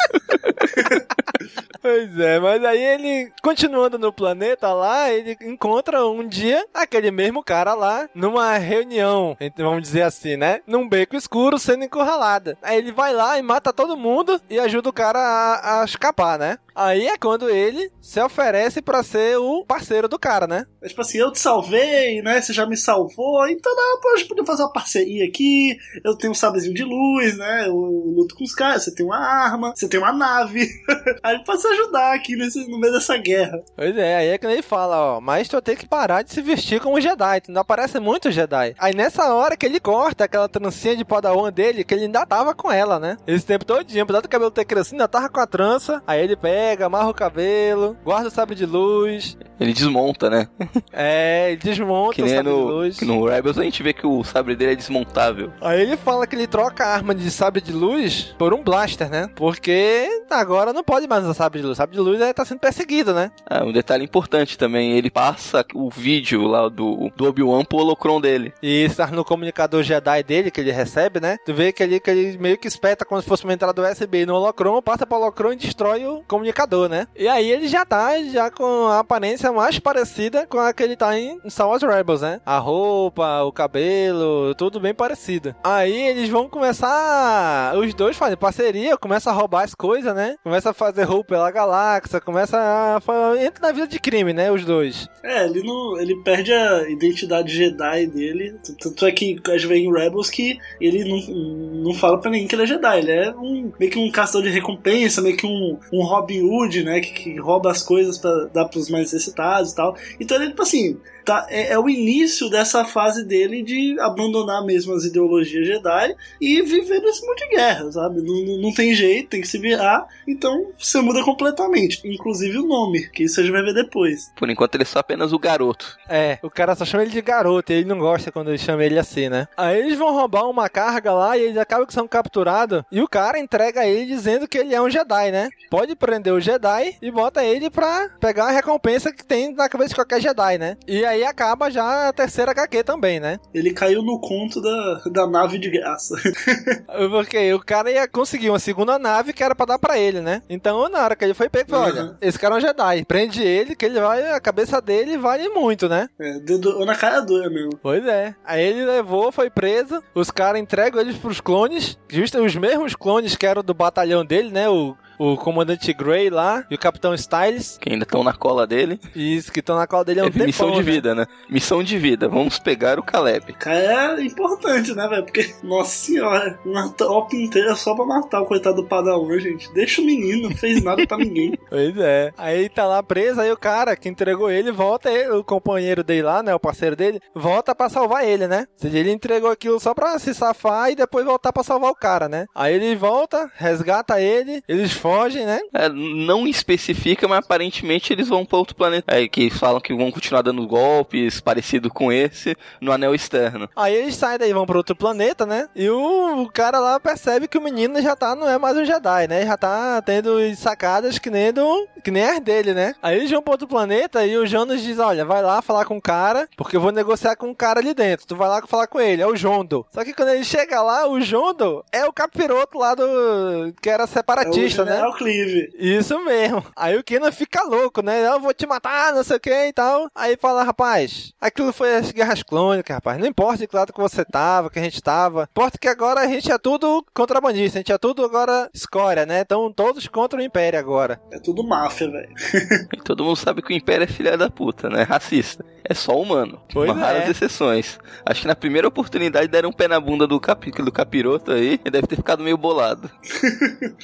Pois 1.81 2.19
é, 2.19 2.39
mas 2.39 2.63
aí 2.63 2.81
ele, 2.81 3.31
continuando 3.41 3.97
no 3.99 4.11
planeta 4.13 4.71
lá, 4.73 5.11
ele 5.11 5.37
encontra 5.41 6.05
um 6.05 6.27
dia 6.27 6.65
aquele 6.73 7.11
mesmo 7.11 7.43
cara 7.43 7.73
lá 7.73 8.09
numa 8.13 8.57
reunião, 8.57 9.35
vamos 9.57 9.81
dizer 9.81 10.03
assim, 10.03 10.37
né? 10.37 10.61
Num 10.65 10.87
beco 10.87 11.15
escuro 11.15 11.59
sendo 11.59 11.83
encurralada. 11.83 12.57
Aí 12.61 12.77
ele 12.77 12.91
vai 12.91 13.13
lá 13.13 13.37
e 13.37 13.41
mata 13.41 13.73
todo 13.73 13.97
mundo 13.97 14.39
e 14.49 14.59
ajuda 14.59 14.89
o 14.89 14.93
cara 14.93 15.19
a, 15.19 15.81
a 15.81 15.85
escapar, 15.85 16.39
né? 16.39 16.57
Aí 16.75 17.07
é 17.07 17.17
quando 17.17 17.49
ele 17.49 17.91
se 18.01 18.21
oferece 18.21 18.81
para 18.81 19.03
ser 19.03 19.37
o 19.37 19.63
parceiro 19.65 20.07
do 20.07 20.19
cara, 20.19 20.47
né? 20.47 20.65
É 20.81 20.87
tipo 20.87 21.01
assim, 21.01 21.17
eu 21.17 21.31
te 21.31 21.39
salvei, 21.39 22.21
né? 22.21 22.41
Você 22.41 22.53
já 22.53 22.65
me 22.65 22.75
salvou, 22.75 23.47
então 23.47 23.75
não, 23.75 23.99
pô, 23.99 24.09
a 24.09 24.17
gente 24.17 24.27
podia 24.27 24.45
fazer 24.45 24.63
uma 24.63 24.73
parceria 24.73 25.25
aqui. 25.25 25.77
Eu 26.03 26.17
tenho 26.17 26.31
um 26.31 26.35
sabrezinho 26.35 26.73
de 26.73 26.83
luz, 26.83 27.37
né? 27.37 27.67
Eu 27.67 27.75
luto 27.75 28.35
com 28.35 28.43
os 28.43 28.53
caras, 28.53 28.83
você 28.83 28.93
tem 28.93 29.05
uma 29.05 29.17
arma, 29.17 29.73
você 29.75 29.87
tem 29.87 29.99
uma 29.99 30.11
nave. 30.11 30.67
aí 31.23 31.43
pode 31.43 31.61
se 31.61 31.67
ajudar 31.67 32.13
aqui 32.13 32.35
nesse, 32.35 32.67
no 32.69 32.79
meio 32.79 32.93
dessa 32.93 33.17
guerra. 33.17 33.61
Pois 33.75 33.95
é, 33.97 34.17
aí 34.17 34.27
é 34.29 34.37
que 34.37 34.45
ele 34.45 34.61
fala, 34.61 35.17
ó, 35.17 35.21
mas 35.21 35.47
tu 35.47 35.61
tem 35.61 35.75
que 35.75 35.87
parar 35.87 36.23
de 36.23 36.31
se 36.31 36.41
vestir 36.41 36.79
como 36.79 36.99
Jedi, 36.99 37.41
tu 37.41 37.51
não 37.51 37.61
aparece 37.61 37.99
muito 37.99 38.31
Jedi. 38.31 38.75
Aí 38.77 38.93
nessa 38.95 39.33
hora 39.33 39.55
que 39.55 39.65
ele 39.65 39.79
corta 39.79 40.25
aquela 40.25 40.49
trancinha 40.49 40.95
de 40.95 41.05
padawan 41.05 41.51
dele, 41.51 41.83
que 41.83 41.93
ele 41.93 42.05
ainda 42.05 42.25
tava 42.25 42.53
com 42.53 42.71
ela, 42.71 42.99
né? 42.99 43.17
Esse 43.27 43.45
tempo 43.45 43.65
dia, 43.83 44.03
apesar 44.03 44.21
do 44.21 44.29
cabelo 44.29 44.51
ter 44.51 44.65
crescido, 44.65 44.95
ainda 44.95 45.07
tava 45.07 45.29
com 45.29 45.39
a 45.39 45.47
trança. 45.47 46.01
Aí 46.05 46.21
ele 46.21 46.35
pega, 46.35 46.62
amarra 46.85 47.09
o 47.09 47.13
cabelo, 47.13 47.97
guarda 48.03 48.27
o 48.27 48.31
sabre 48.31 48.55
de 48.55 48.65
luz. 48.65 49.37
Ele 49.63 49.73
desmonta, 49.73 50.29
né? 50.29 50.49
É, 50.91 51.51
ele 51.51 51.61
desmonta 51.61 52.15
que 52.15 52.21
nem 52.21 52.35
sabre 52.35 52.51
no, 52.51 52.57
de 52.57 52.63
luz. 52.63 52.97
que 52.99 53.05
no 53.05 53.25
Rebels 53.25 53.57
a 53.57 53.63
gente 53.63 53.81
vê 53.81 53.93
que 53.93 54.05
o 54.05 54.21
sabre 54.23 54.57
dele 54.57 54.73
é 54.73 54.75
desmontável. 54.75 55.53
Aí 55.61 55.81
ele 55.81 55.95
fala 55.95 56.27
que 56.27 56.35
ele 56.35 56.47
troca 56.47 56.83
a 56.83 56.93
arma 56.93 57.15
de 57.15 57.31
sabre 57.31 57.61
de 57.61 57.71
luz 57.71 58.35
por 58.37 58.53
um 58.53 58.61
blaster, 58.61 59.09
né? 59.09 59.29
Porque 59.35 60.05
agora 60.29 60.73
não 60.73 60.83
pode 60.83 61.07
mais 61.07 61.23
usar 61.23 61.33
sabre 61.33 61.61
de 61.61 61.65
luz. 61.65 61.77
Sabre 61.77 61.95
de 61.95 62.01
luz 62.01 62.19
é, 62.19 62.33
tá 62.33 62.43
sendo 62.43 62.59
perseguido, 62.59 63.13
né? 63.13 63.31
Ah, 63.49 63.63
um 63.63 63.71
detalhe 63.71 64.03
importante 64.03 64.57
também, 64.57 64.97
ele 64.97 65.09
passa 65.09 65.65
o 65.73 65.89
vídeo 65.89 66.45
lá 66.45 66.67
do, 66.67 67.09
do 67.15 67.25
Obi-Wan 67.25 67.63
pro 67.63 67.77
holocron 67.77 68.19
dele. 68.19 68.53
E 68.61 68.83
está 68.83 69.07
no 69.07 69.23
comunicador 69.23 69.81
Jedi 69.81 70.23
dele, 70.23 70.51
que 70.51 70.59
ele 70.59 70.73
recebe, 70.73 71.21
né? 71.21 71.37
Tu 71.45 71.53
vê 71.53 71.71
que 71.71 71.81
ele, 71.81 72.01
que 72.01 72.11
ele 72.11 72.37
meio 72.37 72.57
que 72.57 72.67
espeta 72.67 73.05
como 73.05 73.21
se 73.21 73.27
fosse 73.27 73.45
uma 73.45 73.53
entrada 73.53 73.81
USB 73.81 74.25
no 74.25 74.35
holocron, 74.35 74.81
passa 74.81 75.07
pro 75.07 75.17
holocron 75.17 75.53
e 75.53 75.55
destrói 75.55 76.05
o 76.05 76.21
comunicador, 76.27 76.89
né? 76.89 77.07
E 77.15 77.29
aí 77.29 77.49
ele 77.49 77.69
já 77.69 77.85
tá 77.85 78.21
já 78.23 78.51
com 78.51 78.87
a 78.87 78.99
aparência 78.99 79.52
mais 79.53 79.79
parecida 79.79 80.45
com 80.47 80.59
a 80.59 80.73
que 80.73 80.83
ele 80.83 80.95
tá 80.95 81.17
em 81.17 81.39
Star 81.49 81.67
Wars 81.67 81.83
Rebels, 81.83 82.21
né? 82.21 82.41
A 82.45 82.57
roupa, 82.57 83.43
o 83.43 83.51
cabelo, 83.51 84.53
tudo 84.55 84.79
bem 84.79 84.93
parecido. 84.93 85.55
Aí 85.63 86.07
eles 86.07 86.29
vão 86.29 86.49
começar, 86.49 87.75
os 87.77 87.93
dois 87.93 88.17
fazem 88.17 88.37
parceria, 88.37 88.97
começa 88.97 89.29
a 89.29 89.33
roubar 89.33 89.63
as 89.63 89.75
coisas, 89.75 90.13
né? 90.15 90.35
Começa 90.43 90.71
a 90.71 90.73
fazer 90.73 91.03
roupa 91.03 91.35
pela 91.35 91.51
galáxia, 91.51 92.21
começa 92.21 92.57
a... 92.57 93.43
entra 93.43 93.67
na 93.67 93.71
vida 93.71 93.87
de 93.87 93.99
crime, 93.99 94.33
né? 94.33 94.51
Os 94.51 94.65
dois. 94.65 95.07
É, 95.23 95.45
ele 95.45 95.63
não. 95.63 95.97
Ele 95.99 96.15
perde 96.23 96.51
a 96.51 96.89
identidade 96.89 97.55
Jedi 97.55 98.07
dele. 98.07 98.55
Tanto 98.79 99.05
é 99.05 99.11
que 99.11 99.39
a 99.47 99.51
gente 99.57 99.67
vê 99.67 99.77
em 99.77 99.91
Rebels 99.91 100.29
que 100.29 100.57
ele 100.79 101.03
não, 101.03 101.83
não 101.85 101.93
fala 101.93 102.19
pra 102.19 102.29
ninguém 102.29 102.47
que 102.47 102.55
ele 102.55 102.63
é 102.63 102.67
Jedi. 102.67 102.99
Ele 102.99 103.11
é 103.11 103.31
um, 103.31 103.71
meio 103.79 103.91
que 103.91 103.99
um 103.99 104.11
caçador 104.11 104.43
de 104.43 104.49
recompensa, 104.49 105.21
meio 105.21 105.37
que 105.37 105.45
um, 105.45 105.79
um 105.91 106.03
Robin 106.03 106.41
Hood, 106.41 106.83
né? 106.83 106.99
Que, 106.99 107.13
que 107.13 107.39
rouba 107.39 107.71
as 107.71 107.81
coisas 107.81 108.17
pra 108.17 108.45
dar 108.53 108.65
pros 108.65 108.89
mais 108.89 109.13
necessitados 109.33 109.71
e 109.71 109.75
tal. 109.75 109.97
Então 110.19 110.37
ele, 110.37 110.49
tipo 110.49 110.61
assim, 110.61 110.99
tá, 111.23 111.47
é, 111.49 111.73
é, 111.73 111.79
o 111.79 111.89
início 111.89 112.49
dessa 112.49 112.85
fase 112.85 113.25
dele 113.25 113.63
de 113.63 113.99
abandonar 113.99 114.63
mesmo 114.65 114.93
as 114.93 115.05
ideologias 115.05 115.67
Jedi 115.67 116.15
e 116.39 116.61
viver 116.61 116.99
nesse 116.99 117.25
mundo 117.25 117.37
de 117.37 117.47
guerra, 117.49 117.91
sabe? 117.91 118.21
Não, 118.21 118.45
não, 118.45 118.57
não, 118.61 118.73
tem 118.73 118.93
jeito, 118.93 119.29
tem 119.29 119.41
que 119.41 119.47
se 119.47 119.57
virar. 119.57 120.05
Então 120.27 120.67
você 120.77 120.99
muda 121.01 121.23
completamente. 121.23 122.01
Inclusive 122.05 122.57
o 122.57 122.67
nome, 122.67 123.07
que 123.09 123.23
isso 123.23 123.39
a 123.39 123.43
gente 123.43 123.51
vai 123.51 123.63
ver 123.63 123.73
depois. 123.73 124.31
Por 124.35 124.49
enquanto 124.49 124.75
ele 124.75 124.83
é 124.83 124.85
só 124.85 124.99
apenas 124.99 125.33
o 125.33 125.39
garoto. 125.39 125.97
É, 126.07 126.39
o 126.41 126.49
cara 126.49 126.75
só 126.75 126.85
chama 126.85 127.03
ele 127.03 127.11
de 127.11 127.21
garoto 127.21 127.71
e 127.71 127.75
ele 127.75 127.85
não 127.85 127.99
gosta 127.99 128.31
quando 128.31 128.49
ele 128.49 128.57
chama 128.57 128.83
ele 128.83 128.99
assim, 128.99 129.29
né? 129.29 129.47
Aí 129.57 129.79
eles 129.79 129.97
vão 129.97 130.13
roubar 130.13 130.49
uma 130.49 130.69
carga 130.69 131.13
lá 131.13 131.37
e 131.37 131.41
eles 131.43 131.57
acabam 131.57 131.85
que 131.85 131.93
são 131.93 132.07
capturados. 132.07 132.83
E 132.91 133.01
o 133.01 133.07
cara 133.07 133.39
entrega 133.39 133.85
ele 133.85 134.05
dizendo 134.05 134.47
que 134.47 134.57
ele 134.57 134.75
é 134.75 134.81
um 134.81 134.89
Jedi, 134.89 135.31
né? 135.31 135.49
Pode 135.69 135.95
prender 135.95 136.33
o 136.33 136.41
Jedi 136.41 136.95
e 137.01 137.11
bota 137.11 137.43
ele 137.43 137.69
pra 137.69 138.09
pegar 138.19 138.45
a 138.45 138.51
recompensa 138.51 139.11
que 139.11 139.23
tem 139.23 139.53
na 139.53 139.69
cabeça 139.69 139.89
de 139.89 139.95
qualquer 139.95 140.21
Jedi, 140.21 140.57
né? 140.57 140.77
E 140.87 141.05
aí 141.05 141.12
acaba 141.21 141.69
já 141.69 142.07
a 142.07 142.13
terceira 142.13 142.51
HQ 142.51 142.83
também, 142.83 143.19
né? 143.19 143.39
Ele 143.53 143.73
caiu 143.73 144.01
no 144.01 144.19
conto 144.19 144.61
da, 144.61 145.01
da 145.11 145.27
nave 145.27 145.59
de 145.59 145.69
graça. 145.69 146.15
Porque 147.11 147.53
o 147.53 147.59
cara 147.59 147.91
ia 147.91 148.07
conseguir 148.07 148.49
uma 148.49 148.59
segunda 148.59 148.97
nave 148.97 149.33
que 149.33 149.43
era 149.43 149.53
pra 149.53 149.65
dar 149.65 149.77
pra 149.77 149.99
ele, 149.99 150.21
né? 150.21 150.41
Então 150.49 150.87
na 150.89 151.03
hora 151.03 151.15
que 151.15 151.25
ele 151.25 151.33
foi 151.33 151.49
pego, 151.49 151.75
uhum. 151.75 151.81
olha, 151.81 152.17
esse 152.21 152.39
cara 152.39 152.55
é 152.55 152.57
um 152.57 152.61
Jedi. 152.61 153.05
Prende 153.05 153.43
ele, 153.43 153.75
que 153.75 153.85
ele 153.85 153.99
vai, 153.99 154.31
a 154.31 154.39
cabeça 154.39 154.81
dele 154.81 155.17
vale 155.17 155.49
muito, 155.49 155.89
né? 155.89 156.07
É, 156.19 156.39
dedo 156.39 156.85
na 156.85 156.95
cara 156.95 157.19
dura 157.19 157.49
mesmo. 157.49 157.77
Pois 157.81 158.05
é. 158.05 158.33
Aí 158.45 158.63
ele 158.63 158.85
levou, 158.85 159.31
foi 159.31 159.49
preso, 159.49 160.01
os 160.15 160.31
caras 160.31 160.61
entregam 160.61 161.01
eles 161.01 161.17
pros 161.17 161.41
clones, 161.41 161.97
justo 162.09 162.39
os 162.41 162.55
mesmos 162.55 162.95
clones 162.95 163.35
que 163.35 163.45
eram 163.45 163.61
do 163.61 163.73
batalhão 163.73 164.23
dele, 164.23 164.49
né? 164.49 164.69
O 164.69 164.95
o 165.17 165.37
comandante 165.37 165.91
Gray 165.93 166.29
lá 166.29 166.65
e 166.69 166.75
o 166.75 166.79
capitão 166.79 167.13
Styles. 167.13 167.77
Que 167.79 167.91
ainda 167.91 168.03
estão 168.03 168.23
na 168.23 168.33
cola 168.33 168.65
dele. 168.67 168.99
Isso, 169.15 169.51
que 169.51 169.59
estão 169.59 169.75
na 169.75 169.87
cola 169.87 170.05
dele 170.05 170.19
há 170.19 170.23
um 170.23 170.27
é 170.27 170.31
tempão, 170.31 170.47
Missão 170.47 170.71
de 170.71 170.77
né? 170.77 170.83
vida, 170.83 171.15
né? 171.15 171.25
Missão 171.49 171.83
de 171.83 171.97
vida. 171.97 172.27
Vamos 172.27 172.59
pegar 172.59 172.99
o 172.99 173.03
Caleb. 173.03 173.53
Cara, 173.53 174.21
é 174.21 174.25
importante, 174.25 174.93
né, 174.93 175.07
velho? 175.07 175.23
Porque, 175.23 175.53
nossa 175.63 175.91
senhora, 175.91 176.59
uma 176.65 176.89
tropa 176.89 177.35
inteira 177.35 177.75
só 177.75 177.95
pra 177.95 178.05
matar 178.05 178.41
o 178.41 178.45
coitado 178.45 178.77
do 178.77 178.87
Padawan, 178.87 179.39
gente. 179.39 179.71
Deixa 179.73 180.01
o 180.01 180.05
menino, 180.05 180.49
não 180.49 180.55
fez 180.55 180.83
nada 180.83 181.05
pra 181.05 181.17
ninguém. 181.17 181.57
pois 181.69 181.97
é. 181.97 182.31
Aí 182.37 182.69
tá 182.69 182.85
lá 182.85 183.01
preso, 183.03 183.41
aí 183.41 183.51
o 183.51 183.57
cara 183.57 183.95
que 183.95 184.09
entregou 184.09 184.49
ele 184.49 184.71
volta, 184.71 185.11
ele, 185.11 185.29
o 185.29 185.43
companheiro 185.43 186.03
dele 186.03 186.23
lá, 186.23 186.43
né, 186.43 186.53
o 186.53 186.59
parceiro 186.59 186.95
dele, 186.95 187.19
volta 187.35 187.75
pra 187.75 187.89
salvar 187.89 188.25
ele, 188.25 188.47
né? 188.47 188.67
Ou 188.73 188.79
seja, 188.79 188.97
ele 188.97 189.11
entregou 189.11 189.49
aquilo 189.49 189.79
só 189.79 189.93
pra 189.93 190.17
se 190.19 190.33
safar 190.33 190.91
e 190.91 190.95
depois 190.95 191.25
voltar 191.25 191.51
pra 191.51 191.63
salvar 191.63 191.91
o 191.91 191.95
cara, 191.95 192.27
né? 192.27 192.45
Aí 192.55 192.73
ele 192.75 192.95
volta, 192.95 193.51
resgata 193.55 194.19
ele, 194.21 194.63
eles 194.67 194.91
fogem, 195.03 195.45
né? 195.45 195.59
É, 195.73 195.89
não 195.89 196.47
especifica, 196.47 197.27
mas 197.27 197.39
aparentemente 197.39 198.13
eles 198.13 198.29
vão 198.29 198.45
para 198.45 198.57
outro 198.57 198.73
planeta. 198.73 199.13
É, 199.13 199.27
que 199.27 199.49
falam 199.49 199.81
que 199.81 199.93
vão 199.93 200.09
continuar 200.09 200.41
dando 200.41 200.65
golpes 200.65 201.41
parecido 201.41 201.89
com 201.89 202.09
esse 202.09 202.55
no 202.79 202.89
anel 202.89 203.13
externo. 203.13 203.69
Aí 203.75 203.93
eles 203.93 204.15
saem 204.15 204.39
daí, 204.39 204.53
vão 204.53 204.65
para 204.65 204.77
outro 204.77 204.95
planeta, 204.95 205.45
né? 205.45 205.67
E 205.75 205.89
o, 205.89 206.43
o, 206.43 206.49
cara 206.49 206.79
lá 206.79 207.01
percebe 207.01 207.49
que 207.49 207.57
o 207.57 207.61
menino 207.61 208.01
já 208.01 208.15
tá, 208.15 208.33
não 208.33 208.47
é 208.47 208.57
mais 208.57 208.77
um 208.77 208.85
Jedi, 208.85 209.27
né? 209.27 209.45
Já 209.45 209.57
tá 209.57 210.01
tendo 210.01 210.39
sacadas 210.55 211.19
que 211.19 211.29
nem 211.29 211.51
do, 211.51 211.85
que 212.01 212.09
nem 212.09 212.23
as 212.23 212.39
dele, 212.39 212.73
né? 212.73 212.95
Aí 213.01 213.17
eles 213.17 213.29
vão 213.29 213.41
para 213.41 213.51
outro 213.51 213.67
planeta 213.67 214.25
e 214.25 214.37
o 214.37 214.45
Jonas 214.45 214.81
diz: 214.81 214.99
Olha, 214.99 215.25
vai 215.25 215.41
lá 215.41 215.61
falar 215.61 215.83
com 215.83 215.97
o 215.97 216.01
cara, 216.01 216.47
porque 216.55 216.77
eu 216.77 216.81
vou 216.81 216.93
negociar 216.93 217.35
com 217.35 217.51
o 217.51 217.55
cara 217.55 217.81
ali 217.81 217.93
dentro. 217.93 218.25
Tu 218.25 218.37
vai 218.37 218.47
lá 218.47 218.61
falar 218.65 218.87
com 218.87 219.01
ele, 219.01 219.21
é 219.21 219.27
o 219.27 219.35
Jondo. 219.35 219.85
Só 219.91 220.05
que 220.05 220.13
quando 220.13 220.29
ele 220.29 220.45
chega 220.45 220.81
lá, 220.81 221.07
o 221.07 221.19
Jondo 221.19 221.83
é 221.91 222.05
o 222.05 222.13
capiroto 222.13 222.77
lá 222.77 222.95
do. 222.95 223.73
que 223.81 223.89
era 223.89 224.07
separatista, 224.07 224.83
é 224.83 224.92
o 225.01 225.11
né? 225.11 225.17
Clive. 225.17 225.69
Isso 225.77 226.23
mesmo. 226.23 226.63
Aí 226.75 226.97
o 226.97 227.03
Kenan 227.03 227.31
fica 227.31 227.63
louco, 227.63 228.01
né? 228.01 228.27
Eu 228.27 228.39
vou 228.39 228.53
te 228.53 228.65
matar, 228.65 229.13
não 229.13 229.23
sei 229.23 229.37
o 229.37 229.39
que 229.39 229.67
e 229.67 229.73
tal. 229.73 230.09
Aí 230.15 230.37
fala, 230.37 230.63
rapaz, 230.63 231.33
aquilo 231.39 231.73
foi 231.73 231.95
as 231.95 232.11
guerras 232.11 232.43
clônicas, 232.43 232.95
rapaz. 232.95 233.19
Não 233.19 233.27
importa 233.27 233.57
de 233.57 233.67
que 233.67 233.75
lado 233.75 233.93
que 233.93 233.99
você 233.99 234.23
tava, 234.25 234.69
que 234.69 234.79
a 234.79 234.83
gente 234.83 235.01
tava. 235.01 235.47
Importa 235.51 235.77
que 235.77 235.87
agora 235.87 236.21
a 236.21 236.27
gente 236.27 236.51
é 236.51 236.57
tudo 236.57 237.05
contrabandista, 237.13 237.77
a 237.77 237.81
gente 237.81 237.91
é 237.91 237.97
tudo 237.97 238.23
agora 238.23 238.69
escória, 238.73 239.25
né? 239.25 239.41
Então 239.41 239.71
todos 239.71 240.07
contra 240.07 240.39
o 240.39 240.43
Império 240.43 240.79
agora. 240.79 241.21
É 241.31 241.39
tudo 241.39 241.63
máfia, 241.63 242.09
velho. 242.09 242.33
e 242.93 242.97
todo 242.97 243.23
mundo 243.23 243.35
sabe 243.35 243.61
que 243.61 243.73
o 243.73 243.75
Império 243.75 244.03
é 244.03 244.07
filha 244.07 244.37
da 244.37 244.49
puta, 244.49 244.89
né? 244.89 245.03
Racista. 245.03 245.65
É 245.83 245.93
só 245.93 246.19
humano. 246.19 246.61
Pois 246.71 246.89
Uma 246.89 246.99
raras 246.99 247.27
é. 247.27 247.31
exceções. 247.31 247.99
Acho 248.25 248.41
que 248.41 248.47
na 248.47 248.55
primeira 248.55 248.87
oportunidade 248.87 249.47
deram 249.47 249.69
um 249.69 249.73
pé 249.73 249.87
na 249.87 249.99
bunda 249.99 250.25
do, 250.25 250.39
capi, 250.39 250.71
do 250.71 250.91
capiroto 250.91 251.51
aí 251.51 251.79
e 251.83 251.89
deve 251.89 252.07
ter 252.07 252.15
ficado 252.15 252.41
meio 252.41 252.57
bolado. 252.57 253.09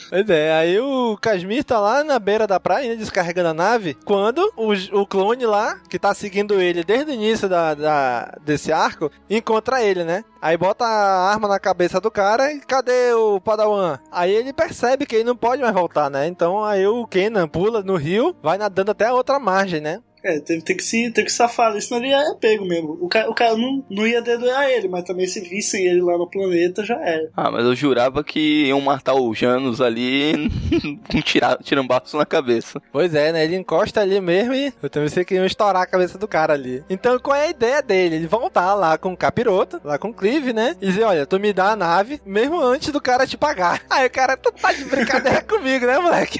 pois 0.09 0.29
é, 0.29 0.51
aí 0.53 0.78
o 0.79 1.17
Casmir 1.17 1.63
tá 1.63 1.79
lá 1.79 2.03
na 2.03 2.19
beira 2.19 2.47
da 2.47 2.59
praia, 2.59 2.89
né, 2.89 2.95
descarregando 2.95 3.49
a 3.49 3.53
nave, 3.53 3.97
quando 4.05 4.51
o, 4.55 4.73
o 4.99 5.05
clone 5.05 5.45
lá, 5.45 5.79
que 5.89 5.99
tá 5.99 6.13
seguindo 6.13 6.59
ele 6.59 6.83
desde 6.83 7.11
o 7.11 7.13
início 7.13 7.47
da, 7.49 7.73
da, 7.73 8.37
desse 8.41 8.71
arco, 8.71 9.11
encontra 9.29 9.83
ele, 9.83 10.03
né? 10.03 10.23
Aí 10.41 10.55
bota 10.55 10.85
a 10.85 11.31
arma 11.31 11.47
na 11.47 11.59
cabeça 11.59 11.99
do 11.99 12.09
cara 12.09 12.51
e 12.51 12.59
cadê 12.61 13.13
o 13.13 13.41
Padawan? 13.41 13.99
Aí 14.11 14.31
ele 14.31 14.53
percebe 14.53 15.05
que 15.05 15.15
ele 15.15 15.25
não 15.25 15.35
pode 15.35 15.61
mais 15.61 15.73
voltar, 15.73 16.09
né? 16.09 16.27
Então 16.27 16.63
aí 16.63 16.87
o 16.87 17.05
Kenan 17.05 17.47
pula 17.47 17.81
no 17.81 17.95
rio, 17.95 18.35
vai 18.41 18.57
nadando 18.57 18.91
até 18.91 19.07
a 19.07 19.13
outra 19.13 19.39
margem, 19.39 19.81
né? 19.81 20.01
É, 20.23 20.39
teve, 20.39 20.61
tem, 20.61 20.75
que 20.75 20.83
se, 20.83 21.09
tem 21.11 21.23
que 21.23 21.31
safar 21.31 21.67
ali, 21.67 21.81
senão 21.81 22.03
ele 22.03 22.13
é 22.13 22.33
pego 22.35 22.65
mesmo. 22.65 22.97
O 23.01 23.07
cara, 23.07 23.29
o 23.29 23.33
cara 23.33 23.55
não, 23.55 23.83
não 23.89 24.07
ia 24.07 24.21
dedorar 24.21 24.69
ele, 24.69 24.87
mas 24.87 25.03
também 25.03 25.27
se 25.27 25.39
vissem 25.41 25.85
ele 25.85 26.01
lá 26.01 26.17
no 26.17 26.29
planeta, 26.29 26.83
já 26.83 26.95
era. 26.95 27.29
Ah, 27.35 27.51
mas 27.51 27.65
eu 27.65 27.75
jurava 27.75 28.23
que 28.23 28.65
iam 28.67 28.81
matar 28.81 29.13
o 29.13 29.33
Janus 29.33 29.81
ali 29.81 30.49
com 31.09 31.63
tirambaço 31.63 32.17
na 32.17 32.25
cabeça. 32.25 32.81
Pois 32.91 33.13
é, 33.15 33.31
né? 33.31 33.43
Ele 33.43 33.55
encosta 33.55 34.01
ali 34.01 34.19
mesmo 34.19 34.53
e 34.53 34.73
eu 34.81 34.89
também 34.89 35.09
sei 35.09 35.23
que 35.23 35.35
iam 35.35 35.45
estourar 35.45 35.83
a 35.83 35.87
cabeça 35.87 36.17
do 36.17 36.27
cara 36.27 36.53
ali. 36.53 36.83
Então, 36.89 37.17
qual 37.19 37.35
é 37.35 37.47
a 37.47 37.49
ideia 37.49 37.81
dele? 37.81 38.15
Ele 38.15 38.27
voltar 38.27 38.73
lá 38.73 38.97
com 38.97 39.13
o 39.13 39.17
capiroto, 39.17 39.79
lá 39.83 39.97
com 39.97 40.09
o 40.09 40.13
Clive, 40.13 40.53
né? 40.53 40.75
E 40.81 40.87
dizer, 40.87 41.03
olha, 41.03 41.25
tu 41.25 41.39
me 41.39 41.53
dá 41.53 41.71
a 41.71 41.75
nave, 41.75 42.21
mesmo 42.25 42.61
antes 42.61 42.91
do 42.91 43.01
cara 43.01 43.25
te 43.25 43.37
pagar. 43.37 43.81
Aí 43.89 44.05
o 44.05 44.11
cara, 44.11 44.35
tu 44.35 44.51
tá 44.51 44.73
de 44.73 44.83
brincadeira 44.85 45.41
comigo, 45.47 45.85
né, 45.85 45.97
moleque? 45.97 46.39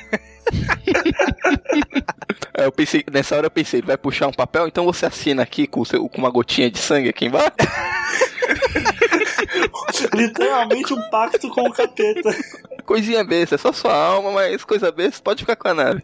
É, 2.60 2.66
eu 2.66 2.72
pensei, 2.72 3.04
nessa 3.12 3.36
hora 3.38 3.48
eu 3.48 3.52
pensei, 3.52 3.80
ele 3.80 3.88
vai 3.88 3.98
puxar 3.98 4.28
um 4.28 4.34
papel, 4.34 4.68
então 4.68 4.84
você 4.84 5.06
assina 5.06 5.44
aqui 5.44 5.66
com, 5.66 5.86
seu, 5.86 6.10
com 6.10 6.18
uma 6.18 6.30
gotinha 6.30 6.70
de 6.70 6.78
sangue 6.78 7.08
aqui 7.08 7.26
embaixo. 7.26 7.54
Literalmente 10.14 10.94
um 10.94 11.02
pacto 11.10 11.48
com 11.50 11.62
o 11.62 11.72
capeta. 11.72 12.36
Coisinha 12.86 13.24
besta, 13.24 13.56
é 13.56 13.58
só 13.58 13.72
sua 13.72 13.94
alma, 13.94 14.32
mas 14.32 14.66
coisa 14.66 14.92
besta, 14.92 15.22
pode 15.24 15.44
ficar 15.44 15.56
com 15.56 15.70
a 15.70 15.74
nave. 15.74 16.04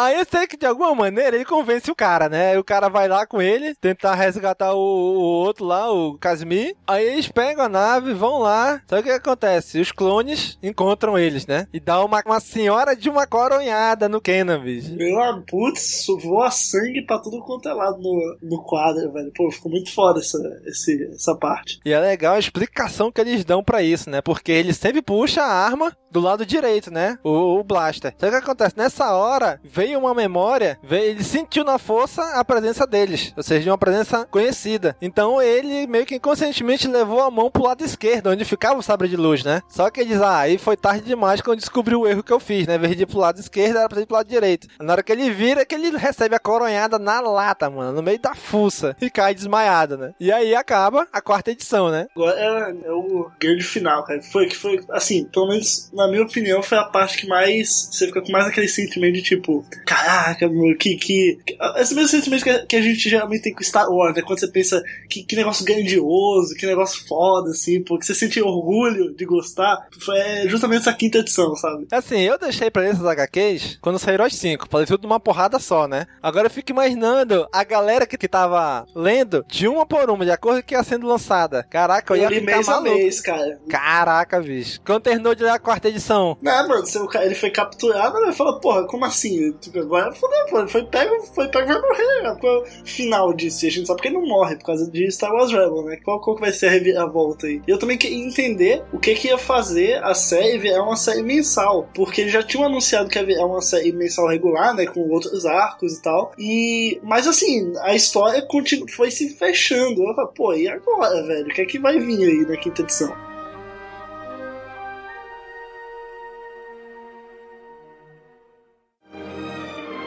Aí 0.00 0.18
eu 0.18 0.24
sei 0.24 0.46
que 0.46 0.56
de 0.56 0.64
alguma 0.64 0.94
maneira 0.94 1.36
ele 1.36 1.44
convence 1.44 1.90
o 1.90 1.94
cara, 1.94 2.26
né? 2.26 2.58
O 2.58 2.64
cara 2.64 2.88
vai 2.88 3.06
lá 3.06 3.26
com 3.26 3.42
ele, 3.42 3.74
tentar 3.74 4.14
resgatar 4.14 4.72
o, 4.72 4.78
o 4.78 5.20
outro 5.20 5.66
lá, 5.66 5.92
o 5.92 6.16
Casimir. 6.16 6.74
Aí 6.86 7.06
eles 7.06 7.28
pegam 7.28 7.66
a 7.66 7.68
nave, 7.68 8.14
vão 8.14 8.38
lá. 8.38 8.80
Só 8.88 8.96
que 8.96 9.02
o 9.02 9.04
que 9.04 9.10
acontece? 9.10 9.78
Os 9.78 9.92
clones 9.92 10.58
encontram 10.62 11.18
eles, 11.18 11.46
né? 11.46 11.66
E 11.70 11.78
dá 11.78 12.02
uma, 12.02 12.22
uma 12.24 12.40
senhora 12.40 12.96
de 12.96 13.10
uma 13.10 13.26
coronhada 13.26 14.08
no 14.08 14.22
Kenan, 14.22 14.62
bicho. 14.62 14.96
Meu 14.96 15.20
putz, 15.46 16.06
voa 16.22 16.50
sangue 16.50 17.04
pra 17.04 17.18
tudo 17.18 17.42
quanto 17.42 17.68
é 17.68 17.74
lado 17.74 17.98
no, 17.98 18.38
no 18.42 18.62
quadro, 18.62 19.12
velho. 19.12 19.30
Pô, 19.36 19.50
ficou 19.50 19.70
muito 19.70 19.92
foda 19.92 20.20
essa, 20.20 20.38
esse, 20.64 21.10
essa 21.12 21.36
parte. 21.36 21.78
E 21.84 21.92
é 21.92 22.00
legal 22.00 22.36
a 22.36 22.38
explicação 22.38 23.12
que 23.12 23.20
eles 23.20 23.44
dão 23.44 23.62
para 23.62 23.82
isso, 23.82 24.08
né? 24.08 24.22
Porque 24.22 24.50
ele 24.50 24.72
sempre 24.72 25.02
puxa 25.02 25.42
a 25.42 25.52
arma 25.52 25.94
do 26.10 26.20
lado 26.20 26.44
direito, 26.46 26.90
né? 26.90 27.18
O, 27.22 27.60
o 27.60 27.64
Blaster. 27.64 28.14
Então 28.16 28.30
o 28.30 28.32
que 28.32 28.38
acontece? 28.38 28.76
Nessa 28.78 29.14
hora, 29.14 29.60
veio 29.62 29.89
uma 29.96 30.14
memória, 30.14 30.78
veio, 30.82 31.10
ele 31.10 31.24
sentiu 31.24 31.64
na 31.64 31.78
força 31.78 32.22
a 32.34 32.44
presença 32.44 32.86
deles, 32.86 33.32
ou 33.36 33.42
seja, 33.42 33.62
de 33.62 33.70
uma 33.70 33.78
presença 33.78 34.26
conhecida. 34.30 34.96
Então 35.00 35.40
ele 35.40 35.86
meio 35.86 36.06
que 36.06 36.16
inconscientemente 36.16 36.88
levou 36.88 37.20
a 37.20 37.30
mão 37.30 37.50
pro 37.50 37.64
lado 37.64 37.84
esquerdo, 37.84 38.30
onde 38.30 38.44
ficava 38.44 38.78
o 38.78 38.82
sabre 38.82 39.08
de 39.08 39.16
luz, 39.16 39.44
né? 39.44 39.62
Só 39.68 39.90
que 39.90 40.00
ele 40.00 40.10
diz, 40.10 40.22
ah, 40.22 40.38
aí 40.38 40.58
foi 40.58 40.76
tarde 40.76 41.04
demais 41.04 41.40
quando 41.40 41.58
descobriu 41.58 42.00
o 42.00 42.06
erro 42.06 42.22
que 42.22 42.32
eu 42.32 42.40
fiz, 42.40 42.66
né? 42.66 42.76
Em 42.76 42.78
vez 42.78 42.96
de 42.96 43.02
ir 43.02 43.06
pro 43.06 43.18
lado 43.18 43.40
esquerdo, 43.40 43.78
era 43.78 43.88
pra 43.88 44.00
ir 44.00 44.06
pro 44.06 44.16
lado 44.16 44.28
direito. 44.28 44.68
Na 44.80 44.92
hora 44.92 45.02
que 45.02 45.12
ele 45.12 45.30
vira, 45.30 45.64
que 45.64 45.74
ele 45.74 45.96
recebe 45.96 46.34
a 46.34 46.38
coronhada 46.38 46.98
na 46.98 47.20
lata, 47.20 47.68
mano, 47.70 47.92
no 47.92 48.02
meio 48.02 48.18
da 48.18 48.34
fuça, 48.34 48.96
e 49.00 49.10
cai 49.10 49.34
desmaiado, 49.34 49.96
né? 49.96 50.14
E 50.18 50.32
aí 50.32 50.54
acaba 50.54 51.06
a 51.12 51.20
quarta 51.20 51.50
edição, 51.50 51.90
né? 51.90 52.06
Agora 52.14 52.38
é, 52.38 52.88
é 52.88 52.92
o 52.92 53.30
grande 53.38 53.64
final, 53.64 54.04
cara. 54.04 54.22
Foi 54.22 54.46
que 54.46 54.56
foi, 54.56 54.80
assim, 54.90 55.24
pelo 55.24 55.48
menos 55.48 55.90
na 55.92 56.08
minha 56.08 56.22
opinião, 56.22 56.62
foi 56.62 56.78
a 56.78 56.84
parte 56.84 57.18
que 57.18 57.26
mais. 57.26 57.88
Você 57.90 58.06
fica 58.06 58.22
com 58.22 58.32
mais 58.32 58.46
aquele 58.46 58.68
sentimento 58.68 59.14
de 59.14 59.22
tipo, 59.22 59.64
caraca, 59.84 60.48
meu, 60.48 60.76
que. 60.76 60.96
que, 60.96 61.38
esse 61.76 61.94
mesmo 61.94 62.08
sentimento 62.08 62.44
que 62.44 62.50
a, 62.50 62.66
que 62.66 62.76
a, 62.76 62.82
gente 62.82 63.08
geralmente 63.08 63.42
tem 63.42 63.54
com 63.54 63.62
Star 63.62 63.90
Wars, 63.90 64.14
né? 64.14 64.22
Quando 64.22 64.38
você 64.38 64.48
pensa 64.48 64.82
que, 65.08 65.22
que 65.22 65.36
negócio 65.36 65.64
grandioso, 65.64 66.54
que 66.54 66.66
negócio 66.66 67.06
foda, 67.06 67.50
assim, 67.50 67.82
porque 67.82 68.04
você 68.04 68.14
sente 68.14 68.40
orgulho 68.40 69.14
de 69.14 69.24
gostar. 69.24 69.86
Foi 69.98 70.18
justamente 70.46 70.82
essa 70.82 70.92
quinta 70.92 71.18
edição, 71.18 71.54
sabe? 71.56 71.86
Assim, 71.90 72.20
eu 72.20 72.38
deixei 72.38 72.70
pra 72.70 72.88
esses 72.88 73.04
HQs 73.04 73.78
quando 73.80 73.98
saíram 73.98 74.24
as 74.24 74.34
cinco. 74.34 74.66
Falei 74.68 74.86
tudo 74.86 75.02
numa 75.02 75.20
porrada 75.20 75.58
só, 75.58 75.86
né? 75.86 76.06
Agora 76.22 76.46
eu 76.46 76.50
fico 76.50 76.70
imaginando 76.70 77.46
a 77.52 77.64
galera 77.64 78.06
que, 78.06 78.16
que 78.16 78.28
tava 78.28 78.86
lendo 78.94 79.44
de 79.48 79.68
uma 79.68 79.86
por 79.86 80.10
uma, 80.10 80.24
de 80.24 80.30
acordo 80.30 80.60
com 80.60 80.66
que 80.66 80.74
ia 80.74 80.82
sendo 80.82 81.06
lançada. 81.06 81.62
Caraca, 81.64 82.14
eu, 82.14 82.16
eu 82.16 82.22
ia 82.22 82.40
ficar 82.40 82.56
mês 82.56 82.66
maluco. 82.66 82.90
A 82.90 82.94
mês, 82.94 83.20
cara. 83.20 83.60
Caraca, 83.68 84.40
bicho. 84.40 84.80
Quando 84.84 85.02
terminou 85.02 85.34
de 85.34 85.42
ler 85.42 85.50
a 85.50 85.58
quarta 85.58 85.88
edição? 85.88 86.36
Não, 86.40 86.68
mano, 86.68 86.84
ele 87.22 87.34
foi 87.34 87.50
capturado, 87.50 88.18
ele 88.18 88.32
falou, 88.32 88.60
porra, 88.60 88.86
como 88.86 89.04
assim? 89.04 89.54
Tipo, 89.60 89.80
agora 89.80 90.12
fodeu, 90.12 90.68
foi 90.68 90.84
pego, 90.84 91.22
foi 91.34 91.48
pego 91.48 91.68
vai 91.68 91.80
morrer. 91.80 92.38
Qual 92.40 92.56
é 92.56 92.58
o 92.60 92.84
final 92.84 93.32
disso? 93.32 93.64
E 93.64 93.68
a 93.68 93.70
gente 93.70 93.86
sabe 93.86 94.00
que 94.00 94.08
ele 94.08 94.18
não 94.18 94.26
morre 94.26 94.56
por 94.56 94.66
causa 94.66 94.90
de 94.90 95.10
Star 95.10 95.32
Wars 95.32 95.52
Rebel, 95.52 95.84
né? 95.84 95.98
Qual, 96.02 96.20
qual 96.20 96.36
vai 96.38 96.52
ser 96.52 96.66
a 96.66 96.70
reviravolta 96.70 97.46
aí? 97.46 97.60
E 97.66 97.70
eu 97.70 97.78
também 97.78 97.98
queria 97.98 98.24
entender 98.24 98.82
o 98.92 98.98
que 98.98 99.14
que 99.14 99.28
ia 99.28 99.38
fazer 99.38 100.02
a 100.02 100.14
série 100.14 100.58
virar 100.58 100.82
uma 100.82 100.96
série 100.96 101.22
mensal, 101.22 101.88
porque 101.94 102.22
eles 102.22 102.32
já 102.32 102.42
tinham 102.42 102.64
anunciado 102.64 103.08
que 103.08 103.18
ia 103.18 103.24
virar 103.24 103.46
uma 103.46 103.60
série 103.60 103.92
mensal 103.92 104.26
regular, 104.28 104.74
né, 104.74 104.86
com 104.86 105.08
outros 105.08 105.44
arcos 105.44 105.98
e 105.98 106.02
tal, 106.02 106.32
e... 106.38 107.00
Mas 107.02 107.26
assim, 107.26 107.72
a 107.82 107.94
história 107.94 108.42
continu... 108.42 108.88
foi 108.88 109.10
se 109.10 109.30
fechando. 109.30 110.02
Eu 110.02 110.14
falei, 110.14 110.30
pô, 110.34 110.54
e 110.54 110.68
agora, 110.68 111.22
velho? 111.26 111.46
O 111.46 111.54
que 111.54 111.62
é 111.62 111.66
que 111.66 111.78
vai 111.78 111.98
vir 111.98 112.24
aí 112.24 112.46
na 112.46 112.56
quinta 112.56 112.82
edição? 112.82 113.29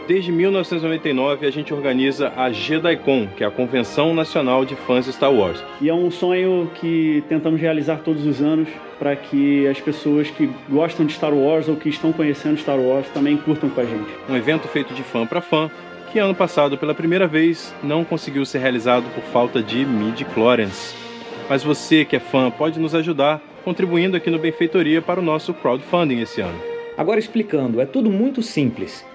Desde 0.05 0.33
1999 0.33 1.47
a 1.47 1.51
gente 1.51 1.73
organiza 1.73 2.33
a 2.35 2.51
JediCon, 2.51 3.25
que 3.37 3.43
é 3.43 3.47
a 3.47 3.51
Convenção 3.51 4.13
Nacional 4.13 4.65
de 4.65 4.75
Fãs 4.75 5.05
de 5.05 5.13
Star 5.13 5.33
Wars. 5.33 5.63
E 5.79 5.87
é 5.87 5.93
um 5.93 6.11
sonho 6.11 6.69
que 6.75 7.23
tentamos 7.29 7.61
realizar 7.61 7.99
todos 7.99 8.25
os 8.25 8.41
anos 8.41 8.67
para 8.99 9.15
que 9.15 9.65
as 9.65 9.79
pessoas 9.79 10.29
que 10.29 10.49
gostam 10.69 11.05
de 11.05 11.13
Star 11.13 11.33
Wars 11.33 11.69
ou 11.69 11.77
que 11.77 11.87
estão 11.87 12.11
conhecendo 12.11 12.59
Star 12.59 12.77
Wars 12.77 13.07
também 13.13 13.37
curtam 13.37 13.69
com 13.69 13.79
a 13.79 13.85
gente. 13.85 14.09
Um 14.29 14.35
evento 14.35 14.67
feito 14.67 14.93
de 14.93 15.03
fã 15.03 15.25
para 15.25 15.39
fã, 15.39 15.71
que 16.11 16.19
ano 16.19 16.35
passado 16.35 16.77
pela 16.77 16.93
primeira 16.93 17.25
vez 17.25 17.73
não 17.81 18.03
conseguiu 18.03 18.45
ser 18.45 18.59
realizado 18.59 19.05
por 19.15 19.23
falta 19.31 19.63
de 19.63 19.85
midi-chlorians. 19.85 20.93
Mas 21.49 21.63
você 21.63 22.03
que 22.03 22.17
é 22.17 22.19
fã 22.19 22.51
pode 22.51 22.77
nos 22.77 22.93
ajudar 22.93 23.41
contribuindo 23.63 24.17
aqui 24.17 24.29
no 24.29 24.37
Benfeitoria 24.37 25.01
para 25.01 25.21
o 25.21 25.23
nosso 25.23 25.53
crowdfunding 25.53 26.19
esse 26.19 26.41
ano. 26.41 26.59
Agora 26.97 27.19
explicando, 27.19 27.79
é 27.79 27.85
tudo 27.85 28.11
muito 28.11 28.41
simples. 28.41 29.05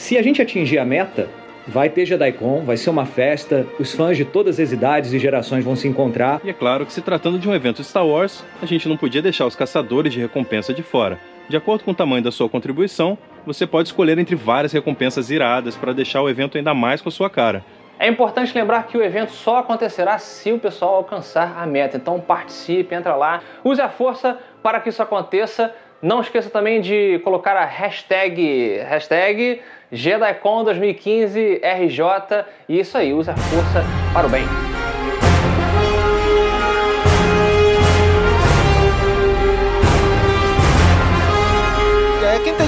Se 0.00 0.16
a 0.16 0.22
gente 0.22 0.40
atingir 0.40 0.78
a 0.78 0.84
meta, 0.84 1.28
vai 1.68 1.90
ter 1.90 2.06
JediCon, 2.06 2.62
vai 2.64 2.78
ser 2.78 2.88
uma 2.88 3.04
festa, 3.04 3.66
os 3.78 3.94
fãs 3.94 4.16
de 4.16 4.24
todas 4.24 4.58
as 4.58 4.72
idades 4.72 5.12
e 5.12 5.18
gerações 5.18 5.62
vão 5.62 5.76
se 5.76 5.86
encontrar. 5.86 6.40
E 6.42 6.48
é 6.48 6.54
claro 6.54 6.86
que 6.86 6.92
se 6.92 7.02
tratando 7.02 7.38
de 7.38 7.46
um 7.46 7.54
evento 7.54 7.84
Star 7.84 8.06
Wars, 8.06 8.42
a 8.62 8.66
gente 8.66 8.88
não 8.88 8.96
podia 8.96 9.20
deixar 9.20 9.44
os 9.44 9.54
caçadores 9.54 10.10
de 10.10 10.18
recompensa 10.18 10.72
de 10.72 10.82
fora. 10.82 11.20
De 11.50 11.56
acordo 11.56 11.84
com 11.84 11.90
o 11.90 11.94
tamanho 11.94 12.24
da 12.24 12.32
sua 12.32 12.48
contribuição, 12.48 13.18
você 13.44 13.66
pode 13.66 13.88
escolher 13.90 14.18
entre 14.18 14.34
várias 14.34 14.72
recompensas 14.72 15.30
iradas 15.30 15.76
para 15.76 15.92
deixar 15.92 16.22
o 16.22 16.30
evento 16.30 16.56
ainda 16.56 16.72
mais 16.72 17.02
com 17.02 17.10
a 17.10 17.12
sua 17.12 17.28
cara. 17.28 17.62
É 17.98 18.08
importante 18.08 18.54
lembrar 18.54 18.86
que 18.86 18.96
o 18.96 19.04
evento 19.04 19.32
só 19.32 19.58
acontecerá 19.58 20.16
se 20.16 20.50
o 20.50 20.58
pessoal 20.58 20.94
alcançar 20.94 21.58
a 21.58 21.66
meta. 21.66 21.98
Então 21.98 22.18
participe, 22.18 22.94
entra 22.94 23.14
lá, 23.14 23.42
use 23.62 23.82
a 23.82 23.90
força 23.90 24.38
para 24.62 24.80
que 24.80 24.88
isso 24.88 25.02
aconteça. 25.02 25.74
Não 26.02 26.22
esqueça 26.22 26.48
também 26.48 26.80
de 26.80 27.20
colocar 27.22 27.56
a 27.56 27.64
hashtag, 27.66 28.78
hashtag 28.88 29.60
JediCon 29.92 30.64
2015 30.64 31.60
RJ 31.62 32.44
e 32.66 32.80
isso 32.80 32.96
aí, 32.96 33.12
usa 33.12 33.32
a 33.32 33.36
força 33.36 33.84
para 34.14 34.26
o 34.26 34.30
bem. 34.30 34.44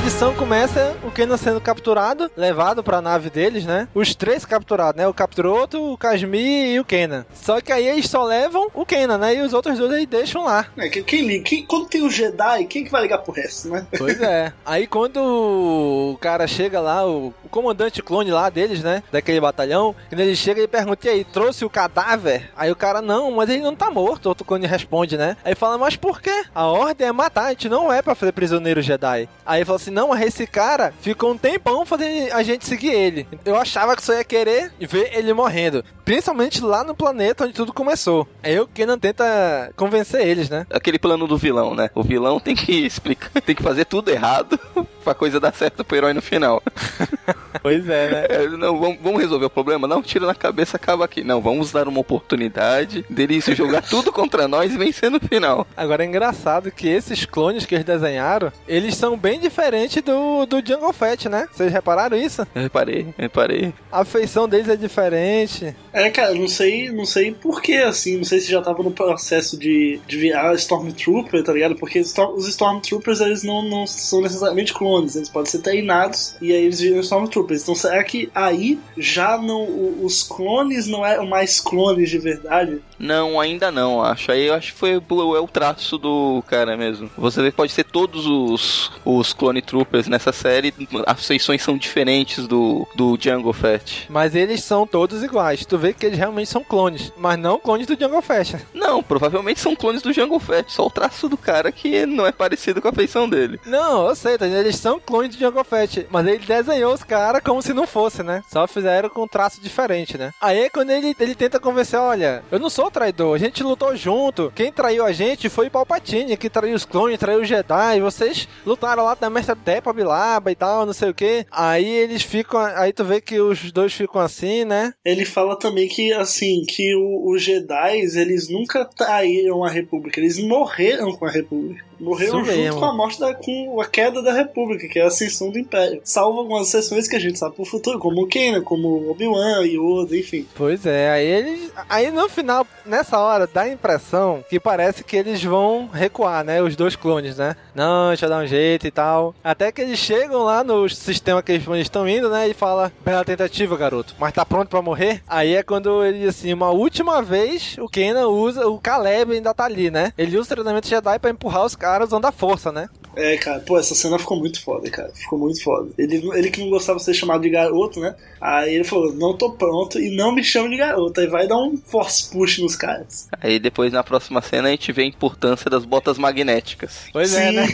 Edição 0.03 0.35
começa 0.35 0.97
o 1.05 1.13
Kenan 1.13 1.37
sendo 1.37 1.61
capturado, 1.61 2.29
levado 2.37 2.83
pra 2.83 3.01
nave 3.01 3.31
deles, 3.31 3.65
né? 3.65 3.87
Os 3.95 4.17
três 4.17 4.45
capturados, 4.45 5.01
né? 5.01 5.07
O 5.07 5.15
Capiroto, 5.15 5.93
o 5.93 5.97
Kasmi 5.97 6.73
e 6.73 6.81
o 6.81 6.85
Kenan. 6.85 7.25
Só 7.33 7.61
que 7.61 7.71
aí 7.71 7.87
eles 7.87 8.09
só 8.09 8.25
levam 8.25 8.69
o 8.75 8.85
Kenan, 8.85 9.17
né? 9.19 9.37
E 9.37 9.41
os 9.43 9.53
outros 9.53 9.79
dois 9.79 9.93
aí 9.93 10.05
deixam 10.05 10.45
lá. 10.45 10.67
É, 10.77 10.89
quem, 10.89 11.05
quem? 11.05 11.43
Quem, 11.45 11.65
quando 11.65 11.87
tem 11.87 12.03
o 12.03 12.11
Jedi, 12.11 12.65
quem 12.65 12.83
que 12.83 12.91
vai 12.91 13.03
ligar 13.03 13.19
pro 13.19 13.33
resto, 13.33 13.69
né? 13.69 13.87
Pois 13.97 14.21
é. 14.21 14.53
Aí 14.67 14.87
quando 14.87 15.19
o 15.19 16.19
cara 16.21 16.47
chega 16.47 16.81
lá, 16.81 17.07
o 17.07 17.33
comandante 17.53 18.03
clone 18.03 18.31
lá 18.31 18.51
deles, 18.51 18.83
né? 18.83 19.03
Daquele 19.13 19.41
batalhão, 19.41 19.95
quando 20.09 20.21
ele 20.21 20.35
chega 20.35 20.61
e 20.61 20.67
pergunta, 20.67 21.07
e 21.07 21.11
aí, 21.11 21.25
trouxe 21.25 21.65
o 21.65 21.71
cadáver? 21.71 22.51
Aí 22.57 22.73
o 22.73 22.77
cara, 22.77 23.01
não, 23.01 23.31
mas 23.31 23.49
ele 23.49 23.63
não 23.63 23.77
tá 23.77 23.91
morto. 23.91 24.27
Outro 24.27 24.45
clone 24.45 24.67
responde, 24.67 25.17
né? 25.17 25.37
Aí 25.45 25.55
fala, 25.55 25.79
mas 25.79 25.95
por 25.95 26.21
quê? 26.21 26.45
A 26.55 26.67
ordem 26.67 27.07
é 27.07 27.13
matar, 27.13 27.47
a 27.47 27.51
gente 27.51 27.69
não 27.69 27.93
é 27.93 28.03
pra 28.03 28.15
fazer 28.15 28.33
prisioneiro 28.33 28.83
Jedi. 28.83 29.29
Aí 29.47 29.59
ele 29.59 29.65
falou 29.65 29.77
assim: 29.77 29.91
não, 29.91 30.17
esse 30.17 30.47
cara 30.47 30.93
ficou 31.01 31.33
um 31.33 31.39
tempão 31.39 31.85
fazendo 31.85 32.33
a 32.33 32.43
gente 32.43 32.67
seguir 32.67 32.93
ele. 32.93 33.27
Eu 33.45 33.57
achava 33.57 33.95
que 33.95 34.03
só 34.03 34.15
ia 34.15 34.25
querer 34.25 34.73
ver 34.81 35.11
ele 35.15 35.33
morrendo. 35.33 35.85
Principalmente 36.05 36.63
lá 36.63 36.83
no 36.83 36.95
planeta 36.95 37.45
onde 37.45 37.53
tudo 37.53 37.73
começou. 37.73 38.27
É 38.43 38.53
eu 38.53 38.67
que 38.67 38.87
não 38.87 38.99
tenta 38.99 39.73
convencer 39.77 40.27
eles, 40.27 40.49
né? 40.49 40.67
Aquele 40.71 40.99
plano 40.99 41.27
do 41.27 41.37
vilão, 41.37 41.75
né? 41.75 41.91
O 41.95 42.03
vilão 42.03 42.41
tem 42.41 42.55
que 42.55 42.73
explicar, 42.87 43.31
tem 43.41 43.55
que 43.55 43.63
fazer 43.63 43.85
tudo 43.85 44.11
errado 44.11 44.59
pra 45.05 45.15
coisa 45.15 45.39
dar 45.39 45.55
certo 45.55 45.85
pro 45.85 45.97
herói 45.97 46.13
no 46.13 46.23
final. 46.23 46.63
pois 47.63 47.89
é, 47.89 48.11
né? 48.11 48.27
É, 48.29 48.49
não, 48.49 48.79
vamos, 48.79 48.99
vamos, 49.03 49.21
resolver 49.21 49.47
o 49.47 49.51
problema? 49.51 49.87
Não, 49.87 50.03
tira 50.03 50.27
na 50.27 50.35
cabeça, 50.35 50.77
acaba 50.77 51.05
aqui. 51.05 51.23
Não, 51.23 51.41
vamos 51.41 51.73
dar 51.73 51.89
uma 51.89 52.01
oportunidade 52.01 53.05
dele 53.09 53.41
se 53.41 53.55
jogar 53.55 53.83
tudo 53.83 54.13
contra 54.13 54.49
nós 54.49 54.73
e 54.73 54.79
vencer 54.79 55.11
no 55.11 55.21
final. 55.21 55.67
Agora 55.77 56.05
é 56.05 56.07
engraçado 56.07 56.71
que 56.71 56.89
esses 56.89 57.25
clones 57.25 57.67
que 57.67 57.75
eles 57.75 57.85
desenharam, 57.85 58.53
eles 58.67 58.97
são 58.97 59.17
bem 59.17 59.39
diferentes 59.39 59.63
diferente 59.73 60.01
do, 60.01 60.47
do 60.47 60.67
Jungle 60.67 60.93
Fett, 60.93 61.29
né? 61.29 61.49
Vocês 61.53 61.73
repararam 61.73 62.17
isso? 62.17 62.47
Eu 62.55 62.63
reparei, 62.63 63.03
eu 63.03 63.23
reparei. 63.23 63.73
A 63.91 64.05
feição 64.05 64.49
deles 64.49 64.69
é 64.69 64.77
diferente. 64.77 65.75
É, 65.93 66.11
cara, 66.11 66.35
não 66.35 66.49
sei, 66.49 66.91
não 66.91 67.05
sei 67.05 67.33
porquê, 67.33 67.77
assim, 67.77 68.17
não 68.17 68.25
sei 68.25 68.41
se 68.41 68.51
já 68.51 68.61
tava 68.61 68.83
no 68.83 68.91
processo 68.91 69.59
de, 69.59 70.01
de 70.07 70.17
virar 70.17 70.55
Stormtrooper, 70.55 71.43
tá 71.43 71.53
ligado? 71.53 71.77
Porque 71.77 72.01
os 72.01 72.49
Stormtroopers, 72.49 73.21
eles 73.21 73.43
não, 73.43 73.63
não 73.63 73.87
são 73.87 74.21
necessariamente 74.21 74.75
clones, 74.75 75.17
eles 75.17 75.29
podem 75.29 75.51
ser 75.51 75.59
treinados 75.59 76.35
e 76.41 76.53
aí 76.53 76.65
eles 76.65 76.81
viram 76.81 77.01
Stormtroopers. 77.01 77.32
Então 77.41 77.75
será 77.75 78.03
que 78.05 78.31
aí 78.35 78.79
já 78.97 79.39
não, 79.39 80.05
os 80.05 80.23
clones 80.23 80.87
não 80.87 81.05
eram 81.05 81.27
mais 81.27 81.61
clones 81.61 82.11
de 82.11 82.19
verdade? 82.19 82.81
Não, 82.99 83.41
ainda 83.41 83.71
não, 83.71 84.03
acho. 84.03 84.31
Aí 84.31 84.47
eu 84.47 84.55
acho 84.55 84.73
que 84.73 84.79
foi 84.79 84.93
é 84.93 85.41
o 85.41 85.49
traço 85.49 85.99
do 85.99 86.43
cara 86.47 86.77
mesmo. 86.77 87.11
Você 87.17 87.43
vê 87.43 87.51
que 87.51 87.57
pode 87.57 87.73
ser 87.73 87.85
todos 87.85 88.27
os, 88.27 88.91
os 89.05 89.33
Clone 89.33 89.61
Troopers 89.61 90.07
nessa 90.07 90.33
série, 90.33 90.73
as 91.07 91.27
feições 91.27 91.63
são 91.63 91.77
diferentes 91.77 92.47
do, 92.47 92.87
do 92.95 93.19
Jungle 93.21 93.53
Fett. 93.53 94.07
Mas 94.09 94.35
eles 94.35 94.63
são 94.63 94.87
todos 94.87 95.23
iguais. 95.23 95.67
Tu 95.67 95.77
vê 95.79 95.93
que 95.93 96.07
eles 96.07 96.19
realmente 96.19 96.49
são 96.49 96.63
clones, 96.63 97.13
mas 97.17 97.39
não 97.39 97.59
clones 97.59 97.87
do 97.87 97.99
Jungle 97.99 98.23
Fett. 98.23 98.57
Não, 98.73 99.03
provavelmente 99.03 99.61
são 99.61 99.75
clones 99.75 100.03
do 100.03 100.13
Jungle 100.13 100.41
Fett, 100.41 100.73
só 100.73 100.87
o 100.87 100.91
traço 100.91 101.29
do 101.29 101.37
cara 101.37 101.73
que 101.73 102.07
não 102.07 102.27
é 102.27 102.33
parecido 102.33 102.81
com 102.81 102.89
a 102.89 102.93
feição 102.93 103.29
dele. 103.29 103.61
Não, 103.67 104.09
eu 104.09 104.15
sei, 104.15 104.39
tá? 104.39 104.47
eles 104.47 104.77
são 104.77 105.01
clones 105.01 105.35
do 105.35 105.41
Jungle 105.41 105.65
Fett, 105.65 106.07
mas 106.11 106.27
ele 106.27 106.45
desenhou 106.45 106.93
os 106.93 107.03
caras 107.03 107.22
como 107.41 107.63
se 107.63 107.73
não 107.73 107.87
fosse, 107.87 108.23
né? 108.23 108.43
Só 108.51 108.67
fizeram 108.67 109.09
com 109.09 109.23
um 109.23 109.29
traço 109.29 109.61
diferente, 109.61 110.17
né? 110.17 110.33
Aí 110.41 110.69
quando 110.71 110.91
ele, 110.91 111.15
ele 111.19 111.35
tenta 111.35 111.61
convencer, 111.61 111.99
olha, 111.99 112.43
eu 112.51 112.59
não 112.59 112.71
sou 112.71 112.91
traidor, 112.91 113.35
a 113.35 113.39
gente 113.39 113.63
lutou 113.63 113.95
junto, 113.97 114.53
quem 114.55 114.73
traiu 114.73 115.05
a 115.05 115.13
gente 115.13 115.49
foi 115.49 115.67
o 115.69 115.71
Palpatine, 115.71 116.37
que 116.37 116.51
traiu 116.51 116.75
os 116.75 116.85
clones, 116.85 117.19
traiu 117.19 117.41
os 117.41 117.49
Jedi, 117.49 118.01
vocês 118.01 118.49
lutaram 118.65 119.05
lá 119.05 119.17
na 119.21 119.31
Mestra 119.31 119.57
Tepa, 119.57 119.93
Bilaba 119.93 120.51
e 120.51 120.55
tal, 120.55 120.87
não 120.87 120.93
sei 120.93 121.11
o 121.11 121.15
que. 121.15 121.47
Aí 121.51 121.87
eles 121.87 122.23
ficam, 122.23 122.61
aí 122.61 122.93
tu 122.93 123.05
vê 123.05 123.21
que 123.21 123.41
os 123.41 123.71
dois 123.73 123.93
ficam 123.93 124.21
assim, 124.21 124.65
né? 124.65 124.95
Ele 125.05 125.25
fala 125.25 125.59
também 125.59 125.89
que, 125.89 126.13
assim, 126.13 126.63
que 126.69 126.95
os 126.97 127.43
Jedi, 127.43 128.01
eles 128.01 128.49
nunca 128.49 128.85
traíram 128.85 129.65
a 129.65 129.71
República, 129.71 130.21
eles 130.21 130.39
morreram 130.39 131.13
com 131.13 131.27
a 131.27 131.31
República. 131.31 131.85
Morreram 132.03 132.41
Isso 132.41 132.51
junto 132.51 132.59
mesmo. 132.59 132.81
com 132.81 132.85
a 132.85 132.97
morte 132.97 133.21
da, 133.21 133.33
com 133.33 133.81
a 133.81 133.87
queda 133.87 134.21
da 134.21 134.33
República, 134.33 134.89
que 134.89 134.99
é 134.99 135.03
a 135.03 135.07
ascensão 135.07 135.51
do 135.51 135.59
Império. 135.59 136.01
Salvo 136.03 136.41
algumas 136.41 136.67
exceções 136.69 137.02
que 137.09 137.17
a 137.17 137.21
gente 137.21 137.39
sabe 137.39 137.55
pro 137.55 137.65
futuro, 137.65 137.99
como 137.99 138.23
o 138.23 138.27
Kenan, 138.27 138.63
como 138.63 139.11
Obi-Wan, 139.11 139.65
Yoda, 139.65 140.17
enfim. 140.17 140.47
Pois 140.55 140.85
é, 140.85 141.11
aí 141.11 141.27
eles. 141.27 141.73
Aí 141.89 142.11
no 142.11 142.29
final, 142.29 142.67
nessa 142.85 143.19
hora, 143.19 143.47
dá 143.47 143.63
a 143.63 143.69
impressão 143.69 144.45
que 144.49 144.59
parece 144.59 145.05
que 145.05 145.17
eles 145.17 145.43
vão 145.43 145.89
recuar, 145.93 146.45
né? 146.45 146.61
Os 146.61 146.77
dois 146.77 146.97
clones, 146.97 147.37
né? 147.37 147.57
Não, 147.75 148.09
deixa 148.09 148.27
eu 148.27 148.31
dar 148.31 148.43
um 148.43 148.47
jeito 148.47 148.87
e 148.87 148.91
tal. 148.91 149.35
Até 149.43 149.71
que 149.71 149.81
eles 149.81 149.99
chegam 149.99 150.43
lá 150.43 150.65
no 150.65 150.89
sistema 150.89 151.43
que 151.43 151.53
eles 151.53 151.67
estão 151.81 152.09
indo, 152.09 152.29
né? 152.29 152.49
E 152.49 152.55
fala, 152.55 152.93
bela 153.05 153.25
tentativa, 153.25 153.77
garoto. 153.77 154.15
Mas 154.19 154.33
tá 154.33 154.45
pronto 154.45 154.69
para 154.69 154.83
morrer? 154.83 155.23
Aí 155.27 155.55
é 155.55 155.63
quando 155.63 156.05
ele, 156.05 156.27
assim, 156.27 156.53
uma 156.53 156.71
última 156.71 157.23
vez, 157.23 157.77
o 157.79 157.89
Kenan 157.89 158.29
usa, 158.29 158.67
o 158.67 158.79
Caleb 158.79 159.33
ainda 159.33 159.55
tá 159.55 159.65
ali, 159.65 159.91
né? 159.91 160.13
Ele 160.19 160.37
usa 160.37 160.53
o 160.53 160.55
treinamento 160.57 160.89
Jedi 160.89 161.19
pra 161.19 161.31
empurrar 161.31 161.65
os 161.65 161.77
caras 161.77 161.93
caras 161.93 162.09
usando 162.09 162.25
a 162.25 162.33
força, 162.33 162.73
né? 162.73 162.89
É, 163.15 163.37
cara, 163.37 163.61
pô, 163.61 163.79
essa 163.79 163.95
cena 163.95 164.19
ficou 164.19 164.39
muito 164.39 164.63
foda, 164.63 164.89
cara. 164.91 165.13
Ficou 165.15 165.39
muito 165.39 165.63
foda. 165.63 165.91
Ele, 165.99 166.17
ele 166.35 166.51
que 166.51 166.61
não 166.61 166.71
gostava 166.71 166.92
de 166.97 167.05
ser 167.05 167.15
chamado 167.15 167.43
de 167.43 167.51
garoto, 167.51 168.01
né? 168.01 168.15
Aí 168.41 168.75
ele 168.75 168.85
falou: 168.85 169.13
não 169.13 169.37
tô 169.37 169.53
pronto 169.53 169.99
e 169.99 170.15
não 170.15 170.33
me 170.33 170.43
chame 170.43 170.71
de 170.71 170.77
garoto. 170.77 171.21
Aí 171.21 171.27
vai 171.27 171.47
dar 171.47 171.59
um 171.59 171.77
force 171.77 172.31
push 172.31 172.59
nos 172.59 172.77
caras. 172.77 173.29
Aí 173.41 173.59
depois 173.59 173.93
na 173.93 174.03
próxima 174.03 174.41
cena 174.43 174.69
a 174.69 174.71
gente 174.71 174.93
vê 174.93 175.03
a 175.03 175.07
importância 175.07 175.71
das 175.71 175.85
botas 175.85 176.19
magnéticas. 176.19 177.07
Pois 177.13 177.35
é, 177.35 177.51
Sim. 177.51 177.59
é, 177.59 177.63
né? 177.63 177.67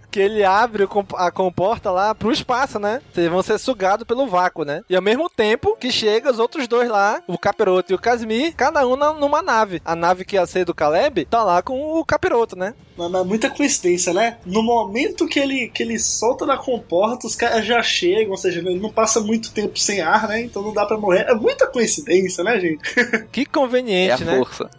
que 0.16 0.20
ele 0.20 0.42
abre 0.42 0.88
a 1.16 1.30
comporta 1.30 1.90
lá 1.90 2.14
pro 2.14 2.32
espaço, 2.32 2.78
né? 2.78 3.02
Vocês 3.12 3.28
vão 3.28 3.42
ser 3.42 3.58
sugados 3.58 4.06
pelo 4.06 4.26
vácuo, 4.26 4.64
né? 4.64 4.82
E 4.88 4.96
ao 4.96 5.02
mesmo 5.02 5.28
tempo 5.28 5.76
que 5.78 5.92
chega 5.92 6.30
os 6.30 6.38
outros 6.38 6.66
dois 6.66 6.88
lá, 6.88 7.22
o 7.26 7.36
Capiroto 7.36 7.92
e 7.92 7.94
o 7.94 7.98
Casmir, 7.98 8.54
cada 8.56 8.86
um 8.86 8.96
numa 8.96 9.42
nave. 9.42 9.82
A 9.84 9.94
nave 9.94 10.24
que 10.24 10.36
ia 10.36 10.46
ser 10.46 10.64
do 10.64 10.74
Caleb 10.74 11.26
tá 11.26 11.44
lá 11.44 11.60
com 11.60 12.00
o 12.00 12.02
Capiroto, 12.02 12.56
né? 12.56 12.72
Mas, 12.96 13.10
mas 13.10 13.26
muita 13.26 13.50
coincidência, 13.50 14.14
né? 14.14 14.38
No 14.46 14.62
momento 14.62 15.26
que 15.26 15.38
ele, 15.38 15.68
que 15.68 15.82
ele 15.82 15.98
solta 15.98 16.46
da 16.46 16.56
comporta, 16.56 17.26
os 17.26 17.36
caras 17.36 17.66
já 17.66 17.82
chegam, 17.82 18.30
ou 18.30 18.38
seja, 18.38 18.60
ele 18.60 18.80
não 18.80 18.90
passa 18.90 19.20
muito 19.20 19.52
tempo 19.52 19.78
sem 19.78 20.00
ar, 20.00 20.28
né? 20.28 20.40
Então 20.40 20.62
não 20.62 20.72
dá 20.72 20.86
para 20.86 20.96
morrer. 20.96 21.26
É 21.28 21.34
muita 21.34 21.66
coincidência, 21.66 22.42
né, 22.42 22.58
gente? 22.58 22.80
Que 23.30 23.44
conveniente, 23.44 24.22
é 24.22 24.26
a 24.26 24.30
né? 24.30 24.38
Força. 24.38 24.70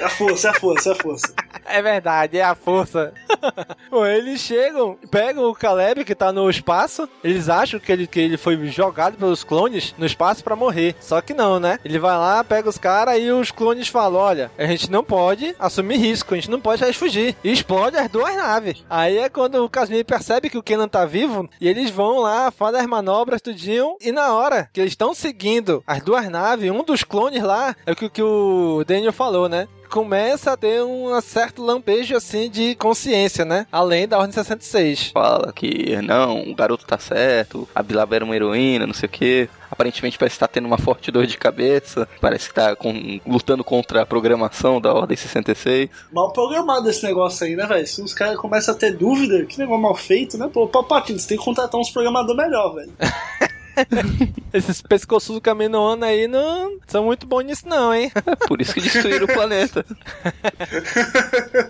É 0.00 0.04
a 0.04 0.10
força, 0.10 0.48
é 0.48 0.50
a 0.50 0.54
força, 0.54 0.88
é 0.90 0.92
a 0.92 0.94
força. 0.94 1.34
É 1.66 1.80
verdade, 1.80 2.36
é 2.36 2.42
a 2.42 2.54
força. 2.54 3.14
Bom, 3.90 4.04
eles 4.04 4.38
chegam, 4.40 4.73
pegam 5.10 5.44
o 5.44 5.54
Caleb 5.54 6.04
que 6.04 6.14
tá 6.14 6.32
no 6.32 6.48
espaço, 6.48 7.08
eles 7.22 7.48
acham 7.48 7.80
que 7.80 7.90
ele, 7.90 8.06
que 8.06 8.20
ele 8.20 8.36
foi 8.36 8.56
jogado 8.66 9.16
pelos 9.16 9.44
clones 9.44 9.94
no 9.98 10.06
espaço 10.06 10.42
para 10.42 10.56
morrer. 10.56 10.94
Só 11.00 11.20
que 11.20 11.34
não, 11.34 11.58
né? 11.58 11.78
Ele 11.84 11.98
vai 11.98 12.16
lá, 12.16 12.42
pega 12.44 12.68
os 12.68 12.78
caras 12.78 13.18
e 13.20 13.30
os 13.30 13.50
clones 13.50 13.88
falam: 13.88 14.20
olha, 14.20 14.50
a 14.58 14.66
gente 14.66 14.90
não 14.90 15.04
pode 15.04 15.54
assumir 15.58 15.96
risco, 15.96 16.34
a 16.34 16.36
gente 16.36 16.50
não 16.50 16.60
pode 16.60 16.84
fugir. 16.92 17.36
E 17.42 17.52
explode 17.52 17.96
as 17.96 18.10
duas 18.10 18.34
naves. 18.36 18.84
Aí 18.88 19.18
é 19.18 19.28
quando 19.28 19.64
o 19.64 19.68
Casimir 19.68 20.04
percebe 20.04 20.50
que 20.50 20.58
o 20.58 20.62
Kenan 20.62 20.88
tá 20.88 21.04
vivo 21.04 21.48
e 21.60 21.68
eles 21.68 21.90
vão 21.90 22.20
lá, 22.20 22.50
fazem 22.50 22.80
as 22.80 22.86
manobras, 22.86 23.40
tudinho. 23.40 23.96
E 24.00 24.12
na 24.12 24.32
hora 24.32 24.68
que 24.72 24.80
eles 24.80 24.92
estão 24.92 25.14
seguindo 25.14 25.82
as 25.86 26.02
duas 26.02 26.28
naves, 26.28 26.70
um 26.70 26.82
dos 26.82 27.04
clones 27.04 27.42
lá, 27.42 27.74
é 27.86 27.92
o 27.92 27.96
que, 27.96 28.08
que 28.08 28.22
o 28.22 28.84
Daniel 28.86 29.12
falou, 29.12 29.48
né? 29.48 29.68
Começa 29.88 30.52
a 30.52 30.56
ter 30.56 30.82
um 30.82 31.20
certo 31.20 31.62
lampejo 31.62 32.16
assim 32.16 32.50
de 32.50 32.74
consciência, 32.74 33.44
né? 33.44 33.66
Além 33.70 34.06
da 34.08 34.18
Ordem 34.18 34.32
66. 34.32 35.10
Fala 35.12 35.52
que 35.52 35.96
não, 36.02 36.50
o 36.50 36.54
garoto 36.54 36.86
tá 36.86 36.98
certo, 36.98 37.68
a 37.74 37.82
Bilaba 37.82 38.16
era 38.16 38.24
uma 38.24 38.34
heroína, 38.34 38.86
não 38.86 38.94
sei 38.94 39.06
o 39.06 39.10
que. 39.10 39.48
Aparentemente 39.70 40.18
parece 40.18 40.36
estar 40.36 40.46
tá 40.46 40.52
tendo 40.52 40.66
uma 40.66 40.78
forte 40.78 41.10
dor 41.10 41.26
de 41.26 41.36
cabeça, 41.36 42.08
parece 42.20 42.48
que 42.48 42.54
tá 42.54 42.76
com, 42.76 43.20
lutando 43.26 43.64
contra 43.64 44.02
a 44.02 44.06
programação 44.06 44.80
da 44.80 44.92
Ordem 44.92 45.16
66. 45.16 45.90
Mal 46.12 46.32
programado 46.32 46.88
esse 46.88 47.04
negócio 47.04 47.44
aí, 47.46 47.56
né, 47.56 47.66
velho? 47.66 47.86
Se 47.86 48.00
os 48.00 48.14
caras 48.14 48.36
começam 48.36 48.74
a 48.74 48.78
ter 48.78 48.96
dúvida, 48.96 49.44
que 49.44 49.58
negócio 49.58 49.82
mal 49.82 49.94
feito, 49.94 50.38
né? 50.38 50.48
Pô, 50.52 50.68
Palpatine, 50.68 51.18
você 51.18 51.28
tem 51.28 51.38
que 51.38 51.44
contratar 51.44 51.80
uns 51.80 51.90
programadores 51.90 52.36
melhor, 52.36 52.74
velho. 52.74 52.92
Esses 54.52 54.80
pescoços 54.80 55.34
do 55.34 55.40
Caminoano 55.40 56.04
aí 56.04 56.28
não 56.28 56.78
são 56.86 57.04
muito 57.04 57.26
bons 57.26 57.44
nisso, 57.44 57.68
não, 57.68 57.92
hein? 57.94 58.10
É 58.14 58.36
por 58.46 58.60
isso 58.60 58.74
que 58.74 58.80
destruíram 58.80 59.24
o 59.24 59.32
planeta. 59.32 59.84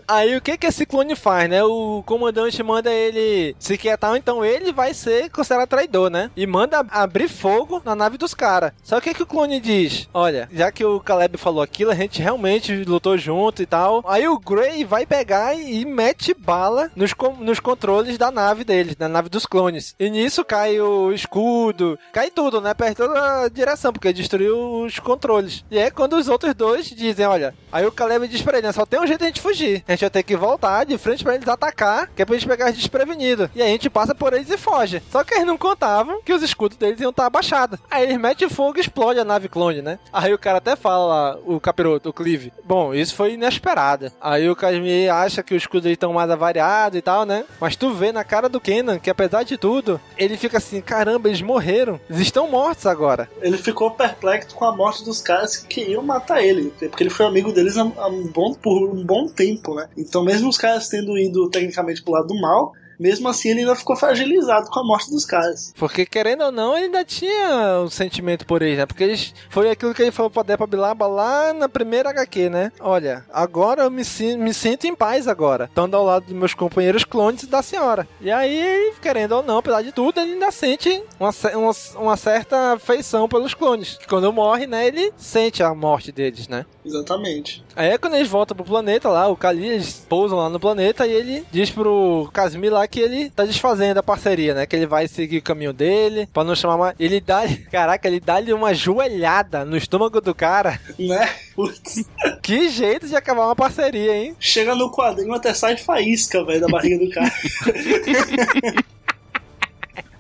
aí 0.07 0.37
o 0.37 0.41
que 0.41 0.57
que 0.57 0.67
esse 0.67 0.85
clone 0.85 1.17
faz, 1.17 1.49
né? 1.49 1.63
O 1.65 2.03
comandante 2.05 2.63
manda 2.63 2.93
ele 2.93 3.57
se 3.59 3.79
quietar, 3.79 4.17
então 4.17 4.45
ele 4.45 4.73
vai 4.73 4.93
ser 4.93 5.31
considerado 5.31 5.69
traidor, 5.69 6.11
né? 6.11 6.31
E 6.37 6.47
manda 6.47 6.85
abrir 6.91 7.29
fogo 7.29 7.81
na 7.85 7.95
nave 7.95 8.19
dos 8.19 8.35
caras. 8.35 8.73
Só 8.83 9.01
que 9.01 9.11
o 9.11 9.15
que 9.15 9.23
o 9.23 9.27
clone 9.27 9.61
diz? 9.61 10.09
Olha, 10.13 10.49
já 10.53 10.71
que 10.71 10.85
o 10.85 11.01
Caleb 11.01 11.39
falou 11.39 11.63
aquilo, 11.63 11.91
a 11.91 11.95
gente 11.95 12.21
realmente 12.21 12.85
lutou 12.85 13.17
junto 13.17 13.63
e 13.63 13.67
tal. 13.67 14.05
Aí 14.07 14.29
o 14.29 14.39
Grey 14.39 14.85
vai 14.85 15.07
pegar 15.07 15.55
e 15.55 15.85
mete 15.85 16.35
bala 16.35 16.91
nos, 16.95 17.13
nos 17.41 17.61
controles 17.61 18.19
da 18.19 18.31
nave 18.31 18.65
deles, 18.65 18.97
da 18.97 19.09
nave 19.09 19.29
dos 19.29 19.47
clones. 19.47 19.95
E 19.99 20.11
nisso 20.11 20.45
cai 20.45 20.81
o 20.81 21.13
escudo, 21.13 21.94
cai 22.13 22.31
tudo, 22.31 22.61
né? 22.61 22.75
Perde 22.75 22.97
toda 22.97 23.45
a 23.45 23.49
direção, 23.49 23.93
porque 23.93 24.13
destruiu 24.13 24.83
os 24.83 24.99
controles. 24.99 25.65
E 25.71 25.79
é 25.79 25.91
quando 25.91 26.15
os 26.15 26.29
outros 26.29 26.55
dois 26.55 26.87
dizem, 26.87 27.27
olha, 27.27 27.55
aí 27.73 27.87
o 27.87 27.93
Caleb 27.93 28.29
diz 28.29 28.43
pra 28.43 28.59
ele, 28.59 28.67
né? 28.67 28.73
Só 28.73 28.87
tem 28.87 29.01
um 29.01 29.07
jeito 29.07 29.21
de 29.21 29.25
a 29.25 29.29
gente 29.29 29.41
fugir. 29.41 29.85
A 29.87 29.93
gente 29.93 30.01
vai 30.03 30.11
ter 30.11 30.23
que 30.23 30.37
voltar 30.37 30.85
de 30.85 30.97
frente 30.99 31.25
pra 31.25 31.35
eles 31.35 31.49
atacar, 31.49 32.09
que 32.09 32.23
é 32.23 32.25
pra 32.25 32.35
gente 32.35 32.49
pegar 32.49 32.67
eles 32.67 32.79
desprevenidos. 32.79 33.49
E 33.55 33.63
aí 33.63 33.69
a 33.69 33.73
gente 33.73 33.91
passa 33.91 34.15
por 34.15 34.33
eles 34.33 34.51
e 34.51 34.57
foge. 34.57 35.03
Só 35.11 35.25
que 35.25 35.35
eles 35.35 35.47
não 35.47 35.59
contavam 35.59 36.21
que 36.23 36.33
os 36.33 36.43
escudos 36.43 36.77
deles 36.77 37.01
iam 37.01 37.11
estar 37.11 37.27
abaixados. 37.27 37.79
Aí 37.91 38.05
eles 38.05 38.19
metem 38.19 38.49
fogo 38.49 38.79
e 38.79 38.81
explode 38.81 39.21
a 39.21 39.25
nave 39.25 39.49
clone, 39.49 39.83
né? 39.83 39.99
Aí 40.13 40.33
o 40.33 40.39
cara 40.39 40.59
até 40.59 40.77
fala 40.77 41.39
o 41.45 41.61
capiroto, 41.61 42.09
o 42.09 42.13
Clive. 42.13 42.53
Bom, 42.65 42.95
isso 42.95 43.15
foi 43.15 43.35
inesperado. 43.35 44.11
Aí 44.21 44.49
o 44.49 44.57
Casimir 44.57 45.13
acha 45.13 45.43
que 45.43 45.55
os 45.55 45.63
escudos 45.63 45.91
estão 45.91 46.13
mais 46.13 46.31
avariados 46.31 46.99
e 46.99 47.03
tal, 47.03 47.25
né? 47.25 47.45
Mas 47.61 47.77
tu 47.77 47.93
vê 47.93 48.13
na 48.13 48.25
cara 48.25 48.49
do 48.49 48.61
Kenan 48.61 48.99
que 48.99 49.11
apesar 49.11 49.43
de 49.43 49.57
tudo, 49.57 50.01
ele 50.17 50.37
fica 50.37 50.59
assim, 50.59 50.81
caramba, 50.81 51.29
eles 51.29 51.43
morreram 51.43 51.84
morreram. 51.85 52.01
Eles 52.09 52.23
estão 52.23 52.51
mortos 52.51 52.87
agora. 52.87 53.29
Ele 53.41 53.57
ficou 53.57 53.91
perplexo 53.91 54.55
com 54.55 54.65
a 54.65 54.75
morte 54.75 55.05
dos 55.05 55.21
caras 55.21 55.57
que 55.57 55.67
queriam 55.67 56.03
matar 56.03 56.43
ele. 56.43 56.73
Porque 56.79 57.03
ele 57.03 57.11
foi 57.11 57.27
amigo 57.27 57.53
deles 57.53 57.77
há 57.77 57.85
um 57.85 58.27
bom, 58.27 58.55
por 58.55 58.91
um 58.91 59.05
bom 59.05 59.29
tempo, 59.29 59.75
né? 59.75 59.89
Então, 59.97 60.25
mesmo 60.25 60.49
os 60.49 60.57
caras 60.57 60.89
tendo 60.89 61.17
ido 61.19 61.49
tecnicamente 61.51 62.03
pro 62.03 62.13
lado 62.13 62.29
do 62.29 62.41
mal, 62.41 62.73
mesmo 62.99 63.29
assim 63.29 63.51
ele 63.51 63.61
ainda 63.61 63.75
ficou 63.75 63.97
fragilizado 63.97 64.71
com 64.71 64.81
a 64.81 64.85
morte 64.85 65.11
dos 65.11 65.25
caras. 65.25 65.73
Porque 65.77 66.07
querendo 66.07 66.45
ou 66.45 66.53
não, 66.53 66.77
ele 66.77 66.87
ainda 66.87 67.05
tinha 67.05 67.81
um 67.85 67.91
sentimento 67.91 68.47
por 68.47 68.63
eles, 68.63 68.79
né? 68.79 68.87
Porque 68.87 69.05
eles, 69.05 69.35
foi 69.49 69.71
aquilo 69.71 69.95
que 69.95 70.03
ele 70.03 70.11
falou 70.11 70.31
pra 70.31 70.43
Depa 70.43 70.67
Bilaba 70.67 71.07
lá 71.07 71.53
na 71.53 71.69
primeira 71.69 72.11
HQ, 72.11 72.51
né? 72.51 72.73
Olha, 72.81 73.25
agora 73.33 73.83
eu 73.83 73.91
me, 73.91 74.03
me 74.39 74.55
sinto 74.55 74.87
em 74.87 74.95
paz 74.95 75.29
agora, 75.29 75.65
estando 75.65 75.97
ao 75.97 76.05
lado 76.05 76.27
dos 76.27 76.35
meus 76.35 76.55
companheiros 76.55 77.05
clones 77.05 77.43
e 77.43 77.47
da 77.47 77.63
senhora. 77.63 78.07
E 78.21 78.31
aí, 78.31 78.93
querendo 79.01 79.33
ou 79.33 79.43
não, 79.43 79.59
apesar 79.59 79.83
de 79.83 79.93
tudo, 79.93 80.21
ele 80.21 80.35
ainda 80.35 80.51
sente 80.51 81.03
uma, 81.19 81.31
uma, 81.55 81.73
uma 81.97 82.17
certa 82.17 82.75
afeição 82.75 83.29
pelos 83.29 83.55
clones. 83.55 83.97
Que 83.99 84.07
quando 84.07 84.33
morre, 84.33 84.67
né, 84.67 84.87
ele 84.87 85.13
sente 85.17 85.63
a 85.63 85.75
morte 85.75 86.13
deles, 86.13 86.49
né? 86.49 86.67
Exatamente. 86.85 87.65
Aí 87.75 87.91
é 87.91 87.99
quando 87.99 88.15
eles 88.15 88.29
voltam 88.29 88.57
pro 88.57 88.65
planeta 88.65 89.09
lá, 89.09 89.29
o 89.29 89.37
Kali, 89.37 89.67
eles 89.67 90.05
pousam 90.09 90.39
lá 90.39 90.49
no 90.49 90.61
planeta 90.61 91.07
e 91.07 91.13
ele 91.13 91.45
diz 91.51 91.71
pro 91.71 92.29
Casimir 92.33 92.73
lá 92.73 92.84
lá 92.85 92.89
que 92.89 93.01
ele 93.01 93.31
tá 93.31 93.45
desfazendo 93.45 93.99
a 93.99 94.03
parceria, 94.03 94.55
né? 94.55 94.67
Que 94.67 94.77
ele 94.77 94.87
vai 94.87 95.09
seguir 95.09 95.39
o 95.39 95.43
caminho 95.43 95.73
dele, 95.73 96.29
pra 96.33 96.45
não 96.45 96.55
chamar 96.55 96.77
mais. 96.77 96.95
Ele 97.01 97.21
dá. 97.21 97.43
Caraca, 97.73 98.07
ele 98.07 98.21
dá-lhe 98.21 98.53
uma 98.53 98.75
joelhada 98.75 99.65
no 99.65 99.77
estômago 99.77 100.21
do 100.21 100.35
cara. 100.35 100.79
Né? 100.99 101.29
Putz. 101.55 102.05
Que 102.43 102.69
jeito 102.69 103.09
de 103.09 103.17
acabar 103.17 103.47
uma 103.47 103.57
parceria, 103.57 104.17
hein? 104.17 104.37
Chega 104.39 104.75
no 104.75 104.91
quadrinho 104.91 105.33
até 105.33 105.53
sai 105.55 105.77
faísca, 105.77 106.45
velho, 106.45 106.61
da 106.61 106.69
barriga 106.69 106.99
do 106.99 107.11
cara. 107.11 107.33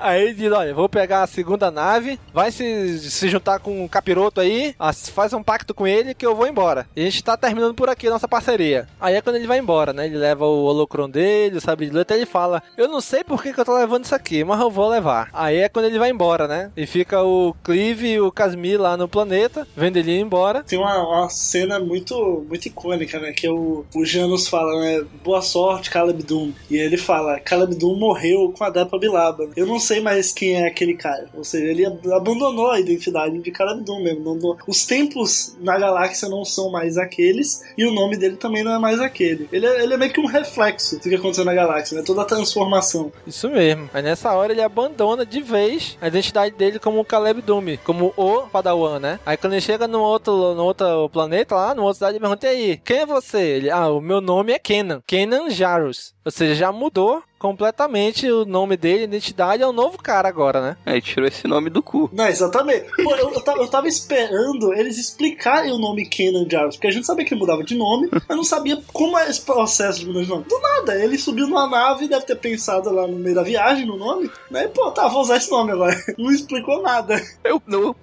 Aí 0.04 0.22
ele 0.22 0.34
diz: 0.34 0.52
Olha, 0.52 0.74
vou 0.74 0.86
pegar 0.86 1.22
a 1.22 1.26
segunda 1.26 1.70
nave, 1.70 2.20
vai 2.30 2.52
se, 2.52 3.10
se 3.10 3.26
juntar 3.30 3.58
com 3.58 3.82
o 3.82 3.88
capiroto 3.88 4.38
aí, 4.38 4.76
faz 5.14 5.32
um 5.32 5.42
pacto 5.42 5.72
com 5.72 5.86
ele 5.86 6.12
que 6.12 6.26
eu 6.26 6.36
vou 6.36 6.46
embora. 6.46 6.86
E 6.94 7.00
a 7.00 7.04
gente 7.04 7.24
tá 7.24 7.38
terminando 7.38 7.74
por 7.74 7.88
aqui 7.88 8.06
a 8.06 8.10
nossa 8.10 8.28
parceria. 8.28 8.86
Aí 9.00 9.14
é 9.14 9.22
quando 9.22 9.36
ele 9.36 9.46
vai 9.46 9.58
embora, 9.58 9.94
né? 9.94 10.04
Ele 10.04 10.18
leva 10.18 10.44
o 10.44 10.64
holocron 10.64 11.08
dele, 11.08 11.56
o 11.56 11.60
sabe 11.60 11.86
de 11.86 11.92
luz, 11.92 12.02
até 12.02 12.16
ele 12.16 12.26
fala: 12.26 12.62
Eu 12.76 12.86
não 12.86 13.00
sei 13.00 13.24
por 13.24 13.42
que, 13.42 13.54
que 13.54 13.58
eu 13.60 13.64
tô 13.64 13.74
levando 13.74 14.04
isso 14.04 14.14
aqui, 14.14 14.44
mas 14.44 14.60
eu 14.60 14.70
vou 14.70 14.90
levar. 14.90 15.30
Aí 15.32 15.56
é 15.56 15.70
quando 15.70 15.86
ele 15.86 15.98
vai 15.98 16.10
embora, 16.10 16.46
né? 16.46 16.70
E 16.76 16.86
fica 16.86 17.22
o 17.22 17.54
Clive 17.64 18.08
e 18.08 18.20
o 18.20 18.30
Casmir 18.30 18.78
lá 18.78 18.98
no 18.98 19.08
planeta, 19.08 19.66
vendo 19.74 19.96
ele 19.96 20.12
ir 20.12 20.20
embora. 20.20 20.62
Tem 20.62 20.78
uma, 20.78 20.98
uma 20.98 21.30
cena 21.30 21.80
muito, 21.80 22.44
muito 22.46 22.66
icônica, 22.66 23.18
né? 23.18 23.32
Que 23.32 23.46
é 23.46 23.50
o, 23.50 23.86
o 23.94 24.04
Janus 24.04 24.48
fala, 24.48 24.78
né? 24.82 25.02
Boa 25.24 25.40
sorte, 25.40 25.88
Caleb 25.88 26.22
Doom. 26.22 26.52
E 26.70 26.76
ele 26.76 26.98
fala: 26.98 27.40
Caleb 27.40 27.74
Doom 27.74 27.98
morreu 27.98 28.52
com 28.54 28.64
a 28.64 28.68
Depa 28.68 28.98
Bilaba. 28.98 29.48
Eu 29.56 29.66
não 29.66 29.78
sei 29.78 29.93
mais 30.00 30.32
quem 30.32 30.62
é 30.62 30.66
aquele 30.66 30.94
cara. 30.94 31.28
Ou 31.34 31.44
seja, 31.44 31.64
ele 31.66 31.84
abandonou 32.12 32.70
a 32.70 32.80
identidade 32.80 33.38
de 33.38 33.52
Doom 33.84 34.02
mesmo. 34.02 34.56
Os 34.66 34.84
tempos 34.84 35.56
na 35.60 35.78
galáxia 35.78 36.28
não 36.28 36.44
são 36.44 36.70
mais 36.70 36.96
aqueles 36.96 37.62
e 37.76 37.86
o 37.86 37.92
nome 37.92 38.16
dele 38.16 38.36
também 38.36 38.62
não 38.62 38.74
é 38.74 38.78
mais 38.78 39.00
aquele. 39.00 39.48
Ele 39.52 39.66
é, 39.66 39.82
ele 39.82 39.94
é 39.94 39.96
meio 39.96 40.12
que 40.12 40.20
um 40.20 40.26
reflexo 40.26 40.96
do 40.96 41.02
que 41.02 41.14
aconteceu 41.14 41.44
na 41.44 41.54
galáxia, 41.54 41.98
né? 41.98 42.04
Toda 42.04 42.22
a 42.22 42.24
transformação. 42.24 43.12
Isso 43.26 43.48
mesmo. 43.48 43.88
Aí 43.92 44.02
nessa 44.02 44.32
hora 44.32 44.52
ele 44.52 44.62
abandona 44.62 45.24
de 45.24 45.40
vez 45.40 45.96
a 46.00 46.08
identidade 46.08 46.54
dele 46.54 46.78
como 46.78 47.04
Caleb 47.04 47.42
Doom, 47.42 47.76
como 47.84 48.12
o 48.16 48.42
Padawan, 48.48 48.98
né? 48.98 49.20
Aí 49.24 49.36
quando 49.36 49.54
ele 49.54 49.62
chega 49.62 49.86
no 49.86 50.00
outro, 50.00 50.54
no 50.54 50.64
outro 50.64 51.08
planeta 51.10 51.54
lá, 51.54 51.74
no 51.74 51.82
outro 51.82 51.96
cidade, 51.96 52.16
ele 52.16 52.20
pergunta: 52.20 52.46
aí, 52.46 52.80
quem 52.84 52.98
é 52.98 53.06
você? 53.06 53.40
Ele, 53.40 53.70
ah, 53.70 53.88
o 53.88 54.00
meu 54.00 54.20
nome 54.20 54.52
é 54.52 54.58
Kenan. 54.58 55.02
Kenan 55.06 55.50
Jarus. 55.50 56.14
Ou 56.24 56.32
seja, 56.32 56.54
já 56.54 56.72
mudou 56.72 57.22
completamente 57.44 58.26
o 58.30 58.46
nome 58.46 58.74
dele, 58.74 59.00
a 59.00 59.04
identidade, 59.04 59.62
é 59.62 59.68
um 59.68 59.72
novo 59.72 59.98
cara 59.98 60.26
agora, 60.26 60.62
né? 60.62 60.76
É, 60.86 60.98
tirou 60.98 61.28
esse 61.28 61.46
nome 61.46 61.68
do 61.68 61.82
cu. 61.82 62.08
Não, 62.10 62.26
exatamente. 62.26 62.86
Pô, 62.96 63.14
eu, 63.16 63.30
eu, 63.32 63.40
tava, 63.42 63.58
eu 63.58 63.68
tava 63.68 63.86
esperando 63.86 64.72
eles 64.72 64.96
explicarem 64.96 65.70
o 65.70 65.76
nome 65.76 66.06
Kenan 66.06 66.46
Jarvis, 66.50 66.76
porque 66.76 66.86
a 66.86 66.90
gente 66.90 67.06
sabia 67.06 67.22
que 67.22 67.34
ele 67.34 67.40
mudava 67.42 67.62
de 67.62 67.74
nome, 67.74 68.08
mas 68.10 68.34
não 68.34 68.44
sabia 68.44 68.78
como 68.94 69.18
é 69.18 69.28
esse 69.28 69.42
processo 69.42 70.00
de 70.00 70.06
mudar 70.06 70.22
de 70.22 70.28
nome. 70.30 70.44
Do 70.48 70.58
nada, 70.58 70.94
ele 70.96 71.18
subiu 71.18 71.46
numa 71.46 71.68
nave, 71.68 72.08
deve 72.08 72.24
ter 72.24 72.36
pensado 72.36 72.90
lá 72.90 73.06
no 73.06 73.18
meio 73.18 73.34
da 73.34 73.42
viagem 73.42 73.84
no 73.84 73.98
nome, 73.98 74.30
né? 74.50 74.64
E, 74.64 74.68
pô, 74.68 74.90
tá, 74.90 75.06
vou 75.06 75.20
usar 75.20 75.36
esse 75.36 75.50
nome 75.50 75.72
agora. 75.72 75.94
Não 76.16 76.30
explicou 76.30 76.80
nada. 76.80 77.22
Eu, 77.44 77.60
eu, 77.68 77.94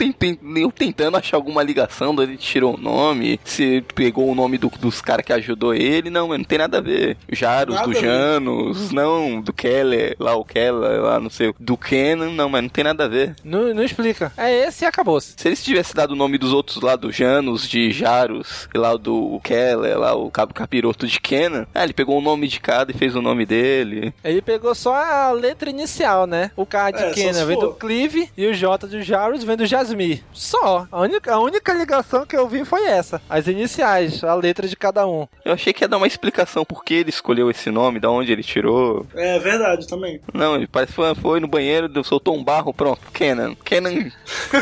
eu 0.56 0.72
tentando 0.72 1.18
achar 1.18 1.38
alguma 1.38 1.64
ligação, 1.64 2.14
ele 2.22 2.38
tirou 2.38 2.76
o 2.76 2.80
nome, 2.80 3.40
se 3.44 3.84
pegou 3.96 4.30
o 4.30 4.36
nome 4.36 4.60
do, 4.60 4.70
dos 4.70 5.02
caras 5.02 5.26
que 5.26 5.34
ajudou 5.34 5.74
ele, 5.74 6.12
não, 6.12 6.28
não 6.28 6.44
tem 6.44 6.60
nada 6.60 6.78
a 6.78 6.82
ver. 6.82 7.18
Jaros, 7.32 7.74
nada 7.74 7.88
do 7.88 7.94
Janos, 8.00 8.92
não, 8.92 9.31
do 9.40 9.54
Keller, 9.54 10.16
lá 10.20 10.36
o 10.36 10.44
Keller, 10.44 11.02
lá 11.02 11.20
não 11.20 11.30
sei, 11.30 11.54
do 11.60 11.78
Kenan, 11.78 12.32
não, 12.32 12.50
mas 12.50 12.64
não 12.64 12.70
tem 12.70 12.84
nada 12.84 13.06
a 13.06 13.08
ver. 13.08 13.36
Não, 13.44 13.74
não 13.74 13.84
explica. 13.84 14.32
É 14.36 14.68
esse 14.68 14.84
e 14.84 14.88
acabou-se. 14.88 15.36
Se 15.38 15.48
eles 15.48 15.64
tivessem 15.64 15.96
dado 15.96 16.12
o 16.12 16.16
nome 16.16 16.38
dos 16.38 16.52
outros 16.52 16.82
lá, 16.82 16.96
do 16.96 17.12
Janos, 17.12 17.68
de 17.68 17.92
Jaros, 17.92 18.68
e 18.74 18.78
lá 18.78 18.96
do 18.96 19.40
Keller, 19.44 19.98
lá 19.98 20.16
o 20.16 20.32
Cabo 20.32 20.54
Capiroto 20.54 21.08
de 21.08 21.20
Kenan, 21.20 21.68
ah, 21.74 21.84
ele 21.84 21.94
pegou 21.94 22.18
o 22.18 22.22
nome 22.22 22.48
de 22.48 22.60
cada 22.60 22.92
e 22.92 22.98
fez 22.98 23.16
o 23.16 23.22
nome 23.22 23.46
dele. 23.46 24.14
Ele 24.24 24.42
pegou 24.42 24.74
só 24.74 24.94
a 24.94 25.32
letra 25.32 25.70
inicial, 25.70 26.26
né? 26.26 26.52
O 26.56 26.66
K 26.66 26.92
de 26.92 27.04
é, 27.04 27.12
Kenan 27.12 27.46
vem 27.46 27.60
do 27.60 27.74
Clive 27.74 28.30
e 28.36 28.48
o 28.48 28.54
J 28.54 28.88
do 28.88 29.02
Jaros 29.02 29.44
vem 29.44 29.56
do 29.56 29.66
Jasmine. 29.66 30.24
Só. 30.34 30.88
A 30.92 31.02
única, 31.02 31.34
a 31.34 31.40
única 31.40 31.74
ligação 31.74 32.26
que 32.26 32.36
eu 32.36 32.48
vi 32.48 32.66
foi 32.66 32.86
essa. 32.86 33.22
As 33.30 33.48
iniciais, 33.48 34.24
a 34.24 34.34
letra 34.34 34.68
de 34.68 34.76
cada 34.76 35.06
um. 35.08 35.28
Eu 35.46 35.54
achei 35.54 35.74
que 35.74 35.84
ia 35.84 35.88
dar 35.88 35.98
uma 35.98 36.08
explicação 36.08 36.66
por 36.66 36.84
que 36.84 36.96
ele 36.96 37.10
escolheu 37.10 37.50
esse 37.50 37.70
nome, 37.70 38.00
da 38.00 38.10
onde 38.10 38.32
ele 38.32 38.44
tirou. 38.44 39.06
É 39.14 39.21
verdade 39.40 39.88
também. 39.88 40.22
Não, 40.34 40.56
ele 40.56 40.68
parece 40.68 40.94
que 40.94 41.22
foi, 41.22 41.40
no 41.40 41.48
banheiro, 41.48 41.90
soltou 42.04 42.36
um 42.36 42.44
barro, 42.44 42.74
pronto. 42.74 43.02
Kenan. 43.14 43.56
Kenan. 43.56 44.12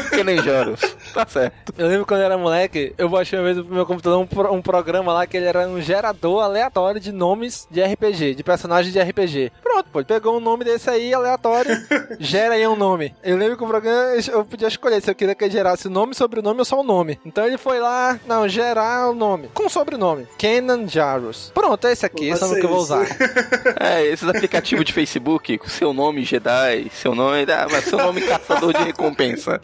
Kenan 0.09 0.43
Joros. 0.43 0.81
Tá 1.09 1.25
certo. 1.27 1.73
Eu 1.75 1.87
lembro 1.87 2.05
quando 2.05 2.19
eu 2.19 2.25
era 2.27 2.37
moleque, 2.37 2.93
eu 2.95 3.09
baixei 3.09 3.39
uma 3.39 3.45
vez 3.45 3.57
no 3.57 3.65
meu 3.65 3.83
computador 3.83 4.19
um, 4.19 4.53
um 4.53 4.61
programa 4.61 5.11
lá 5.11 5.25
que 5.25 5.37
ele 5.37 5.47
era 5.47 5.67
um 5.67 5.81
gerador 5.81 6.43
aleatório 6.43 6.99
de 7.01 7.11
nomes 7.11 7.67
de 7.71 7.81
RPG, 7.81 8.35
de 8.35 8.43
personagens 8.43 8.93
de 8.93 9.01
RPG. 9.01 9.51
Pronto, 9.61 9.89
pô, 9.91 9.99
ele 9.99 10.05
pegou 10.05 10.37
um 10.37 10.39
nome 10.39 10.63
desse 10.63 10.87
aí 10.87 11.11
aleatório, 11.13 11.71
gera 12.19 12.53
aí 12.53 12.67
um 12.67 12.75
nome. 12.75 13.15
Eu 13.23 13.37
lembro 13.37 13.57
que 13.57 13.63
o 13.63 13.67
programa 13.67 14.13
eu 14.31 14.45
podia 14.45 14.67
escolher 14.67 15.01
se 15.01 15.09
eu 15.09 15.15
queria 15.15 15.33
que 15.33 15.43
ele 15.43 15.51
gerasse 15.51 15.87
o 15.87 15.91
nome, 15.91 16.13
sobrenome 16.13 16.59
ou 16.59 16.65
só 16.65 16.79
o 16.79 16.83
nome. 16.83 17.19
Então 17.25 17.45
ele 17.45 17.57
foi 17.57 17.79
lá, 17.79 18.19
não, 18.27 18.47
gerar 18.47 19.09
o 19.09 19.15
nome, 19.15 19.49
com 19.53 19.67
sobrenome. 19.67 20.27
Kenan 20.37 20.87
Jarus. 20.87 21.51
Pronto, 21.53 21.87
é 21.87 21.91
esse 21.91 22.05
aqui, 22.05 22.29
esse 22.29 22.43
é 22.43 22.47
o 22.47 22.53
que 22.53 22.65
eu 22.65 22.69
vou 22.69 22.79
usar. 22.79 23.07
é, 23.79 24.05
esses 24.05 24.27
aplicativos 24.39 24.85
de 24.85 24.93
Facebook, 24.93 25.57
com 25.57 25.67
seu 25.67 25.93
nome 25.93 26.23
Jedi, 26.23 26.89
seu 26.93 27.13
nome, 27.13 27.45
ah, 27.51 27.67
mas 27.69 27.83
seu 27.83 27.97
nome 27.97 28.21
caçador 28.21 28.73
de 28.73 28.83
recompensa. 28.83 29.59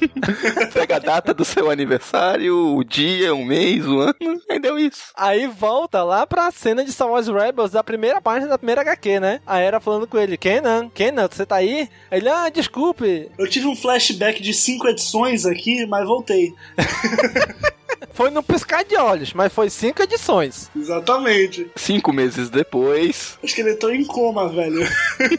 Pega 0.73 0.97
a 0.97 0.99
data 0.99 1.33
do 1.33 1.45
seu 1.45 1.71
aniversário, 1.71 2.75
o 2.75 2.83
dia, 2.83 3.33
o 3.33 3.45
mês, 3.45 3.87
o 3.87 3.99
ano, 3.99 4.41
aí 4.49 4.59
deu 4.59 4.77
isso. 4.77 5.03
Aí 5.15 5.47
volta 5.47 6.03
lá 6.03 6.27
pra 6.27 6.51
cena 6.51 6.83
de 6.83 6.91
Star 6.91 7.09
Wars 7.09 7.27
Rebels 7.27 7.71
da 7.71 7.83
primeira 7.83 8.21
página 8.21 8.49
da 8.49 8.57
primeira 8.57 8.81
HQ, 8.81 9.19
né? 9.19 9.39
A 9.47 9.59
Era 9.59 9.79
falando 9.79 10.07
com 10.07 10.17
ele, 10.17 10.37
Kenan, 10.37 10.89
Kenan, 10.89 11.27
você 11.31 11.45
tá 11.45 11.55
aí? 11.55 11.89
Ele, 12.11 12.27
ah, 12.27 12.49
desculpe. 12.49 13.29
Eu 13.37 13.49
tive 13.49 13.67
um 13.67 13.75
flashback 13.75 14.41
de 14.41 14.53
cinco 14.53 14.87
edições 14.87 15.45
aqui, 15.45 15.85
mas 15.85 16.05
voltei. 16.05 16.53
Foi 18.11 18.29
no 18.29 18.41
piscar 18.41 18.83
de 18.83 18.95
olhos, 18.95 19.33
mas 19.33 19.51
foi 19.51 19.69
cinco 19.69 20.01
edições. 20.01 20.69
Exatamente. 20.75 21.69
Cinco 21.75 22.13
meses 22.13 22.49
depois. 22.49 23.37
Acho 23.43 23.53
que 23.53 23.61
ele 23.61 23.71
entrou 23.71 23.93
em 23.93 24.05
coma, 24.05 24.47
velho. 24.47 24.87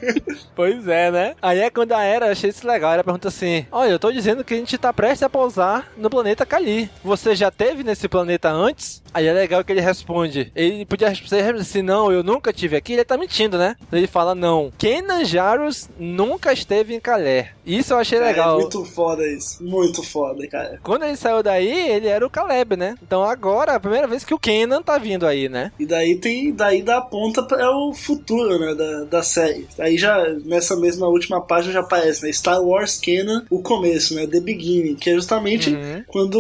pois 0.55 0.87
é, 0.87 1.11
né? 1.11 1.35
Aí 1.41 1.61
é 1.61 1.71
quando 1.71 1.93
a 1.93 2.03
Era, 2.03 2.31
achei 2.31 2.51
isso 2.51 2.67
legal. 2.67 2.93
Ela 2.93 3.05
pergunta 3.05 3.29
assim: 3.29 3.67
Olha, 3.73 3.91
eu 3.91 3.99
tô 3.99 4.13
dizendo 4.13 4.45
que 4.45 4.55
a 4.55 4.57
gente 4.57 4.77
tá 4.77 4.93
prestes 4.93 5.23
a 5.23 5.31
pousar 5.31 5.91
no 5.97 6.11
planeta 6.11 6.45
Kali. 6.45 6.91
Você 7.03 7.35
já 7.35 7.51
teve 7.51 7.83
nesse 7.83 8.09
planeta 8.09 8.51
antes? 8.51 9.03
Aí 9.13 9.27
é 9.27 9.33
legal 9.33 9.65
que 9.65 9.73
ele 9.73 9.81
responde. 9.81 10.53
Ele 10.55 10.85
podia 10.85 11.09
responder 11.09 11.55
assim: 11.59 11.83
Não, 11.83 12.13
eu 12.13 12.23
nunca 12.23 12.53
tive 12.53 12.77
aqui. 12.77 12.93
Ele 12.93 13.05
tá 13.05 13.17
mentindo, 13.17 13.57
né? 13.57 13.77
Ele 13.91 14.07
fala: 14.07 14.35
Não. 14.35 14.71
Kenan 14.77 15.25
Jarus 15.25 15.89
nunca 15.99 16.53
esteve 16.53 16.95
em 16.95 17.01
Calé. 17.01 17.53
Isso 17.65 17.95
eu 17.95 17.99
achei 17.99 18.19
cara, 18.19 18.31
legal. 18.31 18.59
É 18.59 18.61
muito 18.63 18.85
foda 18.85 19.27
isso. 19.27 19.63
Muito 19.63 20.03
foda, 20.03 20.47
cara. 20.47 20.79
Quando 20.83 21.05
ele 21.05 21.17
saiu 21.17 21.43
daí, 21.43 21.91
ele 21.91 22.07
era 22.07 22.25
o 22.25 22.31
Caleb, 22.37 22.77
né? 22.77 22.97
Então 23.03 23.25
agora 23.25 23.73
é 23.73 23.77
a 23.77 23.81
primeira 23.81 24.07
vez 24.07 24.23
que 24.23 24.35
o 24.35 24.39
Kenan 24.39 24.83
tá 24.83 24.99
vindo 24.99 25.27
aí, 25.27 25.49
né? 25.49 25.73
E 25.79 25.87
daí 25.87 26.17
tem. 26.17 26.53
Daí 26.53 26.83
dá 26.83 27.01
ponta 27.01 27.47
é 27.55 27.69
o 27.69 27.95
futuro, 27.95 28.59
né? 28.59 28.75
Da, 28.75 29.05
da 29.05 29.23
série. 29.23 29.67
Aí 29.79 29.97
já, 29.97 30.23
nessa 30.45 30.77
mesma 30.77 31.09
última 31.09 31.41
página, 31.41 31.73
já 31.73 31.81
aparece, 31.81 32.23
né? 32.23 32.33
Star 32.33 32.63
Wars 32.63 32.99
Kenan, 32.99 33.47
o 33.49 33.63
começo, 33.63 34.15
né? 34.15 34.27
The 34.27 34.41
Beginning, 34.41 34.97
que 34.97 35.09
é 35.09 35.15
justamente 35.15 35.71
uhum. 35.71 36.05
quando 36.07 36.37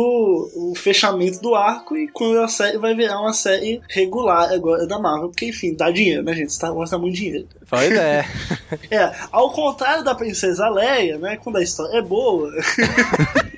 o 0.54 0.74
fechamento 0.76 1.40
do 1.40 1.54
arco 1.54 1.96
e 1.96 2.08
quando 2.08 2.40
a 2.40 2.48
série 2.48 2.76
vai 2.76 2.94
virar 2.94 3.18
uma 3.20 3.32
série 3.32 3.80
regular 3.88 4.52
agora 4.52 4.86
da 4.86 4.98
Marvel, 4.98 5.30
porque 5.30 5.46
enfim, 5.46 5.74
dá 5.74 5.90
dinheiro, 5.90 6.22
né, 6.22 6.34
gente? 6.34 6.52
Star 6.52 6.74
Wars 6.74 6.90
dá 6.90 6.98
muito 6.98 7.16
dinheiro. 7.16 7.48
Pois 7.68 7.90
é. 7.90 8.24
é, 8.90 9.12
ao 9.32 9.50
contrário 9.50 10.04
da 10.04 10.14
Princesa 10.14 10.68
Leia, 10.68 11.16
né? 11.18 11.36
Quando 11.36 11.56
a 11.56 11.62
história 11.62 11.96
é 11.96 12.02
boa. 12.02 12.52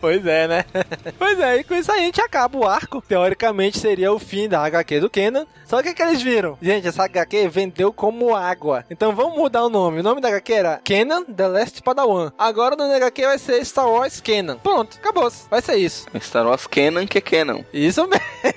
Pois 0.00 0.26
é, 0.26 0.48
né? 0.48 0.64
Pois 1.18 1.38
é, 1.40 1.58
e 1.58 1.64
com 1.64 1.74
isso 1.74 1.90
a 1.90 1.96
gente 1.96 2.20
acaba 2.20 2.58
o 2.58 2.66
arco. 2.66 3.02
Teoricamente 3.02 3.78
seria 3.78 4.12
o 4.12 4.18
fim 4.18 4.48
da 4.48 4.64
HQ 4.64 5.00
do 5.00 5.10
Kenan. 5.10 5.46
Só 5.64 5.82
que 5.82 5.90
o 5.90 5.94
que 5.94 6.02
eles 6.02 6.22
viram? 6.22 6.58
Gente, 6.60 6.86
essa 6.86 7.04
HQ 7.04 7.48
vendeu 7.48 7.92
como 7.92 8.34
água. 8.34 8.84
Então 8.90 9.14
vamos 9.14 9.36
mudar 9.36 9.64
o 9.64 9.70
nome. 9.70 10.00
O 10.00 10.02
nome 10.02 10.20
da 10.20 10.28
HQ 10.28 10.52
era 10.52 10.80
Kenan 10.84 11.24
The 11.24 11.48
Last 11.48 11.82
Padawan. 11.82 12.32
Agora 12.38 12.74
o 12.74 12.78
nome 12.78 12.90
da 12.90 12.96
HQ 12.96 13.26
vai 13.26 13.38
ser 13.38 13.64
Star 13.64 13.88
Wars 13.88 14.20
Kenan. 14.20 14.58
Pronto, 14.58 14.96
acabou. 14.98 15.30
-se. 15.30 15.48
Vai 15.48 15.62
ser 15.62 15.76
isso. 15.76 16.06
Star 16.20 16.46
Wars 16.46 16.66
Kenan 16.66 17.06
que 17.06 17.18
é 17.18 17.20
Kenan. 17.20 17.64
Isso 17.72 18.06
mesmo. 18.06 18.56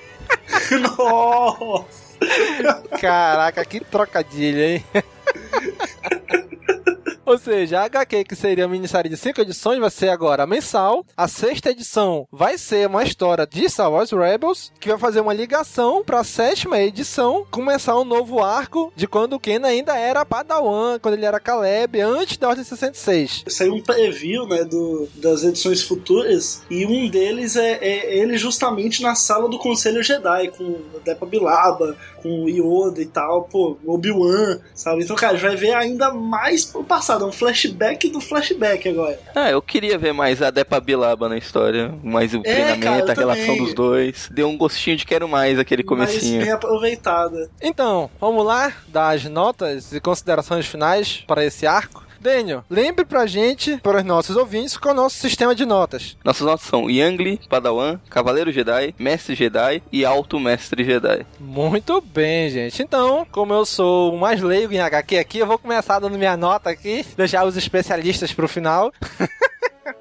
Nossa! 0.98 2.10
Caraca, 3.00 3.64
que 3.64 3.80
trocadilho, 3.80 4.60
hein? 4.60 4.84
Ou 7.30 7.38
seja, 7.38 7.78
a 7.78 7.84
HQ, 7.84 8.24
que 8.24 8.34
seria 8.34 8.66
uma 8.66 8.72
minissérie 8.72 9.08
de 9.08 9.16
cinco 9.16 9.40
edições, 9.40 9.78
vai 9.78 9.88
ser 9.88 10.08
agora 10.08 10.48
mensal. 10.48 11.06
A 11.16 11.28
sexta 11.28 11.70
edição 11.70 12.26
vai 12.32 12.58
ser 12.58 12.88
uma 12.88 13.04
história 13.04 13.46
de 13.46 13.68
Star 13.68 13.88
Wars 13.88 14.10
Rebels, 14.10 14.72
que 14.80 14.88
vai 14.88 14.98
fazer 14.98 15.20
uma 15.20 15.32
ligação 15.32 16.02
para 16.02 16.18
a 16.18 16.24
sétima 16.24 16.80
edição, 16.80 17.46
começar 17.48 17.96
um 17.96 18.04
novo 18.04 18.42
arco 18.42 18.92
de 18.96 19.06
quando 19.06 19.34
o 19.34 19.38
Ken 19.38 19.60
ainda 19.62 19.96
era 19.96 20.24
Padawan, 20.24 20.98
quando 20.98 21.14
ele 21.14 21.24
era 21.24 21.38
Caleb, 21.38 22.00
antes 22.00 22.36
da 22.36 22.48
Ordem 22.48 22.64
66. 22.64 23.44
Saiu 23.46 23.74
um 23.74 23.80
preview, 23.80 24.48
né, 24.48 24.64
do, 24.64 25.08
das 25.14 25.44
edições 25.44 25.82
futuras, 25.82 26.62
e 26.68 26.84
um 26.84 27.08
deles 27.08 27.54
é, 27.54 27.74
é 27.74 28.18
ele 28.18 28.36
justamente 28.36 29.02
na 29.02 29.14
sala 29.14 29.48
do 29.48 29.56
Conselho 29.56 30.02
Jedi, 30.02 30.48
com 30.48 30.80
Depa 31.04 31.26
Bilaba, 31.26 31.96
com 32.22 32.48
Yoda 32.48 33.00
e 33.00 33.06
tal, 33.06 33.44
pô, 33.44 33.76
Obi-Wan, 33.86 34.58
sabe? 34.74 35.04
Então, 35.04 35.16
cara, 35.16 35.34
a 35.34 35.36
gente 35.36 35.46
vai 35.46 35.56
ver 35.56 35.74
ainda 35.74 36.12
mais 36.12 36.64
pro 36.64 36.84
passado, 36.84 37.19
um 37.24 37.32
flashback 37.32 38.08
do 38.10 38.20
flashback 38.20 38.88
agora. 38.88 39.18
Ah, 39.34 39.50
eu 39.50 39.60
queria 39.62 39.98
ver 39.98 40.12
mais 40.12 40.40
a 40.42 40.50
Depa 40.50 40.80
Bilaba 40.80 41.28
na 41.28 41.36
história, 41.38 41.94
mais 42.02 42.32
o 42.34 42.38
É, 42.38 42.42
treinamento, 42.42 42.80
cara, 43.06 43.12
a 43.12 43.14
relação 43.14 43.46
também. 43.46 43.64
dos 43.64 43.74
dois. 43.74 44.28
Deu 44.32 44.48
um 44.48 44.56
gostinho 44.56 44.96
de 44.96 45.04
quero 45.06 45.28
mais 45.28 45.58
aquele 45.58 45.82
comecinho. 45.82 46.36
Mas 46.36 46.44
bem 46.44 46.52
aproveitada. 46.52 47.50
Então, 47.60 48.10
vamos 48.20 48.44
lá 48.44 48.72
dar 48.88 49.10
as 49.14 49.24
notas 49.24 49.92
e 49.92 50.00
considerações 50.00 50.66
finais 50.66 51.22
para 51.26 51.44
esse 51.44 51.66
arco. 51.66 52.04
Daniel, 52.20 52.62
lembre 52.68 53.04
pra 53.04 53.26
gente, 53.26 53.78
para 53.78 53.98
os 53.98 54.04
nossos 54.04 54.36
ouvintes, 54.36 54.76
qual 54.76 54.94
é 54.94 54.98
o 54.98 55.02
nosso 55.02 55.16
sistema 55.16 55.54
de 55.54 55.64
notas. 55.64 56.18
Nossas 56.22 56.46
notas 56.46 56.66
são 56.66 56.90
Yangli, 56.90 57.40
Padawan, 57.48 57.98
Cavaleiro 58.10 58.52
Jedi, 58.52 58.94
Mestre 58.98 59.34
Jedi 59.34 59.82
e 59.90 60.04
Alto 60.04 60.38
Mestre 60.38 60.84
Jedi. 60.84 61.24
Muito 61.38 62.00
bem, 62.00 62.50
gente. 62.50 62.82
Então, 62.82 63.26
como 63.32 63.54
eu 63.54 63.64
sou 63.64 64.14
o 64.14 64.18
mais 64.18 64.42
leigo 64.42 64.74
em 64.74 64.80
HQ 64.80 65.16
aqui, 65.16 65.38
eu 65.38 65.46
vou 65.46 65.58
começar 65.58 65.98
dando 65.98 66.18
minha 66.18 66.36
nota 66.36 66.68
aqui, 66.68 67.06
deixar 67.16 67.46
os 67.46 67.56
especialistas 67.56 68.32
pro 68.32 68.46
final. 68.46 68.92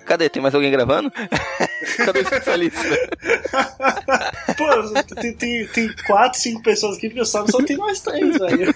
Cadê? 0.05 0.27
Tem 0.27 0.41
mais 0.41 0.55
alguém 0.55 0.71
gravando? 0.71 1.11
Cadê 2.03 2.19
o 2.19 2.21
especialista? 2.23 2.79
Pô, 4.57 4.65
tem, 5.15 5.33
tem, 5.33 5.67
tem 5.67 5.95
quatro, 6.07 6.39
cinco 6.39 6.61
pessoas 6.63 6.97
aqui, 6.97 7.07
porque 7.07 7.21
eu 7.21 7.25
sabe 7.25 7.51
só 7.51 7.63
tem 7.63 7.77
nós 7.77 8.01
três, 8.01 8.37
velho. 8.37 8.73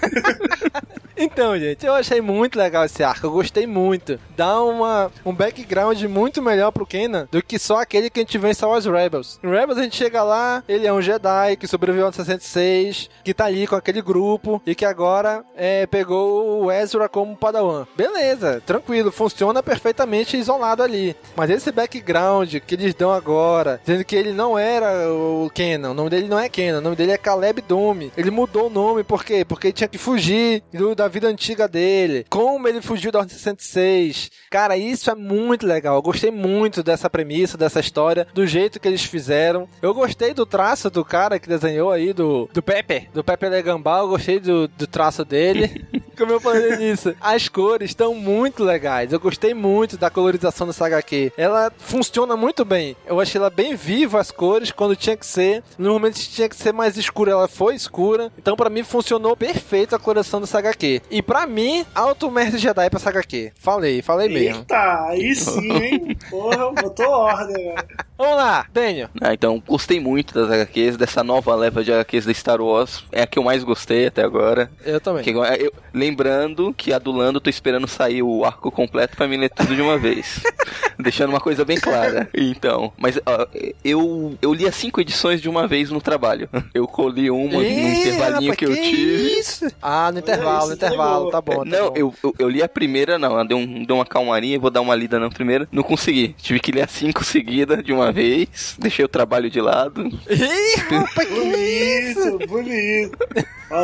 Então, 1.24 1.58
gente, 1.58 1.86
eu 1.86 1.94
achei 1.94 2.20
muito 2.20 2.58
legal 2.60 2.84
esse 2.84 3.02
arco, 3.02 3.26
eu 3.28 3.32
gostei 3.32 3.66
muito. 3.66 4.20
Dá 4.36 4.62
uma, 4.62 5.10
um 5.26 5.34
background 5.34 6.02
muito 6.04 6.42
melhor 6.42 6.72
pro 6.72 6.86
Kenan 6.86 7.28
do 7.32 7.42
que 7.42 7.58
só 7.58 7.78
aquele 7.82 8.10
que 8.10 8.20
a 8.20 8.24
gente 8.24 8.38
vê 8.38 8.50
em 8.50 8.54
Star 8.54 8.70
Wars 8.70 8.86
Rebels. 8.86 9.40
Em 9.42 9.50
Rebels 9.50 9.78
a 9.80 9.84
gente 9.84 9.96
chega 9.96 10.22
lá, 10.22 10.62
ele 10.68 10.86
é 10.86 10.92
um 10.92 11.02
Jedi 11.02 11.56
que 11.58 11.66
sobreviveu 11.66 12.08
ao 12.08 12.12
66, 12.14 13.10
que 13.24 13.34
tá 13.34 13.46
ali 13.46 13.66
com 13.66 13.76
aquele 13.76 14.02
grupo 14.02 14.62
e 14.66 14.76
que 14.76 14.84
agora 14.84 15.46
é, 15.56 15.86
pegou 15.88 16.64
o 16.66 16.72
Ezra 16.72 17.08
como 17.08 17.38
Padawan. 17.38 17.88
Beleza, 17.96 18.62
tranquilo, 18.66 19.12
funciona 19.12 19.64
perfeitamente 19.64 20.36
isolado 20.36 20.84
ali. 20.84 21.16
Mas 21.38 21.50
esse 21.50 21.72
background 21.72 22.54
que 22.68 22.76
eles 22.76 22.94
dão 22.94 23.12
agora, 23.14 23.80
dizendo 23.86 24.04
que 24.04 24.16
ele 24.16 24.34
não 24.34 24.60
era 24.60 25.10
o 25.10 25.50
Kenan, 25.54 25.92
o 25.92 25.94
nome 25.94 26.10
dele 26.10 26.28
não 26.28 26.38
é 26.40 26.50
Kenan, 26.50 26.80
o 26.80 26.82
nome 26.82 26.96
dele 26.98 27.12
é 27.14 27.18
Caleb 27.18 27.62
Dume. 27.62 28.12
Ele 28.18 28.30
mudou 28.30 28.68
o 28.68 28.70
nome, 28.70 29.04
por 29.04 29.24
quê? 29.24 29.46
Porque 29.46 29.68
ele 29.68 29.74
tinha 29.74 29.88
que 29.88 29.98
fugir 29.98 30.62
do- 30.74 30.94
da 30.94 31.08
vida 31.14 31.28
antiga 31.28 31.68
dele. 31.68 32.26
Como 32.28 32.68
ele 32.68 32.82
fugiu 32.82 33.12
da 33.12 33.20
Ordem 33.20 33.38
66. 33.38 34.32
Cara, 34.50 34.76
isso 34.76 35.12
é 35.12 35.16
muito 35.16 35.66
legal. 35.66 35.96
Eu 35.96 36.02
gostei 36.02 36.32
muito 36.32 36.82
dessa 36.82 37.10
premissa, 37.10 37.58
dessa 37.58 37.80
história, 37.80 38.28
do 38.34 38.48
jeito 38.48 38.80
que 38.80 38.88
eles 38.88 39.04
fizeram. 39.04 39.70
Eu 39.82 39.94
gostei 39.94 40.34
do 40.34 40.46
traço 40.46 40.90
do 40.90 41.06
cara 41.06 41.38
que 41.38 41.48
desenhou 41.48 41.92
aí, 41.92 42.14
do, 42.14 42.50
do 42.52 42.64
Pepe, 42.64 43.10
do 43.14 43.24
Pepe 43.24 43.48
Legambal. 43.48 44.06
Eu 44.06 44.10
gostei 44.10 44.40
do, 44.40 44.68
do 44.68 44.88
traço 44.88 45.24
dele. 45.24 45.86
Como 46.18 46.32
eu 46.32 46.40
falei 46.40 46.78
nisso, 46.78 47.16
as 47.22 47.48
cores 47.48 47.92
estão 47.92 48.16
muito 48.16 48.64
legais. 48.64 49.12
Eu 49.12 49.20
gostei 49.20 49.54
muito 49.54 49.98
da 49.98 50.10
colorização 50.10 50.68
dessa 50.68 50.86
HQ. 50.86 51.34
Ela 51.38 51.72
funciona 51.78 52.36
muito 52.36 52.66
bem. 52.66 52.96
Eu 53.06 53.20
achei 53.20 53.40
ela 53.40 53.50
bem 53.50 53.76
viva 53.76 54.20
as 54.20 54.32
cores 54.32 54.72
quando 54.72 54.96
tinha 54.96 55.18
que 55.18 55.26
ser. 55.26 55.64
No 55.78 55.94
momento 55.94 56.16
que 56.16 56.30
tinha 56.30 56.50
que 56.50 56.56
ser 56.56 56.72
mais 56.74 56.98
escura, 56.98 57.32
ela 57.32 57.48
foi 57.48 57.76
escura. 57.76 58.32
Então 58.38 58.56
pra 58.56 58.70
mim 58.70 58.84
funcionou 58.84 59.36
perfeito 59.36 59.96
a 59.96 60.00
coloração 60.00 60.40
dessa 60.40 60.60
HQ. 60.60 60.93
E 61.10 61.22
pra 61.22 61.46
mim, 61.48 61.86
Alto 61.94 62.30
Mestre 62.32 62.60
Jedi 62.60 62.90
pra 62.90 63.00
essa 63.00 63.10
HQ. 63.10 63.52
Falei, 63.56 64.02
falei 64.02 64.30
mesmo. 64.30 64.60
Eita, 64.62 65.06
aí 65.08 65.36
sim, 65.36 65.72
hein? 65.72 66.18
Porra, 66.30 66.72
botou 66.72 67.08
ordem, 67.10 67.56
velho. 67.56 67.88
Vamos 68.18 68.36
lá, 68.38 68.66
Daniel. 68.74 69.10
Ah, 69.22 69.34
então, 69.34 69.62
gostei 69.68 70.00
muito 70.00 70.34
das 70.34 70.50
HQs, 70.50 70.96
dessa 70.98 71.24
nova 71.24 71.54
leva 71.56 71.84
de 71.84 71.92
HQs 71.92 72.26
da 72.26 72.34
Star 72.34 72.62
Wars. 72.62 73.04
É 73.12 73.24
a 73.24 73.28
que 73.28 73.38
eu 73.38 73.44
mais 73.44 73.64
gostei 73.64 74.08
até 74.08 74.24
agora. 74.24 74.72
Eu 74.86 75.02
também. 75.02 75.24
Que 75.24 75.32
eu- 75.32 75.74
lembrando 75.94 76.74
que 76.74 76.94
a 76.94 77.00
do 77.00 77.12
Lando, 77.12 77.40
tô 77.42 77.50
esperando 77.50 77.88
sair 77.88 78.22
o 78.24 78.46
arco 78.46 78.72
completo 78.72 79.18
pra 79.18 79.28
me 79.28 79.36
ler 79.38 79.50
tudo 79.50 79.76
de 79.76 79.82
uma 79.82 79.98
vez. 79.98 80.42
Deixando 81.00 81.32
uma 81.32 81.40
coisa 81.42 81.66
bem 81.66 81.78
clara. 81.80 82.30
Então, 82.34 82.94
mas 82.98 83.20
ó, 83.26 83.48
eu, 83.84 84.38
eu 84.42 84.54
li 84.54 84.68
as 84.68 84.76
cinco 84.76 85.02
edições 85.02 85.42
de 85.42 85.50
uma 85.50 85.68
vez 85.68 85.90
no 85.90 86.00
trabalho. 86.02 86.48
Eu 86.74 86.88
colhi 86.88 87.30
uma 87.32 87.54
no 87.54 87.64
intervalinho 87.64 88.52
rapaz, 88.52 88.56
que 88.58 88.66
eu 88.66 88.76
tive. 88.76 89.40
Isso? 89.40 89.68
Ah, 89.82 90.12
no 90.12 90.20
intervalo, 90.20 90.68
no 90.68 90.74
intervalo, 90.74 90.83
tá 91.32 91.42
bom. 91.42 91.64
Tá 91.64 91.66
não, 91.66 91.90
bom. 91.90 91.94
eu, 91.96 92.14
eu, 92.24 92.36
eu 92.40 92.50
li 92.50 92.62
a 92.62 92.70
primeira, 92.70 93.18
não, 93.18 93.46
deu, 93.46 93.58
um, 93.58 93.84
deu 93.84 93.96
uma 93.98 94.06
calmaria, 94.06 94.60
vou 94.60 94.70
dar 94.70 94.82
uma 94.82 94.96
lida 94.96 95.20
na 95.20 95.30
primeira. 95.30 95.68
Não 95.72 95.84
consegui. 95.84 96.36
Tive 96.38 96.60
que 96.60 96.72
ler 96.72 96.84
as 96.84 96.92
cinco 96.92 97.24
seguidas 97.26 97.84
de 97.84 97.92
uma 97.94 98.12
vez. 98.12 98.76
Deixei 98.80 99.04
o 99.04 99.08
trabalho 99.08 99.50
de 99.50 99.60
lado. 99.62 100.08
Ih, 100.30 100.80
rapaz, 100.96 101.28
que 101.28 101.34
isso? 101.36 102.38
Bonito, 102.38 102.48
bonito. 102.48 103.18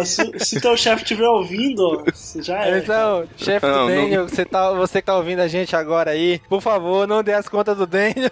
Se, 0.06 0.40
se 0.40 0.62
teu 0.62 0.78
chefe 0.78 1.02
estiver 1.04 1.28
ouvindo, 1.28 1.80
ó, 1.82 2.04
já 2.42 2.64
é. 2.66 2.78
Então, 2.78 3.24
chefe 3.36 3.66
do 3.66 3.72
Não, 3.72 3.90
não- 3.90 3.96
Daniel, 3.96 4.30
você, 4.30 4.46
tá, 4.46 4.72
você 4.72 5.02
que 5.02 5.06
tá 5.08 5.18
ouvindo 5.18 5.40
a 5.40 5.48
gente 5.48 5.76
agora 5.76 6.12
aí, 6.12 6.40
por 6.48 6.62
favor, 6.62 7.08
não 7.08 7.24
dê 7.24 7.34
as 7.34 7.50
contas 7.50 7.76
do 7.76 7.88
Daniel. 7.88 8.30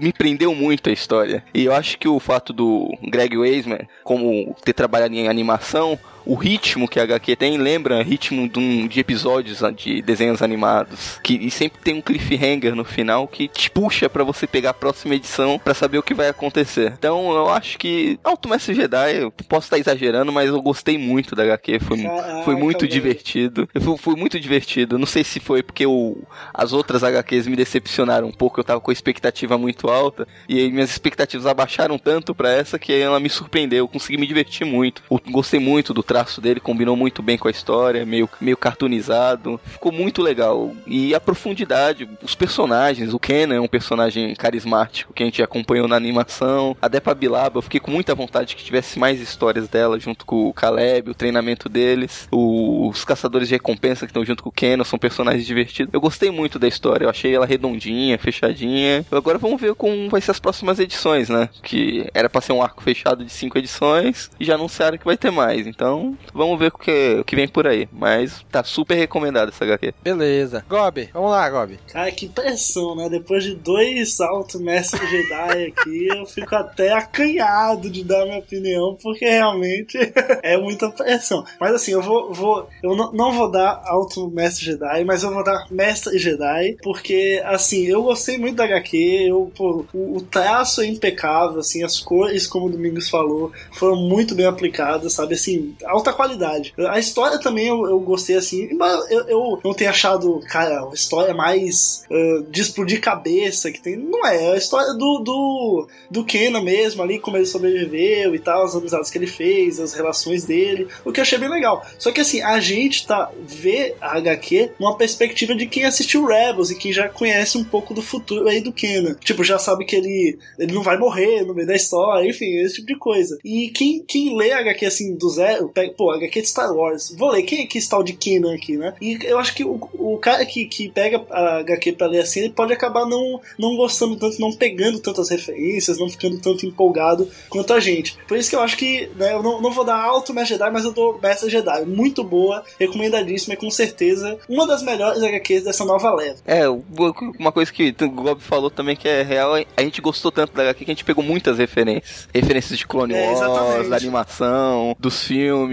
me 0.00 0.12
prendeu 0.12 0.54
muito 0.54 0.90
a 0.90 0.92
história. 0.92 1.44
E 1.54 1.64
eu 1.64 1.72
acho 1.72 1.98
que 1.98 2.08
o 2.08 2.18
fato 2.20 2.52
do 2.52 2.90
Greg 3.08 3.36
Weisman, 3.36 3.86
como 4.04 4.54
ter 4.64 4.72
trabalhado 4.72 5.14
em 5.14 5.28
animação, 5.28 5.98
o 6.26 6.34
ritmo 6.34 6.88
que 6.88 6.98
a 6.98 7.04
HQ 7.04 7.36
tem 7.36 7.56
lembra 7.56 8.02
ritmo 8.02 8.48
de, 8.48 8.58
um- 8.58 8.86
de 8.86 8.98
episódios 9.00 9.62
de 9.76 10.02
desenhos 10.02 10.42
animados. 10.42 11.18
Que 11.22 11.34
e 11.34 11.50
sempre 11.50 11.80
tem 11.82 11.94
um 11.94 12.00
cliffhanger 12.02 12.74
no 12.74 12.84
final 12.84 13.26
que 13.28 13.48
te 13.48 13.70
puxa 13.70 14.08
pra 14.08 14.24
você 14.24 14.46
pegar 14.46 14.70
a 14.70 14.74
próxima 14.74 15.14
edição 15.14 15.58
pra 15.58 15.72
saber 15.74 15.98
o 15.98 16.02
que 16.02 16.14
vai 16.14 16.28
acontecer. 16.28 16.92
Então 16.98 17.30
eu 17.32 17.48
acho 17.48 17.78
que 17.78 18.18
Alto 18.24 18.48
Mestre 18.48 18.74
Jedi, 18.74 19.16
eu 19.18 19.30
posso 19.48 19.66
estar 19.66 19.78
exagerando, 19.78 20.32
mas 20.32 20.48
eu 20.48 20.60
gostei 20.60 20.98
muito 20.98 21.34
da 21.34 21.44
HQ. 21.44 21.78
Foi, 21.80 22.02
Caraca, 22.02 22.42
foi 22.44 22.56
muito 22.56 22.80
velho. 22.80 22.92
divertido. 22.92 23.68
Foi, 23.80 23.96
foi 23.96 24.14
muito 24.16 24.38
divertido. 24.40 24.98
Não 24.98 25.06
sei 25.06 25.22
se 25.24 25.38
foi 25.40 25.62
porque 25.62 25.86
o, 25.86 26.18
as 26.52 26.72
outras 26.72 27.02
HQs 27.04 27.46
me 27.46 27.56
decepcionaram 27.56 28.28
um 28.28 28.32
pouco. 28.32 28.58
Eu 28.60 28.64
tava 28.64 28.80
com 28.80 28.90
a 28.90 28.94
expectativa 28.94 29.56
muito 29.56 29.88
alta. 29.88 30.26
E 30.48 30.58
aí 30.58 30.70
minhas 30.72 30.90
expectativas 30.90 31.46
abaixaram 31.46 31.98
tanto 31.98 32.34
pra 32.34 32.50
essa 32.50 32.78
que 32.78 32.92
ela 32.92 33.20
me 33.20 33.28
surpreendeu. 33.28 33.78
Eu 33.78 33.88
consegui 33.88 34.18
me 34.18 34.26
divertir 34.26 34.66
muito. 34.66 35.02
Eu 35.10 35.20
gostei 35.30 35.60
muito 35.60 35.94
do 35.94 36.02
traço 36.16 36.40
dele, 36.40 36.60
combinou 36.60 36.96
muito 36.96 37.22
bem 37.22 37.36
com 37.36 37.46
a 37.46 37.50
história, 37.50 38.06
meio, 38.06 38.26
meio 38.40 38.56
cartoonizado. 38.56 39.60
Ficou 39.66 39.92
muito 39.92 40.22
legal. 40.22 40.74
E 40.86 41.14
a 41.14 41.20
profundidade, 41.20 42.08
os 42.22 42.34
personagens. 42.34 43.12
O 43.12 43.18
Kenan 43.18 43.56
é 43.56 43.60
um 43.60 43.68
personagem 43.68 44.34
carismático 44.34 45.12
que 45.12 45.22
a 45.22 45.26
gente 45.26 45.42
acompanhou 45.42 45.86
na 45.86 45.94
animação. 45.94 46.74
A 46.80 46.88
Depa 46.88 47.14
Bilaba, 47.14 47.58
eu 47.58 47.62
fiquei 47.62 47.80
com 47.80 47.90
muita 47.90 48.14
vontade 48.14 48.56
que 48.56 48.64
tivesse 48.64 48.98
mais 48.98 49.20
histórias 49.20 49.68
dela 49.68 50.00
junto 50.00 50.24
com 50.24 50.48
o 50.48 50.54
Caleb, 50.54 51.10
o 51.10 51.14
treinamento 51.14 51.68
deles. 51.68 52.26
Os 52.32 53.04
caçadores 53.04 53.48
de 53.48 53.54
recompensa 53.54 54.06
que 54.06 54.10
estão 54.10 54.24
junto 54.24 54.42
com 54.42 54.48
o 54.48 54.52
Kenan 54.52 54.84
são 54.84 54.98
personagens 54.98 55.44
divertidos. 55.44 55.92
Eu 55.92 56.00
gostei 56.00 56.30
muito 56.30 56.58
da 56.58 56.66
história, 56.66 57.04
eu 57.04 57.10
achei 57.10 57.34
ela 57.34 57.44
redondinha, 57.44 58.18
fechadinha. 58.18 59.04
Agora 59.12 59.36
vamos 59.36 59.60
ver 59.60 59.74
como 59.74 60.08
vai 60.08 60.22
ser 60.22 60.30
as 60.30 60.40
próximas 60.40 60.78
edições, 60.78 61.28
né? 61.28 61.50
Que 61.62 62.08
era 62.14 62.30
pra 62.30 62.40
ser 62.40 62.54
um 62.54 62.62
arco 62.62 62.82
fechado 62.82 63.22
de 63.22 63.30
cinco 63.30 63.58
edições 63.58 64.30
e 64.40 64.46
já 64.46 64.54
anunciaram 64.54 64.96
que 64.96 65.04
vai 65.04 65.18
ter 65.18 65.30
mais. 65.30 65.66
Então 65.66 66.05
vamos 66.34 66.58
ver 66.58 66.68
o 66.68 66.78
que, 66.78 67.18
o 67.20 67.24
que 67.24 67.36
vem 67.36 67.48
por 67.48 67.66
aí. 67.66 67.88
Mas 67.92 68.44
tá 68.50 68.62
super 68.62 68.94
recomendado 68.94 69.48
essa 69.48 69.64
HQ. 69.64 69.94
Beleza. 70.02 70.64
Gobi, 70.68 71.10
vamos 71.12 71.30
lá, 71.30 71.48
Gobi. 71.48 71.78
Cara, 71.92 72.10
que 72.12 72.28
pressão, 72.28 72.94
né? 72.94 73.08
Depois 73.08 73.44
de 73.44 73.54
dois 73.54 74.20
altos 74.20 74.60
mestres 74.60 75.08
Jedi 75.08 75.66
aqui, 75.66 76.08
eu 76.08 76.26
fico 76.26 76.54
até 76.54 76.92
acanhado 76.92 77.88
de 77.90 78.04
dar 78.04 78.24
minha 78.24 78.38
opinião, 78.38 78.96
porque 79.02 79.24
realmente 79.24 79.98
é 80.42 80.56
muita 80.56 80.90
pressão. 80.90 81.44
Mas 81.60 81.74
assim, 81.74 81.92
eu 81.92 82.02
vou. 82.02 82.32
vou 82.32 82.68
eu 82.82 82.94
não, 82.94 83.12
não 83.12 83.32
vou 83.32 83.50
dar 83.50 83.82
alto 83.84 84.28
mestre 84.30 84.64
Jedi, 84.64 85.04
mas 85.04 85.22
eu 85.22 85.32
vou 85.32 85.44
dar 85.44 85.66
mestre 85.70 86.18
Jedi, 86.18 86.76
porque 86.82 87.42
assim, 87.44 87.86
eu 87.86 88.02
gostei 88.02 88.38
muito 88.38 88.56
da 88.56 88.64
HQ, 88.64 88.96
eu, 89.28 89.50
pô, 89.56 89.84
o, 89.92 90.16
o 90.16 90.20
traço 90.20 90.80
é 90.80 90.86
impecável, 90.86 91.60
assim, 91.60 91.82
as 91.82 91.98
cores, 91.98 92.46
como 92.46 92.66
o 92.66 92.70
Domingos 92.70 93.08
falou, 93.08 93.52
foram 93.72 93.96
muito 93.96 94.34
bem 94.34 94.46
aplicadas, 94.46 95.12
sabe? 95.12 95.34
Assim, 95.34 95.74
alta 95.96 96.12
qualidade. 96.12 96.74
A 96.78 96.98
história 96.98 97.38
também 97.38 97.66
eu, 97.66 97.86
eu 97.86 97.98
gostei 98.00 98.36
assim, 98.36 98.68
eu, 99.10 99.28
eu 99.28 99.60
não 99.64 99.74
tenha 99.74 99.90
achado, 99.90 100.40
cara, 100.48 100.88
a 100.88 100.94
história 100.94 101.34
mais 101.34 102.04
uh, 102.10 102.42
de 102.50 102.60
explodir 102.60 103.00
cabeça 103.00 103.70
que 103.70 103.80
tem. 103.80 103.96
Não 103.96 104.26
é, 104.26 104.44
é 104.46 104.52
a 104.52 104.56
história 104.56 104.92
do, 104.94 105.18
do, 105.20 105.88
do 106.10 106.24
Kenan 106.24 106.62
mesmo 106.62 107.02
ali, 107.02 107.18
como 107.18 107.36
ele 107.36 107.46
sobreviveu 107.46 108.34
e 108.34 108.38
tal, 108.38 108.64
as 108.64 108.74
amizades 108.74 109.10
que 109.10 109.18
ele 109.18 109.26
fez, 109.26 109.80
as 109.80 109.94
relações 109.94 110.44
dele, 110.44 110.88
o 111.04 111.12
que 111.12 111.20
eu 111.20 111.22
achei 111.22 111.38
bem 111.38 111.48
legal. 111.48 111.84
Só 111.98 112.12
que 112.12 112.20
assim, 112.20 112.40
a 112.40 112.60
gente 112.60 113.06
tá 113.06 113.30
vê 113.46 113.94
a 114.00 114.16
HQ 114.16 114.72
numa 114.78 114.96
perspectiva 114.96 115.54
de 115.54 115.66
quem 115.66 115.84
assistiu 115.84 116.26
Rebels 116.26 116.70
e 116.70 116.76
quem 116.76 116.92
já 116.92 117.08
conhece 117.08 117.58
um 117.58 117.64
pouco 117.64 117.94
do 117.94 118.02
futuro 118.02 118.48
aí 118.48 118.60
do 118.60 118.72
Kenan. 118.72 119.14
Tipo, 119.14 119.44
já 119.44 119.58
sabe 119.58 119.84
que 119.84 119.96
ele, 119.96 120.38
ele 120.58 120.72
não 120.72 120.82
vai 120.82 120.98
morrer 120.98 121.42
no 121.42 121.54
meio 121.54 121.66
da 121.66 121.74
história, 121.74 122.28
enfim, 122.28 122.58
esse 122.58 122.76
tipo 122.76 122.86
de 122.88 122.98
coisa. 122.98 123.38
E 123.44 123.68
quem, 123.70 124.02
quem 124.02 124.36
lê 124.36 124.52
a 124.52 124.60
HQ 124.60 124.86
assim 124.86 125.16
do 125.16 125.28
zero, 125.30 125.68
pega, 125.68 125.85
pô, 125.88 126.10
HQ 126.10 126.42
de 126.42 126.48
Star 126.48 126.72
Wars, 126.72 127.14
vou 127.16 127.30
ler, 127.30 127.42
quem 127.42 127.62
é 127.62 127.66
que 127.66 127.78
está 127.78 127.98
o 127.98 128.02
de 128.02 128.12
Kenan 128.12 128.54
aqui, 128.54 128.76
né? 128.76 128.94
E 129.00 129.18
eu 129.24 129.38
acho 129.38 129.54
que 129.54 129.64
o, 129.64 129.78
o 129.94 130.18
cara 130.18 130.44
que, 130.44 130.66
que 130.66 130.88
pega 130.88 131.24
a 131.30 131.58
HQ 131.58 131.92
pra 131.92 132.06
ler 132.06 132.20
assim, 132.20 132.40
ele 132.40 132.50
pode 132.50 132.72
acabar 132.72 133.06
não, 133.06 133.40
não 133.58 133.76
gostando 133.76 134.16
tanto, 134.16 134.40
não 134.40 134.52
pegando 134.52 135.00
tantas 135.00 135.30
referências, 135.30 135.98
não 135.98 136.08
ficando 136.08 136.38
tanto 136.38 136.66
empolgado 136.66 137.28
quanto 137.48 137.72
a 137.72 137.80
gente. 137.80 138.16
Por 138.26 138.36
isso 138.36 138.50
que 138.50 138.56
eu 138.56 138.60
acho 138.60 138.76
que, 138.76 139.10
né, 139.16 139.32
eu 139.32 139.42
não, 139.42 139.60
não 139.60 139.72
vou 139.72 139.84
dar 139.84 140.00
alto 140.00 140.32
Mestre 140.32 140.54
Jedi, 140.54 140.70
mas 140.70 140.84
eu 140.84 140.92
dou 140.92 141.18
Mestre 141.22 141.50
Jedi. 141.50 141.84
Muito 141.84 142.22
boa, 142.22 142.64
recomendadíssima 142.78 143.54
e 143.54 143.56
com 143.56 143.70
certeza 143.70 144.38
uma 144.48 144.66
das 144.66 144.82
melhores 144.82 145.22
HQs 145.22 145.64
dessa 145.64 145.84
nova 145.84 146.12
leva. 146.14 146.38
É, 146.46 146.68
uma 146.68 147.52
coisa 147.52 147.72
que 147.72 147.94
o 148.00 148.10
Gob 148.10 148.40
falou 148.40 148.70
também 148.70 148.96
que 148.96 149.08
é 149.08 149.22
real, 149.22 149.54
a 149.54 149.82
gente 149.82 150.00
gostou 150.00 150.30
tanto 150.30 150.52
da 150.54 150.62
HQ 150.62 150.84
que 150.84 150.90
a 150.90 150.94
gente 150.94 151.04
pegou 151.04 151.22
muitas 151.22 151.58
referências. 151.58 152.28
Referências 152.32 152.78
de 152.78 152.86
Clone 152.86 153.14
É, 153.14 153.30
Wars, 153.30 153.88
da 153.88 153.96
animação, 153.96 154.96
dos 154.98 155.24
filmes. 155.24 155.65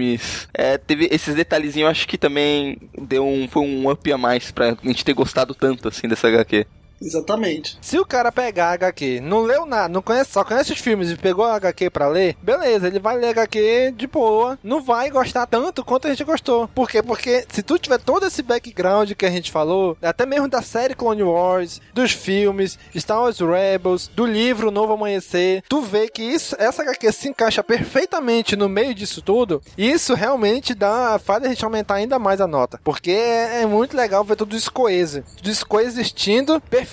É, 0.52 0.78
teve 0.78 1.08
esses 1.10 1.34
detalhezinhos, 1.34 1.86
eu 1.86 1.90
acho 1.90 2.08
que 2.08 2.18
também 2.18 2.78
deu 2.98 3.26
um, 3.26 3.48
foi 3.48 3.62
um 3.62 3.90
up 3.90 4.12
a 4.12 4.18
mais 4.18 4.50
pra 4.50 4.76
gente 4.82 5.04
ter 5.04 5.12
gostado 5.12 5.54
tanto 5.54 5.88
assim 5.88 6.08
dessa 6.08 6.28
HQ. 6.28 6.66
Exatamente. 7.00 7.78
Se 7.80 7.98
o 7.98 8.06
cara 8.06 8.32
pegar 8.32 8.68
a 8.68 8.72
HQ, 8.72 9.20
não 9.20 9.42
leu 9.42 9.66
nada, 9.66 9.88
não 9.88 10.02
conhece, 10.02 10.32
só 10.32 10.44
conhece 10.44 10.72
os 10.72 10.78
filmes 10.78 11.10
e 11.10 11.16
pegou 11.16 11.44
a 11.44 11.56
HQ 11.56 11.90
pra 11.90 12.08
ler, 12.08 12.36
beleza, 12.42 12.86
ele 12.86 12.98
vai 12.98 13.16
ler 13.16 13.28
a 13.28 13.30
HQ 13.30 13.94
de 13.96 14.06
boa, 14.06 14.58
não 14.62 14.82
vai 14.82 15.10
gostar 15.10 15.46
tanto 15.46 15.84
quanto 15.84 16.06
a 16.06 16.10
gente 16.10 16.24
gostou. 16.24 16.68
Por 16.68 16.88
quê? 16.88 17.02
Porque 17.02 17.46
se 17.52 17.62
tu 17.62 17.78
tiver 17.78 17.98
todo 17.98 18.26
esse 18.26 18.42
background 18.42 19.12
que 19.12 19.26
a 19.26 19.30
gente 19.30 19.50
falou, 19.50 19.96
até 20.02 20.24
mesmo 20.24 20.48
da 20.48 20.62
série 20.62 20.94
Clone 20.94 21.22
Wars, 21.22 21.80
dos 21.92 22.12
filmes, 22.12 22.78
Star 22.96 23.20
Wars 23.20 23.38
Rebels, 23.38 24.08
do 24.08 24.24
livro 24.24 24.70
Novo 24.70 24.94
Amanhecer, 24.94 25.62
tu 25.68 25.82
vê 25.82 26.08
que 26.08 26.22
isso, 26.22 26.56
essa 26.58 26.82
HQ 26.82 27.12
se 27.12 27.28
encaixa 27.28 27.62
perfeitamente 27.62 28.56
no 28.56 28.68
meio 28.68 28.94
disso 28.94 29.20
tudo, 29.20 29.62
e 29.76 29.90
isso 29.90 30.14
realmente 30.14 30.74
dá, 30.74 31.20
faz 31.22 31.44
a 31.44 31.48
gente 31.48 31.64
aumentar 31.64 31.96
ainda 31.96 32.18
mais 32.18 32.40
a 32.40 32.46
nota. 32.46 32.80
Porque 32.82 33.10
é, 33.10 33.62
é 33.62 33.66
muito 33.66 33.96
legal 33.96 34.24
ver 34.24 34.36
tudo 34.36 34.56
isso 34.56 34.72
coeso, 34.72 35.22
tudo 35.36 35.50
isso 35.50 35.66
coexistindo 35.66 36.60
perfeitamente 36.60 36.83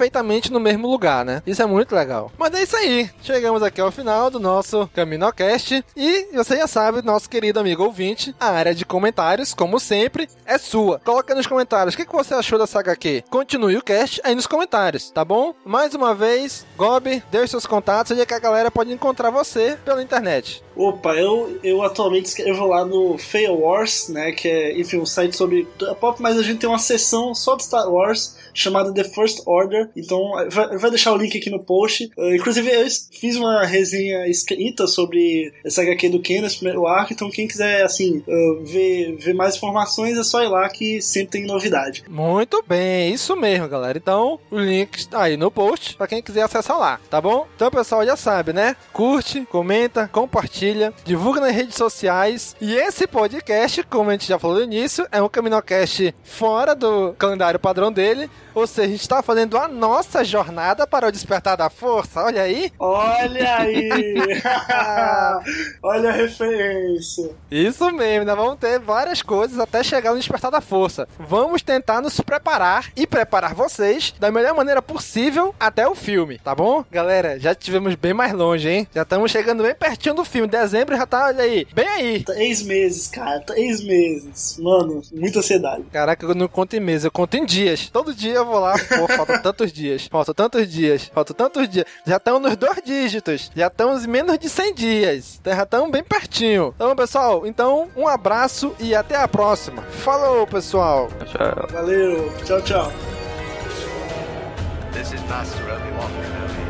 no 0.51 0.59
mesmo 0.59 0.89
lugar, 0.89 1.25
né? 1.25 1.41
Isso 1.45 1.61
é 1.61 1.65
muito 1.65 1.95
legal. 1.95 2.31
Mas 2.37 2.53
é 2.53 2.63
isso 2.63 2.75
aí. 2.75 3.09
Chegamos 3.21 3.63
aqui 3.63 3.81
ao 3.81 3.91
final 3.91 4.29
do 4.29 4.39
nosso 4.39 4.89
CaminoCast. 4.93 5.83
E 5.95 6.27
você 6.33 6.57
já 6.57 6.67
sabe, 6.67 7.01
nosso 7.01 7.29
querido 7.29 7.59
amigo 7.59 7.83
ouvinte, 7.83 8.35
a 8.39 8.49
área 8.49 8.73
de 8.73 8.85
comentários, 8.85 9.53
como 9.53 9.79
sempre, 9.79 10.27
é 10.45 10.57
sua. 10.57 10.99
Coloca 10.99 11.35
nos 11.35 11.47
comentários 11.47 11.93
o 11.93 11.97
que, 11.97 12.05
que 12.05 12.15
você 12.15 12.33
achou 12.33 12.59
dessa 12.59 12.79
HQ. 12.79 13.23
Continue 13.29 13.77
o 13.77 13.83
cast 13.83 14.21
aí 14.23 14.35
nos 14.35 14.47
comentários, 14.47 15.09
tá 15.11 15.23
bom? 15.23 15.53
Mais 15.65 15.93
uma 15.93 16.13
vez, 16.13 16.65
Gob, 16.77 17.23
dê 17.31 17.47
seus 17.47 17.65
contatos 17.65 18.11
onde 18.11 18.21
é 18.21 18.25
que 18.25 18.33
a 18.33 18.39
galera 18.39 18.71
pode 18.71 18.91
encontrar 18.91 19.29
você 19.29 19.77
pela 19.83 20.03
internet. 20.03 20.63
Opa, 20.75 21.13
eu, 21.15 21.59
eu 21.63 21.83
atualmente 21.83 22.27
escrevo 22.27 22.65
lá 22.65 22.85
no 22.85 23.17
Fail 23.17 23.59
Wars, 23.59 24.07
né? 24.09 24.31
Que 24.31 24.47
é, 24.47 24.79
enfim, 24.79 24.97
um 24.97 25.05
site 25.05 25.35
sobre 25.35 25.67
pop, 25.99 26.21
mas 26.21 26.37
a 26.37 26.43
gente 26.43 26.59
tem 26.59 26.69
uma 26.69 26.79
seção 26.79 27.35
só 27.35 27.55
de 27.55 27.63
Star 27.63 27.89
Wars 27.89 28.37
chamada 28.53 28.93
The 28.93 29.03
First 29.03 29.41
Order. 29.45 29.80
Então, 29.95 30.31
vai, 30.49 30.89
deixar 30.89 31.13
o 31.13 31.17
link 31.17 31.37
aqui 31.37 31.49
no 31.49 31.63
post. 31.63 32.11
Uh, 32.17 32.35
inclusive, 32.35 32.69
eu 32.69 32.87
fiz 33.11 33.35
uma 33.35 33.65
resenha 33.65 34.27
escrita 34.27 34.87
sobre 34.87 35.53
essa 35.65 35.81
HQ 35.81 36.09
do 36.09 36.21
Ken, 36.21 36.45
esse 36.45 36.57
primeiro 36.57 36.85
arco. 36.87 37.13
Então, 37.13 37.29
quem 37.29 37.47
quiser, 37.47 37.83
assim, 37.83 38.23
uh, 38.27 38.63
ver, 38.63 39.15
ver 39.17 39.33
mais 39.33 39.55
informações, 39.55 40.17
é 40.17 40.23
só 40.23 40.43
ir 40.43 40.47
lá 40.47 40.67
que 40.69 41.01
sempre 41.01 41.31
tem 41.31 41.45
novidade. 41.45 42.03
Muito 42.09 42.63
bem, 42.67 43.13
isso 43.13 43.35
mesmo, 43.35 43.67
galera. 43.67 43.97
Então, 43.97 44.39
o 44.49 44.59
link 44.59 44.95
está 44.97 45.23
aí 45.23 45.37
no 45.37 45.51
post 45.51 45.95
para 45.95 46.07
quem 46.07 46.21
quiser 46.21 46.43
acessar 46.43 46.77
lá, 46.77 46.99
tá 47.09 47.21
bom? 47.21 47.47
Então, 47.55 47.71
pessoal, 47.71 48.05
já 48.05 48.15
sabe, 48.15 48.53
né? 48.53 48.75
Curte, 48.93 49.45
comenta, 49.49 50.07
compartilha, 50.07 50.93
divulga 51.03 51.41
nas 51.41 51.55
redes 51.55 51.75
sociais. 51.75 52.55
E 52.61 52.73
esse 52.73 53.07
podcast, 53.07 53.83
como 53.83 54.09
a 54.09 54.13
gente 54.13 54.27
já 54.27 54.39
falou 54.39 54.57
no 54.57 54.63
início, 54.63 55.07
é 55.11 55.21
um 55.21 55.29
Caminocast 55.29 56.13
fora 56.23 56.75
do 56.75 57.13
calendário 57.13 57.59
padrão 57.59 57.91
dele. 57.91 58.29
Ou 58.53 58.67
seja, 58.67 58.87
a 58.87 58.91
gente 58.91 59.01
está 59.01 59.23
fazendo 59.23 59.57
a 59.57 59.67
nossa 59.71 60.23
jornada 60.23 60.85
para 60.85 61.07
o 61.07 61.11
despertar 61.11 61.55
da 61.57 61.69
força. 61.69 62.21
Olha 62.21 62.43
aí. 62.43 62.71
Olha 62.77 63.57
aí! 63.57 63.89
Olha 65.81 66.09
a 66.09 66.13
referência. 66.13 67.31
Isso 67.49 67.89
mesmo, 67.91 68.25
nós 68.25 68.35
vamos 68.35 68.59
ter 68.59 68.79
várias 68.79 69.21
coisas 69.21 69.57
até 69.59 69.83
chegar 69.83 70.11
no 70.11 70.17
despertar 70.17 70.51
da 70.51 70.61
força. 70.61 71.07
Vamos 71.17 71.61
tentar 71.61 72.01
nos 72.01 72.19
preparar 72.19 72.91
e 72.95 73.07
preparar 73.07 73.53
vocês 73.55 74.13
da 74.19 74.31
melhor 74.31 74.53
maneira 74.53 74.81
possível 74.81 75.55
até 75.59 75.87
o 75.87 75.95
filme, 75.95 76.37
tá 76.37 76.53
bom? 76.53 76.83
Galera, 76.91 77.39
já 77.39 77.51
estivemos 77.51 77.95
bem 77.95 78.13
mais 78.13 78.33
longe, 78.33 78.69
hein? 78.69 78.87
Já 78.93 79.03
estamos 79.03 79.31
chegando 79.31 79.63
bem 79.63 79.73
pertinho 79.73 80.15
do 80.15 80.25
filme. 80.25 80.47
Dezembro 80.47 80.95
já 80.95 81.05
tá, 81.05 81.25
olha 81.27 81.43
aí, 81.43 81.65
bem 81.73 81.87
aí. 81.87 82.23
Três 82.23 82.61
meses, 82.63 83.07
cara, 83.07 83.39
três 83.39 83.83
meses. 83.83 84.57
Mano, 84.59 85.01
muita 85.13 85.39
ansiedade. 85.39 85.83
Caraca, 85.91 86.25
eu 86.25 86.35
não 86.35 86.47
conto 86.47 86.75
em 86.75 86.79
meses, 86.79 87.05
eu 87.05 87.11
conto 87.11 87.35
em 87.35 87.45
dias. 87.45 87.89
Todo 87.89 88.13
dia 88.13 88.33
eu 88.33 88.45
vou 88.45 88.59
lá, 88.59 88.73
pô, 88.73 89.07
faltam 89.07 89.41
tantos 89.61 89.73
dias, 89.73 90.07
faltam 90.07 90.33
tantos 90.33 90.67
dias, 90.67 91.11
faltam 91.13 91.35
tantos 91.35 91.69
dias. 91.69 91.85
Já 92.05 92.17
estamos 92.17 92.41
nos 92.41 92.57
dois 92.57 92.81
dígitos, 92.83 93.51
já 93.55 93.67
estamos 93.67 94.05
em 94.05 94.07
menos 94.07 94.39
de 94.39 94.49
100 94.49 94.73
dias. 94.73 95.37
Então 95.39 95.55
já 95.55 95.63
estamos 95.63 95.91
bem 95.91 96.03
pertinho. 96.03 96.73
Então, 96.75 96.95
pessoal, 96.95 97.45
então 97.45 97.89
um 97.95 98.07
abraço 98.07 98.73
e 98.79 98.95
até 98.95 99.15
a 99.15 99.27
próxima. 99.27 99.83
Falou, 99.83 100.47
pessoal. 100.47 101.09
Tchau. 101.25 101.67
Valeu, 101.71 102.33
tchau, 102.43 102.61
tchau. 102.61 102.91
This 104.93 105.13
is 105.13 105.21
Master 105.29 105.63
Obi-Wan 105.63 106.09
Kenobi. 106.09 106.61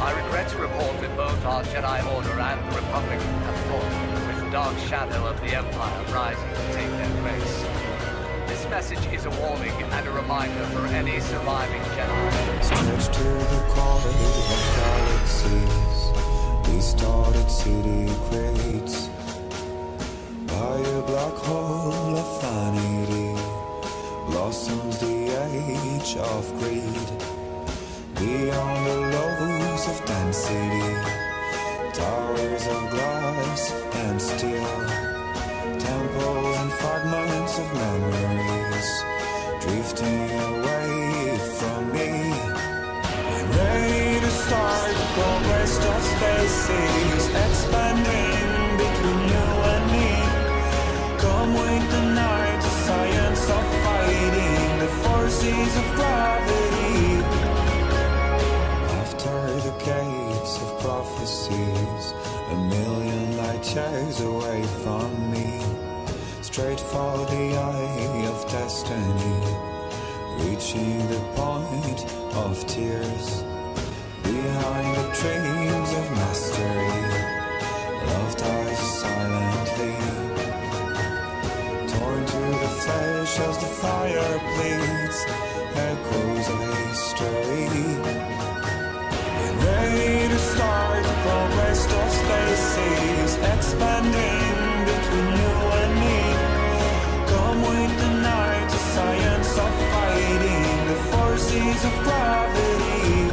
I 0.00 0.12
regret 0.12 0.48
to 0.48 0.58
report 0.58 1.00
that 1.00 1.16
both 1.16 1.44
our 1.44 1.62
Jedi 1.64 2.14
Order 2.14 2.40
and 2.40 2.58
the 2.70 2.76
Republic 2.76 3.20
have 3.20 3.58
fallen, 3.68 4.26
with 4.26 4.44
the 4.44 4.50
dark 4.50 4.78
shadow 4.88 5.26
of 5.26 5.38
the 5.42 5.54
Empire 5.54 6.04
rising 6.14 6.48
to 6.54 6.74
take 6.74 6.90
their 6.96 7.22
place. 7.22 7.67
Message 8.70 9.12
is 9.14 9.24
a 9.24 9.30
warning 9.30 9.72
and 9.72 10.06
a 10.06 10.10
reminder 10.10 10.64
for 10.66 10.86
any 10.88 11.18
surviving 11.20 11.80
Jedi. 11.96 12.62
Stretched 12.62 13.14
to 13.14 13.22
the 13.24 13.64
corner 13.72 14.08
of 14.54 14.62
galaxies, 14.76 16.00
we 16.68 16.80
started 16.80 17.50
city 17.50 18.12
greats. 18.28 19.08
By 20.46 20.80
a 20.80 21.02
black 21.02 21.34
hole 21.48 22.16
of 22.18 22.42
vanity, 22.42 23.40
blossoms 24.30 24.98
the 24.98 25.16
age 25.48 26.16
of 26.18 26.46
greed. 26.58 27.08
Beyond 28.16 28.86
the 28.86 28.96
lows 29.16 29.88
of 29.88 30.04
density, 30.04 30.94
towers 31.94 32.66
of 32.66 32.90
glass 32.90 33.72
and 33.94 34.20
steel, 34.20 34.78
temples 35.80 36.56
and 36.58 36.72
fragments 36.72 37.58
of 37.58 37.74
memories 37.74 38.57
drifting 39.68 40.30
away 40.50 41.38
from 41.58 41.92
me. 41.92 42.10
I'm 43.34 43.50
ready 43.52 44.20
to 44.20 44.30
start 44.30 44.90
the 45.00 45.08
conquest 45.20 45.82
of 45.92 46.00
spaces, 46.14 47.22
expanding 47.44 48.68
between 48.82 49.20
you 49.34 49.48
and 49.72 49.84
me. 49.94 50.10
Come 51.24 51.52
with 51.62 51.84
the 51.94 52.04
night, 52.24 52.58
the 52.66 52.74
science 52.86 53.44
of 53.56 53.64
fighting 53.84 54.78
the 54.84 54.90
forces 55.04 55.72
of 55.82 55.86
gravity. 55.98 57.08
After 59.02 59.36
the 59.66 59.74
gates 59.90 60.52
of 60.62 60.68
prophecies, 60.80 62.04
a 62.54 62.56
million 62.74 63.36
light 63.36 63.74
years 63.74 64.20
away 64.20 64.62
from 64.82 65.10
me, 65.30 65.77
straight 66.52 66.80
for 66.80 67.14
the 67.26 67.46
eye 67.58 68.26
of 68.32 68.38
destiny, 68.50 69.38
reaching 70.40 70.96
the 71.12 71.20
point 71.36 72.00
of 72.44 72.66
tears. 72.66 73.44
Behind 74.22 74.90
the 74.96 75.06
dreams 75.20 75.90
of 76.00 76.06
mastery, 76.20 77.02
love 78.08 78.34
dies 78.36 78.82
silently. 79.02 79.96
Torn 81.92 82.22
to 82.32 82.42
the 82.62 82.72
flesh 82.82 83.34
as 83.48 83.56
the 83.64 83.70
fire 83.82 84.34
bleeds, 84.48 85.18
echoes 85.90 86.46
of 86.54 86.60
history. 86.80 87.68
I'm 89.44 89.56
ready 89.68 90.28
to 90.32 90.38
start 90.38 91.02
the 91.04 91.16
conquest 91.28 91.90
of 92.00 92.08
spaces, 92.20 93.36
expanding 93.52 94.47
forces 101.58 101.84
of 101.84 101.92
gravity. 102.04 103.30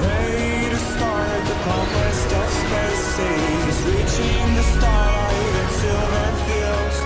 Ready 0.00 0.70
to 0.70 0.78
start 0.78 1.40
the 1.46 1.58
conquest 1.64 2.32
of 2.40 2.48
spaces, 2.62 3.76
reaching 3.90 4.46
the 4.54 4.62
starlight 4.62 5.54
and 5.60 5.70
silver 5.80 6.30
fields. 6.46 6.98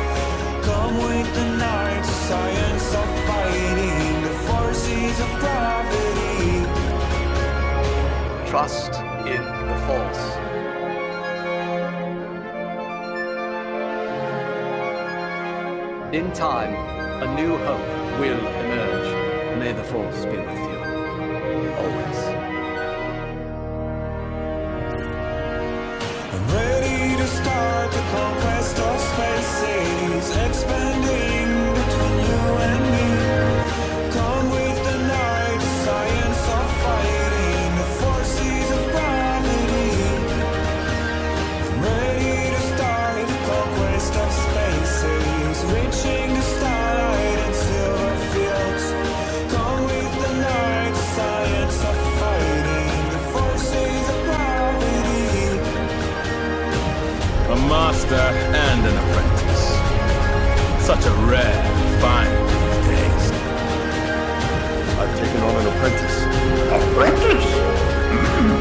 Come 0.67 0.95
with 0.99 1.29
the 1.35 1.47
night, 1.57 2.05
science 2.05 2.95
of 2.95 3.09
fighting 3.27 4.23
the 4.23 4.35
forces 4.47 5.21
of 5.21 5.31
gravity. 5.41 6.67
Trust 8.51 8.93
in 9.27 9.43
the 9.69 9.77
Force. 9.87 10.25
In 16.13 16.33
time, 16.33 16.75
a 17.23 17.35
new 17.37 17.57
hope 17.59 18.21
will. 18.21 18.58
May 19.59 19.73
the 19.73 19.83
Force 19.83 20.25
be 20.25 20.37
with 20.37 20.63
you. 20.71 20.79
Always. 21.83 22.21
Ready 26.55 27.17
to 27.17 27.27
start 27.27 27.91
the 27.91 28.05
conquest 28.13 28.79
of 28.79 29.01
spaces, 29.01 30.37
expanding 30.47 31.38
master 58.11 58.33
and 58.57 58.87
an 58.87 58.97
apprentice. 58.97 59.65
Such 60.85 61.05
a 61.05 61.13
rare 61.29 61.63
find 62.01 62.33
these 62.49 62.79
days. 62.89 63.25
I've 64.99 65.15
taken 65.19 65.41
on 65.43 65.55
an 65.57 65.67
apprentice. 65.69 66.17
Apprentice? 66.73 67.49
Mm-hmm. 68.09 68.55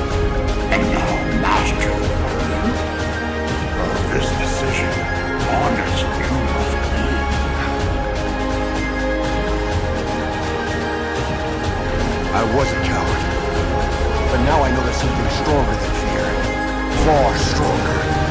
And 0.73 0.83
now 0.91 1.11
master. 1.41 1.93
Well, 3.77 3.95
this 4.13 4.27
decision 4.43 4.91
honors 5.47 6.01
you. 6.01 6.07
I 12.35 12.43
was 12.53 12.67
a 12.67 12.79
coward. 12.83 13.23
But 14.29 14.39
now 14.43 14.61
I 14.61 14.71
know 14.71 14.83
there's 14.83 14.97
something 14.97 15.29
stronger 15.41 15.71
than 15.71 15.93
fear. 16.03 16.27
Far 17.05 17.37
stronger. 17.37 18.26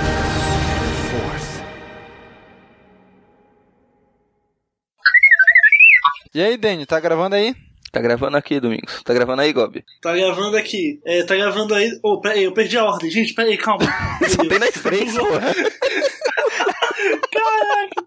E 6.37 6.43
aí, 6.43 6.59
Dani, 6.59 6.85
tá 6.85 7.01
gravando 7.01 7.35
aí? 7.35 7.57
Tá 7.91 7.99
gravando 7.99 8.37
aqui, 8.37 8.61
Domingos. 8.61 9.03
Tá 9.03 9.15
gravando 9.15 9.41
aí, 9.41 9.55
Gob? 9.55 9.83
Tá 10.03 10.15
gravando 10.15 10.55
aqui. 10.59 11.01
É, 11.03 11.23
tá 11.23 11.35
gravando 11.35 11.75
aí. 11.75 11.99
Ô, 12.03 12.21
peraí, 12.21 12.45
eu 12.45 12.53
perdi 12.53 12.77
a 12.77 12.85
ordem, 12.85 13.11
gente. 13.11 13.33
Peraí, 13.33 13.57
calma. 13.57 13.87
Só 14.29 14.45
tem 14.47 14.59
na 14.59 14.67
frente, 14.67 15.15
porra. 15.15 15.41
Caraca! 17.33 18.06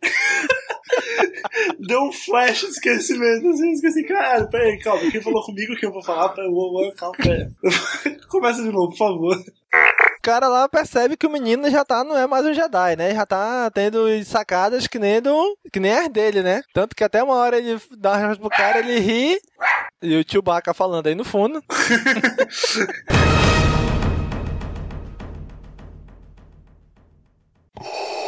Deu 1.80 2.04
um 2.04 2.12
flash 2.12 2.62
de 2.62 2.68
esquecimento, 2.68 3.50
assim, 3.50 3.68
eu 3.68 3.74
esqueci, 3.74 4.04
cara 4.04 4.48
peraí, 4.48 4.80
calma, 4.80 5.12
quem 5.12 5.22
falou 5.22 5.44
comigo 5.44 5.76
que 5.76 5.86
eu 5.86 5.92
vou 5.92 6.04
falar, 6.04 6.30
peraí, 6.30 6.52
calma, 6.96 7.16
peraí. 7.18 7.50
Começa 8.30 8.62
de 8.62 8.72
novo, 8.72 8.90
por 8.90 8.98
favor. 8.98 9.38
O 9.38 10.22
cara 10.22 10.48
lá 10.48 10.68
percebe 10.68 11.16
que 11.16 11.26
o 11.26 11.30
menino 11.30 11.70
já 11.70 11.86
tá, 11.86 12.04
não 12.04 12.18
é 12.18 12.28
mais 12.28 12.46
um 12.46 12.54
Jedi, 12.54 12.96
né? 12.96 13.16
Já 13.16 13.26
tá 13.26 13.72
tendo 13.72 14.24
sacadas 14.26 14.86
que 14.86 15.00
nem, 15.00 15.22
do, 15.22 15.58
que 15.72 15.80
nem 15.80 15.92
as 15.92 16.10
dele, 16.10 16.44
né? 16.44 16.62
Tanto 16.74 16.96
que 16.96 17.04
até 17.04 17.24
uma 17.24 17.36
hora 17.36 17.58
ele 17.58 17.80
dá 17.98 18.18
uma 18.18 18.36
pro 18.36 18.50
cara, 18.50 18.80
ele 18.80 19.00
ri, 19.00 19.40
e 20.02 20.18
o 20.18 20.26
Chewbacca 20.28 20.74
falando 20.74 21.08
aí 21.08 21.16
no 21.16 21.24
fundo. 21.24 21.64